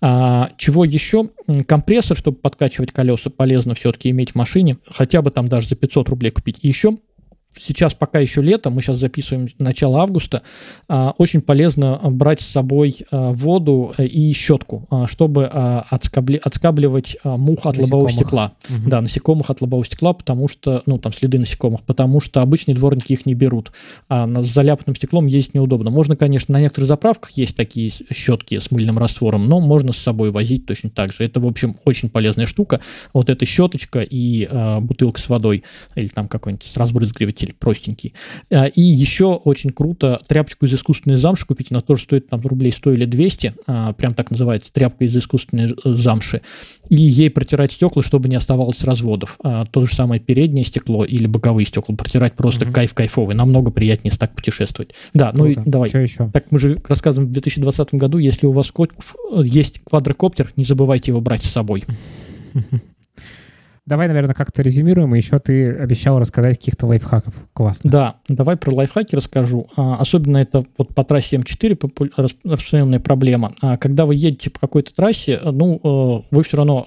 А, 0.00 0.50
чего 0.56 0.84
еще? 0.86 1.28
Компрессор, 1.66 2.16
чтобы 2.16 2.38
подкачивать 2.38 2.90
колеса, 2.90 3.28
полезно 3.28 3.74
все-таки 3.74 4.08
иметь 4.10 4.30
в 4.30 4.34
машине, 4.34 4.78
хотя 4.86 5.20
бы 5.20 5.30
там 5.30 5.46
даже 5.46 5.68
за 5.68 5.76
500 5.76 6.08
рублей 6.08 6.30
купить. 6.30 6.58
И 6.62 6.68
еще 6.68 6.96
сейчас 7.58 7.94
пока 7.94 8.18
еще 8.18 8.42
лето, 8.42 8.70
мы 8.70 8.82
сейчас 8.82 8.98
записываем 8.98 9.48
начало 9.58 10.00
августа, 10.00 10.42
а, 10.88 11.14
очень 11.18 11.40
полезно 11.40 12.00
брать 12.02 12.40
с 12.40 12.46
собой 12.46 12.98
а, 13.10 13.32
воду 13.32 13.92
э, 13.96 14.06
и 14.06 14.32
щетку, 14.32 14.86
а, 14.90 15.06
чтобы 15.06 15.46
отскабли, 15.46 16.40
отскабливать 16.42 17.16
мух 17.24 17.60
от 17.60 17.76
насекомых. 17.76 17.92
лобового 17.92 18.10
стекла. 18.10 18.52
Угу. 18.68 18.88
Да, 18.88 19.00
насекомых 19.00 19.50
от 19.50 19.60
лобового 19.60 19.84
стекла, 19.84 20.12
потому 20.12 20.48
что, 20.48 20.82
ну, 20.86 20.98
там 20.98 21.12
следы 21.12 21.38
насекомых, 21.38 21.82
потому 21.82 22.20
что 22.20 22.40
обычные 22.40 22.74
дворники 22.74 23.12
их 23.12 23.26
не 23.26 23.34
берут. 23.34 23.72
А 24.08 24.26
с 24.42 24.48
заляпанным 24.48 24.96
стеклом 24.96 25.26
ездить 25.26 25.54
неудобно. 25.54 25.90
Можно, 25.90 26.16
конечно, 26.16 26.52
на 26.52 26.60
некоторых 26.60 26.88
заправках 26.88 27.32
есть 27.32 27.56
такие 27.56 27.92
щетки 28.12 28.58
с 28.58 28.70
мыльным 28.70 28.98
раствором, 28.98 29.48
но 29.48 29.60
можно 29.60 29.92
с 29.92 29.98
собой 29.98 30.30
возить 30.30 30.66
точно 30.66 30.90
так 30.90 31.12
же. 31.12 31.24
Это, 31.24 31.40
в 31.40 31.46
общем, 31.46 31.76
очень 31.84 32.08
полезная 32.08 32.46
штука. 32.46 32.80
Вот 33.12 33.30
эта 33.30 33.46
щеточка 33.46 34.00
и 34.02 34.48
бутылка 34.80 35.20
с 35.20 35.28
водой 35.28 35.64
или 35.94 36.08
там 36.08 36.28
какой-нибудь 36.28 36.72
разбрызгиватель 36.74 37.43
носитель 37.44 37.54
простенький. 37.58 38.14
А, 38.50 38.66
и 38.66 38.80
еще 38.80 39.34
очень 39.34 39.70
круто 39.70 40.20
тряпочку 40.26 40.66
из 40.66 40.74
искусственной 40.74 41.16
замши 41.16 41.46
купить, 41.46 41.68
она 41.70 41.80
тоже 41.80 42.04
стоит 42.04 42.28
там 42.28 42.40
рублей 42.40 42.72
100 42.72 42.92
или 42.92 43.04
200, 43.04 43.54
а, 43.66 43.92
прям 43.92 44.14
так 44.14 44.30
называется, 44.30 44.72
тряпка 44.72 45.04
из 45.04 45.16
искусственной 45.16 45.72
э, 45.72 45.94
замши, 45.94 46.42
и 46.88 46.96
ей 46.96 47.30
протирать 47.30 47.72
стекла, 47.72 48.02
чтобы 48.02 48.28
не 48.28 48.36
оставалось 48.36 48.82
разводов. 48.84 49.38
А, 49.42 49.66
то 49.66 49.84
же 49.84 49.94
самое 49.94 50.20
переднее 50.20 50.64
стекло 50.64 51.04
или 51.04 51.26
боковые 51.26 51.66
стекла 51.66 51.94
протирать 51.94 52.34
просто 52.34 52.64
угу. 52.64 52.72
кайф 52.72 52.94
кайфовый, 52.94 53.34
намного 53.34 53.70
приятнее 53.70 54.12
так 54.14 54.34
путешествовать. 54.34 54.94
Да, 55.12 55.32
Круто. 55.32 55.38
ну 55.38 55.46
и 55.46 55.70
давай. 55.70 55.88
Что 55.88 55.98
еще? 55.98 56.30
Так 56.32 56.46
мы 56.50 56.58
же 56.58 56.78
рассказываем 56.88 57.28
в 57.28 57.32
2020 57.32 57.94
году, 57.94 58.18
если 58.18 58.46
у 58.46 58.52
вас 58.52 58.72
есть 59.42 59.80
квадрокоптер, 59.84 60.52
не 60.56 60.64
забывайте 60.64 61.10
его 61.10 61.20
брать 61.20 61.44
с 61.44 61.50
собой. 61.50 61.84
давай, 63.86 64.08
наверное, 64.08 64.34
как-то 64.34 64.62
резюмируем, 64.62 65.14
и 65.14 65.18
еще 65.18 65.38
ты 65.38 65.70
обещал 65.72 66.18
рассказать 66.18 66.58
каких-то 66.58 66.86
лайфхаков. 66.86 67.34
Классно. 67.52 67.90
Да, 67.90 68.14
давай 68.28 68.56
про 68.56 68.74
лайфхаки 68.74 69.14
расскажу. 69.14 69.66
А, 69.76 69.96
особенно 69.96 70.38
это 70.38 70.64
вот 70.78 70.94
по 70.94 71.04
трассе 71.04 71.36
М4 71.36 72.10
распространенная 72.16 73.00
проблема. 73.00 73.54
А, 73.60 73.76
когда 73.76 74.06
вы 74.06 74.14
едете 74.14 74.50
по 74.50 74.58
какой-то 74.58 74.94
трассе, 74.94 75.38
ну, 75.44 75.80
э, 75.82 76.34
вы 76.34 76.42
все 76.42 76.56
равно 76.56 76.86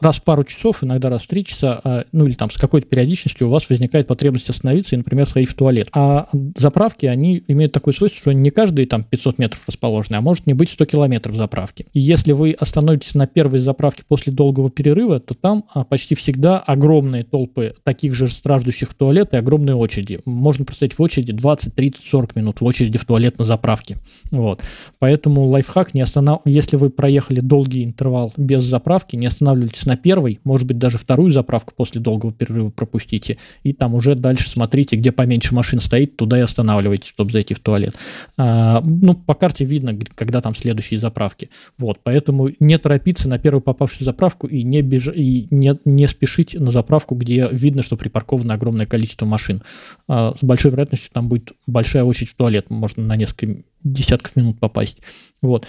раз 0.00 0.16
в 0.16 0.24
пару 0.24 0.44
часов, 0.44 0.82
иногда 0.82 1.10
раз 1.10 1.22
в 1.22 1.26
три 1.26 1.44
часа, 1.44 1.80
а, 1.84 2.04
ну 2.12 2.26
или 2.26 2.34
там 2.34 2.50
с 2.50 2.56
какой-то 2.56 2.86
периодичностью 2.88 3.48
у 3.48 3.50
вас 3.50 3.68
возникает 3.68 4.06
потребность 4.06 4.48
остановиться 4.48 4.94
и, 4.94 4.98
например, 4.98 5.28
сходить 5.28 5.50
в 5.50 5.54
туалет. 5.54 5.88
А 5.92 6.28
заправки, 6.56 7.06
они 7.06 7.44
имеют 7.48 7.72
такое 7.72 7.92
свойство, 7.92 8.20
что 8.20 8.32
не 8.32 8.50
каждые 8.50 8.86
там 8.86 9.04
500 9.04 9.38
метров 9.38 9.62
расположены, 9.66 10.16
а 10.16 10.20
может 10.22 10.46
не 10.46 10.54
быть 10.54 10.70
100 10.70 10.86
километров 10.86 11.36
заправки. 11.36 11.86
И 11.92 12.00
если 12.00 12.32
вы 12.32 12.52
остановитесь 12.52 13.14
на 13.14 13.26
первой 13.26 13.60
заправке 13.60 14.02
после 14.08 14.32
долгого 14.32 14.70
перерыва, 14.70 15.20
то 15.20 15.34
там 15.34 15.64
почти 15.90 16.14
всегда 16.14 16.37
огромные 16.46 17.24
толпы 17.24 17.74
таких 17.82 18.14
же 18.14 18.28
страждущих 18.28 18.90
в 18.90 18.94
туалет 18.94 19.32
и 19.32 19.36
огромные 19.36 19.74
очереди. 19.74 20.20
Можно 20.24 20.64
простоять 20.64 20.96
в 20.96 21.02
очереди 21.02 21.32
20, 21.32 21.74
30, 21.74 22.04
40 22.04 22.36
минут 22.36 22.60
в 22.60 22.64
очереди 22.64 22.96
в 22.96 23.04
туалет 23.04 23.38
на 23.38 23.44
заправке. 23.44 23.98
Вот. 24.30 24.62
Поэтому 25.00 25.46
лайфхак 25.46 25.94
не 25.94 26.00
останов... 26.00 26.42
Если 26.44 26.76
вы 26.76 26.90
проехали 26.90 27.40
долгий 27.40 27.82
интервал 27.82 28.32
без 28.36 28.62
заправки, 28.62 29.16
не 29.16 29.26
останавливайтесь 29.26 29.84
на 29.84 29.96
первой, 29.96 30.38
может 30.44 30.66
быть, 30.66 30.78
даже 30.78 30.96
вторую 30.96 31.32
заправку 31.32 31.74
после 31.76 32.00
долгого 32.00 32.32
перерыва 32.32 32.70
пропустите, 32.70 33.38
и 33.64 33.72
там 33.72 33.94
уже 33.94 34.14
дальше 34.14 34.48
смотрите, 34.48 34.94
где 34.94 35.10
поменьше 35.10 35.56
машин 35.56 35.80
стоит, 35.80 36.16
туда 36.16 36.38
и 36.38 36.42
останавливайтесь, 36.42 37.08
чтобы 37.08 37.32
зайти 37.32 37.54
в 37.54 37.58
туалет. 37.58 37.96
А, 38.36 38.80
ну, 38.82 39.14
по 39.14 39.34
карте 39.34 39.64
видно, 39.64 39.98
когда 40.14 40.40
там 40.40 40.54
следующие 40.54 41.00
заправки. 41.00 41.50
Вот, 41.78 41.98
поэтому 42.04 42.50
не 42.60 42.78
торопиться 42.78 43.28
на 43.28 43.40
первую 43.40 43.62
попавшую 43.62 44.04
заправку 44.04 44.46
и 44.46 44.62
не, 44.62 44.82
беж... 44.82 45.08
и 45.08 45.48
не, 45.50 45.76
не 45.84 46.06
спешить 46.06 46.27
на 46.54 46.70
заправку, 46.70 47.14
где 47.14 47.48
видно, 47.50 47.82
что 47.82 47.96
припарковано 47.96 48.54
огромное 48.54 48.86
количество 48.86 49.26
машин. 49.26 49.62
А, 50.06 50.34
с 50.38 50.44
большой 50.44 50.70
вероятностью 50.70 51.10
там 51.12 51.28
будет 51.28 51.52
большая 51.66 52.04
очередь 52.04 52.30
в 52.30 52.36
туалет, 52.36 52.70
можно 52.70 53.02
на 53.02 53.16
несколько 53.16 53.62
десятков 53.82 54.36
минут 54.36 54.58
попасть. 54.58 54.98
Вот. 55.42 55.66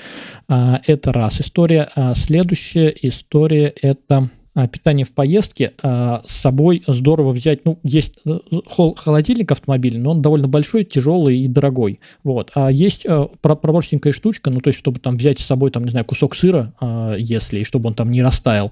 А, 0.47 0.81
это 0.85 1.13
раз 1.13 1.41
история. 1.41 1.89
А 1.95 2.15
следующая 2.15 2.93
история 3.01 3.73
это 3.81 4.29
питание 4.67 5.05
в 5.05 5.11
поездке 5.11 5.73
а, 5.81 6.23
с 6.27 6.35
собой 6.35 6.83
здорово 6.87 7.31
взять. 7.31 7.65
Ну, 7.65 7.79
есть 7.83 8.13
э, 8.25 8.39
холодильник 8.97 9.51
автомобильный, 9.51 10.01
но 10.01 10.11
он 10.11 10.21
довольно 10.21 10.47
большой, 10.47 10.83
тяжелый 10.83 11.39
и 11.39 11.47
дорогой. 11.47 11.99
Вот. 12.23 12.51
А 12.55 12.71
есть 12.71 13.05
э, 13.05 13.27
проборченькая 13.41 14.13
штучка, 14.13 14.49
ну, 14.49 14.59
то 14.59 14.69
есть, 14.69 14.79
чтобы 14.79 14.99
там 14.99 15.17
взять 15.17 15.39
с 15.39 15.45
собой, 15.45 15.71
там, 15.71 15.83
не 15.83 15.91
знаю, 15.91 16.05
кусок 16.05 16.35
сыра, 16.35 16.73
а, 16.79 17.15
если, 17.15 17.59
и 17.59 17.63
чтобы 17.63 17.87
он 17.87 17.93
там 17.93 18.11
не 18.11 18.21
растаял. 18.21 18.71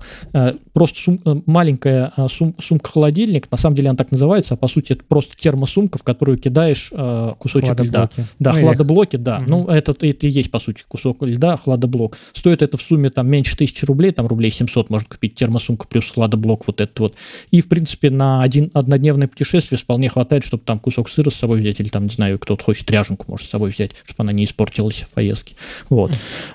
Просто 0.73 0.99
сум, 0.99 1.19
э, 1.25 1.35
маленькая 1.45 2.11
сум, 2.29 2.55
сумка-холодильник, 2.59 3.49
на 3.51 3.57
самом 3.57 3.75
деле 3.75 3.89
она 3.89 3.97
так 3.97 4.11
называется, 4.11 4.55
а 4.55 4.57
по 4.57 4.67
сути 4.67 4.93
это 4.93 5.03
просто 5.07 5.35
термосумка, 5.37 5.97
в 5.97 6.03
которую 6.03 6.37
кидаешь 6.37 6.91
кусочек 7.39 7.79
льда. 7.79 8.09
Да, 8.39 8.53
ну, 8.53 8.59
хладоблоки, 8.59 9.15
да. 9.17 9.39
Угу. 9.39 9.49
Ну, 9.49 9.67
это, 9.67 9.91
это 9.91 10.27
и 10.27 10.29
есть, 10.29 10.51
по 10.51 10.59
сути, 10.59 10.83
кусок 10.87 11.21
льда, 11.23 11.57
хладоблок. 11.57 12.17
Стоит 12.33 12.61
это 12.61 12.77
в 12.77 12.81
сумме 12.81 13.09
там 13.09 13.27
меньше 13.27 13.55
тысячи 13.55 13.85
рублей, 13.85 14.11
там 14.11 14.27
рублей 14.27 14.51
700 14.51 14.89
можно 14.89 15.07
купить 15.07 15.35
термосумку 15.35 15.76
сумка 15.77 15.87
плюс 15.87 16.09
хладоблок 16.09 16.67
вот 16.67 16.81
этот 16.81 16.99
вот. 16.99 17.15
И, 17.51 17.61
в 17.61 17.67
принципе, 17.67 18.09
на 18.09 18.41
один, 18.41 18.71
однодневное 18.73 19.27
путешествие 19.27 19.77
вполне 19.77 20.09
хватает, 20.09 20.43
чтобы 20.43 20.63
там 20.63 20.79
кусок 20.79 21.09
сыра 21.09 21.29
с 21.29 21.35
собой 21.35 21.59
взять, 21.59 21.79
или 21.79 21.89
там, 21.89 22.03
не 22.03 22.09
знаю, 22.09 22.39
кто-то 22.39 22.63
хочет 22.63 22.89
ряженку, 22.91 23.25
может, 23.27 23.47
с 23.47 23.49
собой 23.49 23.69
взять, 23.71 23.91
чтобы 24.05 24.23
она 24.23 24.31
не 24.31 24.45
испортилась 24.45 25.01
в 25.01 25.09
поездке. 25.09 25.55
Вот. 25.89 26.11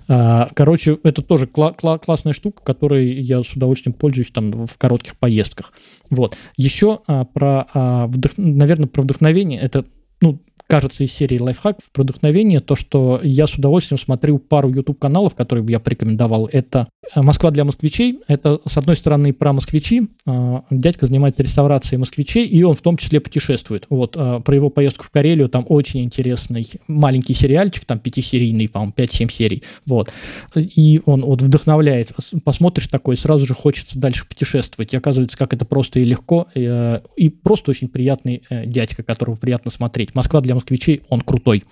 А, 0.08 0.48
короче, 0.54 0.98
это 1.02 1.22
тоже 1.22 1.46
кла- 1.46 1.74
кла- 1.76 1.98
классная 1.98 2.32
штука, 2.32 2.62
которой 2.62 3.20
я 3.20 3.42
с 3.42 3.52
удовольствием 3.52 3.94
пользуюсь 3.94 4.30
там 4.30 4.66
в 4.66 4.76
коротких 4.78 5.16
поездках. 5.16 5.72
Вот. 6.10 6.36
Еще 6.56 7.00
а, 7.06 7.24
про, 7.24 7.66
а, 7.72 8.06
вдох... 8.06 8.32
наверное, 8.36 8.88
про 8.88 9.02
вдохновение. 9.02 9.60
Это 9.60 9.84
ну, 10.20 10.40
кажется, 10.72 11.04
из 11.04 11.12
серии 11.12 11.38
лайфхаков 11.38 11.84
про 11.92 12.02
вдохновение, 12.02 12.60
то, 12.60 12.76
что 12.76 13.20
я 13.22 13.46
с 13.46 13.52
удовольствием 13.54 13.98
смотрю 13.98 14.38
пару 14.38 14.70
YouTube-каналов, 14.70 15.34
которые 15.34 15.66
я 15.68 15.80
порекомендовал. 15.80 16.48
Это 16.50 16.88
«Москва 17.16 17.50
для 17.50 17.64
москвичей». 17.64 18.20
Это, 18.28 18.60
с 18.66 18.78
одной 18.78 18.96
стороны, 18.96 19.32
про 19.32 19.52
москвичи. 19.52 20.08
А, 20.24 20.64
дядька 20.70 21.06
занимается 21.06 21.42
реставрацией 21.42 21.98
москвичей, 21.98 22.46
и 22.46 22.62
он 22.62 22.76
в 22.76 22.80
том 22.80 22.96
числе 22.96 23.20
путешествует. 23.20 23.86
Вот, 23.90 24.14
а, 24.16 24.40
про 24.40 24.54
его 24.54 24.70
поездку 24.70 25.04
в 25.04 25.10
Карелию 25.10 25.48
там 25.48 25.66
очень 25.68 26.04
интересный 26.04 26.66
маленький 26.86 27.34
сериальчик, 27.34 27.84
там 27.84 27.98
пятисерийный, 27.98 28.68
по-моему, 28.68 28.92
5-7 28.96 29.30
серий. 29.32 29.62
Вот. 29.84 30.12
И 30.54 31.02
он 31.04 31.24
вот 31.24 31.42
вдохновляет. 31.42 32.12
Посмотришь 32.44 32.86
такой, 32.86 33.16
сразу 33.16 33.46
же 33.46 33.54
хочется 33.54 33.98
дальше 33.98 34.26
путешествовать. 34.26 34.92
И 34.92 34.96
оказывается, 34.96 35.36
как 35.36 35.52
это 35.52 35.64
просто 35.64 35.98
и 35.98 36.04
легко, 36.04 36.46
и, 36.54 36.62
э, 36.64 37.30
просто 37.42 37.72
очень 37.72 37.88
приятный 37.88 38.42
э, 38.48 38.64
дядька, 38.66 39.02
которого 39.02 39.34
приятно 39.34 39.70
смотреть. 39.70 40.14
«Москва 40.14 40.40
для 40.40 40.54
москвичей, 40.54 41.02
он 41.08 41.20
крутой. 41.20 41.64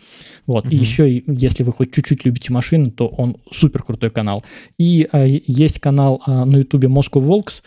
Вот. 0.46 0.66
Угу. 0.66 0.74
И 0.74 0.76
еще, 0.76 1.22
если 1.26 1.62
вы 1.62 1.72
хоть 1.72 1.92
чуть-чуть 1.92 2.24
любите 2.24 2.52
машины, 2.52 2.90
то 2.90 3.06
он 3.06 3.36
супер 3.52 3.82
крутой 3.84 4.10
канал. 4.10 4.44
И 4.78 5.08
а, 5.12 5.19
есть 5.24 5.80
канал 5.80 6.22
а, 6.26 6.44
на 6.44 6.58
ютубе 6.58 6.88
Moscow 6.88 7.20
Волкс. 7.20 7.62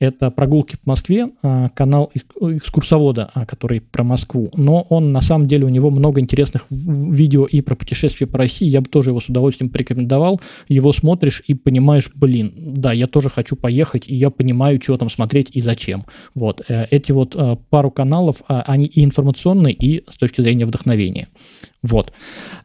Это 0.00 0.30
прогулки 0.30 0.76
по 0.76 0.90
Москве, 0.90 1.30
а, 1.42 1.68
канал 1.70 2.12
экскурсовода, 2.40 3.30
который 3.48 3.80
про 3.80 4.04
Москву. 4.04 4.50
Но 4.54 4.86
он, 4.88 5.12
на 5.12 5.20
самом 5.20 5.46
деле, 5.46 5.66
у 5.66 5.68
него 5.68 5.90
много 5.90 6.20
интересных 6.20 6.66
видео 6.70 7.46
и 7.46 7.60
про 7.60 7.74
путешествия 7.74 8.26
по 8.26 8.38
России. 8.38 8.68
Я 8.68 8.80
бы 8.80 8.88
тоже 8.88 9.10
его 9.10 9.20
с 9.20 9.26
удовольствием 9.26 9.70
порекомендовал. 9.70 10.40
Его 10.68 10.92
смотришь 10.92 11.42
и 11.46 11.54
понимаешь, 11.54 12.10
блин, 12.14 12.52
да, 12.56 12.92
я 12.92 13.06
тоже 13.06 13.30
хочу 13.30 13.56
поехать, 13.56 14.08
и 14.08 14.14
я 14.14 14.30
понимаю, 14.30 14.80
что 14.80 14.96
там 14.96 15.10
смотреть 15.10 15.50
и 15.52 15.60
зачем. 15.60 16.04
Вот. 16.34 16.62
Э, 16.68 16.86
эти 16.90 17.12
вот 17.12 17.34
э, 17.34 17.56
пару 17.70 17.90
каналов, 17.90 18.36
они 18.46 18.86
и 18.86 19.04
информационные, 19.04 19.74
и 19.74 20.04
с 20.08 20.16
точки 20.16 20.40
зрения 20.40 20.66
вдохновения. 20.66 21.28
Вот. 21.82 22.12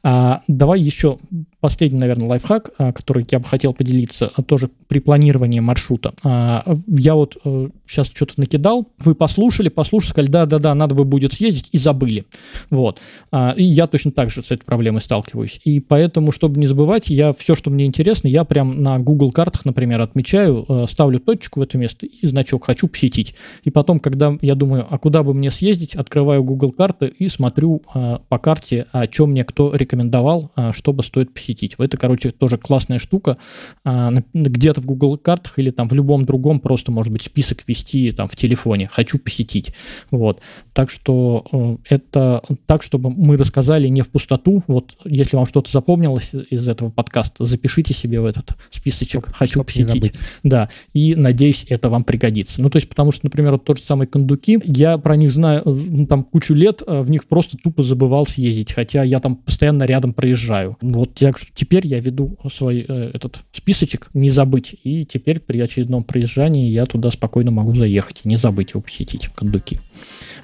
А, 0.02 0.42
давай 0.48 0.82
еще 0.82 1.20
последний, 1.60 2.00
наверное, 2.00 2.28
лайфхак, 2.28 2.72
а, 2.78 2.92
который 2.92 3.26
я 3.30 3.40
бы 3.40 3.46
хотел 3.46 3.74
поделиться, 3.74 4.32
а, 4.36 4.42
тоже 4.42 4.70
при 4.88 5.00
планировании 5.00 5.60
маршрута. 5.60 6.14
А, 6.24 6.78
я 6.88 7.16
вот 7.16 7.38
а, 7.46 7.70
сейчас 7.88 8.08
что-то 8.14 8.34
накидал, 8.38 8.90
вы 8.98 9.14
послушали, 9.14 9.70
послушали, 9.70 10.12
сказали, 10.12 10.32
да-да-да, 10.32 10.74
надо 10.74 10.96
бы 10.96 11.06
будет 11.06 11.34
съездить, 11.34 11.70
и 11.72 11.78
забыли. 11.78 12.26
Вот. 12.72 13.00
А, 13.32 13.54
и 13.56 13.64
я 13.64 13.86
точно 13.86 14.12
так 14.12 14.32
же 14.32 14.42
с 14.42 14.48
этой 14.52 14.64
проблемой 14.64 15.02
сталкиваюсь. 15.02 15.62
И 15.64 15.80
поэтому, 15.80 16.32
чтобы 16.32 16.60
не 16.60 16.66
забывать, 16.66 17.10
я 17.10 17.34
все, 17.34 17.56
что 17.56 17.70
мне 17.70 17.86
интересно, 17.86 18.28
я 18.28 18.44
прям 18.44 18.82
на 18.82 18.98
Google 18.98 19.32
картах, 19.32 19.64
например, 19.64 20.02
отмечаю, 20.02 20.66
а, 20.68 20.88
ставлю 20.88 21.20
точку 21.20 21.60
в 21.60 21.64
это 21.64 21.78
место 21.78 22.08
и 22.08 22.26
значок 22.26 22.66
«хочу 22.66 22.88
посетить». 22.88 23.36
И 23.64 23.70
потом, 23.70 24.00
когда 24.00 24.36
я 24.42 24.56
думаю, 24.56 24.88
а 24.90 24.98
куда 24.98 25.24
бы 25.24 25.34
мне 25.34 25.52
съездить, 25.52 25.96
открываю 25.96 26.44
Google 26.44 26.72
карты 26.72 27.08
и 27.08 27.30
смотрю 27.30 27.84
а, 27.94 28.22
по 28.28 28.40
карте, 28.40 28.88
а 28.92 29.03
что 29.12 29.28
мне 29.28 29.44
кто 29.44 29.76
рекомендовал, 29.76 30.52
а, 30.56 30.74
чтобы 30.74 31.04
стоит 31.04 31.34
посетить. 31.34 31.76
Это, 31.78 31.98
короче, 31.98 32.32
тоже 32.32 32.58
классная 32.58 33.00
штука. 33.00 33.38
А, 33.84 34.12
где-то 34.34 34.82
в 34.82 34.86
Google 34.86 35.18
картах 35.18 35.58
или 35.58 35.72
там 35.72 35.88
в 35.88 35.94
любом 35.94 36.26
другом 36.26 36.60
просто, 36.60 36.92
может 36.92 37.12
быть, 37.12 37.24
список 37.24 37.64
вести 37.68 38.12
там 38.12 38.28
в 38.28 38.36
телефоне. 38.36 38.90
Хочу 38.92 39.20
посетить. 39.20 39.74
Вот. 40.12 40.42
Так 40.74 40.90
что 40.90 41.46
э, 41.52 41.96
это 41.96 42.42
так, 42.66 42.84
чтобы 42.84 43.10
мы 43.10 43.38
рассказали 43.38 43.88
не 43.88 44.02
в 44.02 44.10
пустоту. 44.10 44.64
Вот 44.68 44.96
если 45.06 45.36
вам 45.36 45.46
что-то 45.46 45.72
запомнилось 45.72 46.32
из 46.50 46.68
этого 46.68 46.90
подкаста, 46.90 47.46
запишите 47.46 47.94
себе 47.94 48.20
в 48.22 48.26
этот 48.26 48.56
списочек 48.72 49.26
Чтоб, 49.26 49.36
«Хочу 49.36 49.52
чтоб 49.54 49.66
посетить». 49.66 50.20
Да. 50.44 50.70
И 50.94 51.16
надеюсь, 51.16 51.66
это 51.70 51.90
вам 51.90 52.04
пригодится. 52.04 52.62
Ну, 52.62 52.70
то 52.70 52.78
есть, 52.78 52.90
потому 52.90 53.12
что, 53.12 53.22
например, 53.24 53.54
вот 53.54 53.66
тот 53.66 53.78
же 53.78 53.84
самый 53.84 54.08
кондуки, 54.08 54.60
я 54.64 54.98
про 54.98 55.16
них 55.16 55.32
знаю 55.32 55.64
ну, 55.66 56.06
там 56.06 56.24
кучу 56.24 56.54
лет, 56.54 56.82
в 56.86 57.10
них 57.10 57.26
просто 57.26 57.58
тупо 57.58 57.84
забывал 57.84 58.26
съездить. 58.26 58.72
Хотя 58.72 58.93
хотя 58.94 59.04
я 59.04 59.20
там 59.20 59.36
постоянно 59.36 59.84
рядом 59.86 60.14
проезжаю. 60.14 60.78
Вот 60.82 61.18
что 61.18 61.48
теперь 61.56 61.88
я 61.88 62.00
веду 62.00 62.38
свой 62.54 62.86
э, 62.88 63.12
этот 63.14 63.40
списочек 63.52 64.10
не 64.14 64.30
забыть, 64.30 64.76
и 64.84 65.06
теперь 65.06 65.40
при 65.40 65.60
очередном 65.60 66.04
проезжании 66.04 66.70
я 66.70 66.86
туда 66.86 67.10
спокойно 67.10 67.50
могу 67.50 67.76
заехать 67.76 68.22
не 68.24 68.38
забыть 68.38 68.72
его 68.72 68.82
посетить 68.82 69.30
кондуки. 69.30 69.80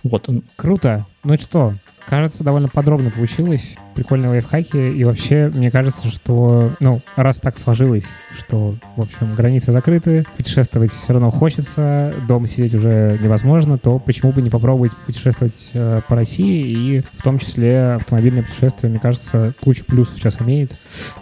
Вот. 0.03 0.27
Круто. 0.55 1.05
Ну 1.23 1.37
что, 1.37 1.73
Кажется, 2.09 2.43
довольно 2.43 2.69
подробно 2.69 3.11
получилось. 3.11 3.75
Прикольные 3.93 4.29
лайфхаки. 4.29 4.77
И 4.77 5.03
вообще, 5.03 5.51
мне 5.53 5.69
кажется, 5.69 6.07
что, 6.07 6.73
ну, 6.79 7.01
раз 7.15 7.39
так 7.39 7.55
сложилось, 7.59 8.05
что, 8.31 8.75
в 8.95 9.01
общем, 9.01 9.35
границы 9.35 9.71
закрыты, 9.71 10.25
путешествовать 10.35 10.91
все 10.91 11.13
равно 11.13 11.29
хочется, 11.29 12.15
дома 12.27 12.47
сидеть 12.47 12.73
уже 12.73 13.19
невозможно, 13.21 13.77
то 13.77 13.99
почему 13.99 14.31
бы 14.31 14.41
не 14.41 14.49
попробовать 14.49 14.95
путешествовать 15.05 15.69
э, 15.73 16.01
по 16.07 16.15
России 16.15 16.63
и 16.65 17.03
в 17.13 17.21
том 17.21 17.37
числе 17.37 17.91
автомобильное 17.91 18.41
путешествие, 18.41 18.89
мне 18.89 18.99
кажется, 18.99 19.53
кучу 19.61 19.85
плюсов 19.85 20.17
сейчас 20.17 20.41
имеет. 20.41 20.71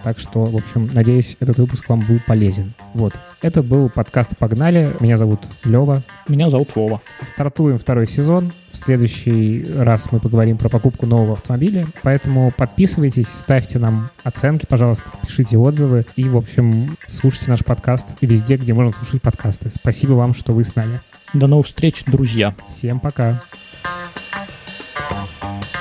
Так 0.04 0.20
что, 0.20 0.46
в 0.46 0.56
общем, 0.56 0.90
надеюсь, 0.94 1.36
этот 1.42 1.58
выпуск 1.58 1.90
вам 1.90 2.06
был 2.08 2.20
полезен. 2.26 2.74
Вот. 2.94 3.14
Это 3.42 3.62
был 3.62 3.90
подкаст 3.90 4.38
«Погнали». 4.38 4.96
Меня 5.00 5.18
зовут 5.18 5.42
Лева. 5.64 6.04
Меня 6.28 6.50
зовут 6.50 6.76
Вова. 6.76 7.02
Стартуем 7.24 7.78
второй 7.78 8.08
сезон. 8.08 8.52
В 8.72 8.78
следующий 8.78 9.66
раз 9.78 9.97
раз 9.98 10.12
мы 10.12 10.20
поговорим 10.20 10.58
про 10.58 10.70
покупку 10.70 11.08
нового 11.08 11.34
автомобиля. 11.34 11.88
Поэтому 12.04 12.52
подписывайтесь, 12.56 13.28
ставьте 13.28 13.80
нам 13.80 14.12
оценки, 14.24 14.66
пожалуйста, 14.68 15.12
пишите 15.26 15.58
отзывы 15.58 16.06
и, 16.16 16.30
в 16.30 16.38
общем, 16.38 16.98
слушайте 17.08 17.50
наш 17.50 17.66
подкаст 17.66 18.06
везде, 18.22 18.58
где 18.58 18.74
можно 18.74 18.94
слушать 18.94 19.22
подкасты. 19.22 19.72
Спасибо 19.74 20.14
вам, 20.14 20.36
что 20.36 20.54
вы 20.54 20.64
с 20.64 20.76
нами. 20.76 21.02
До 21.34 21.48
новых 21.48 21.66
встреч, 21.66 22.04
друзья. 22.06 22.56
Всем 22.70 23.00
пока. 23.00 23.42
Thank 25.40 25.64
you 25.74 25.77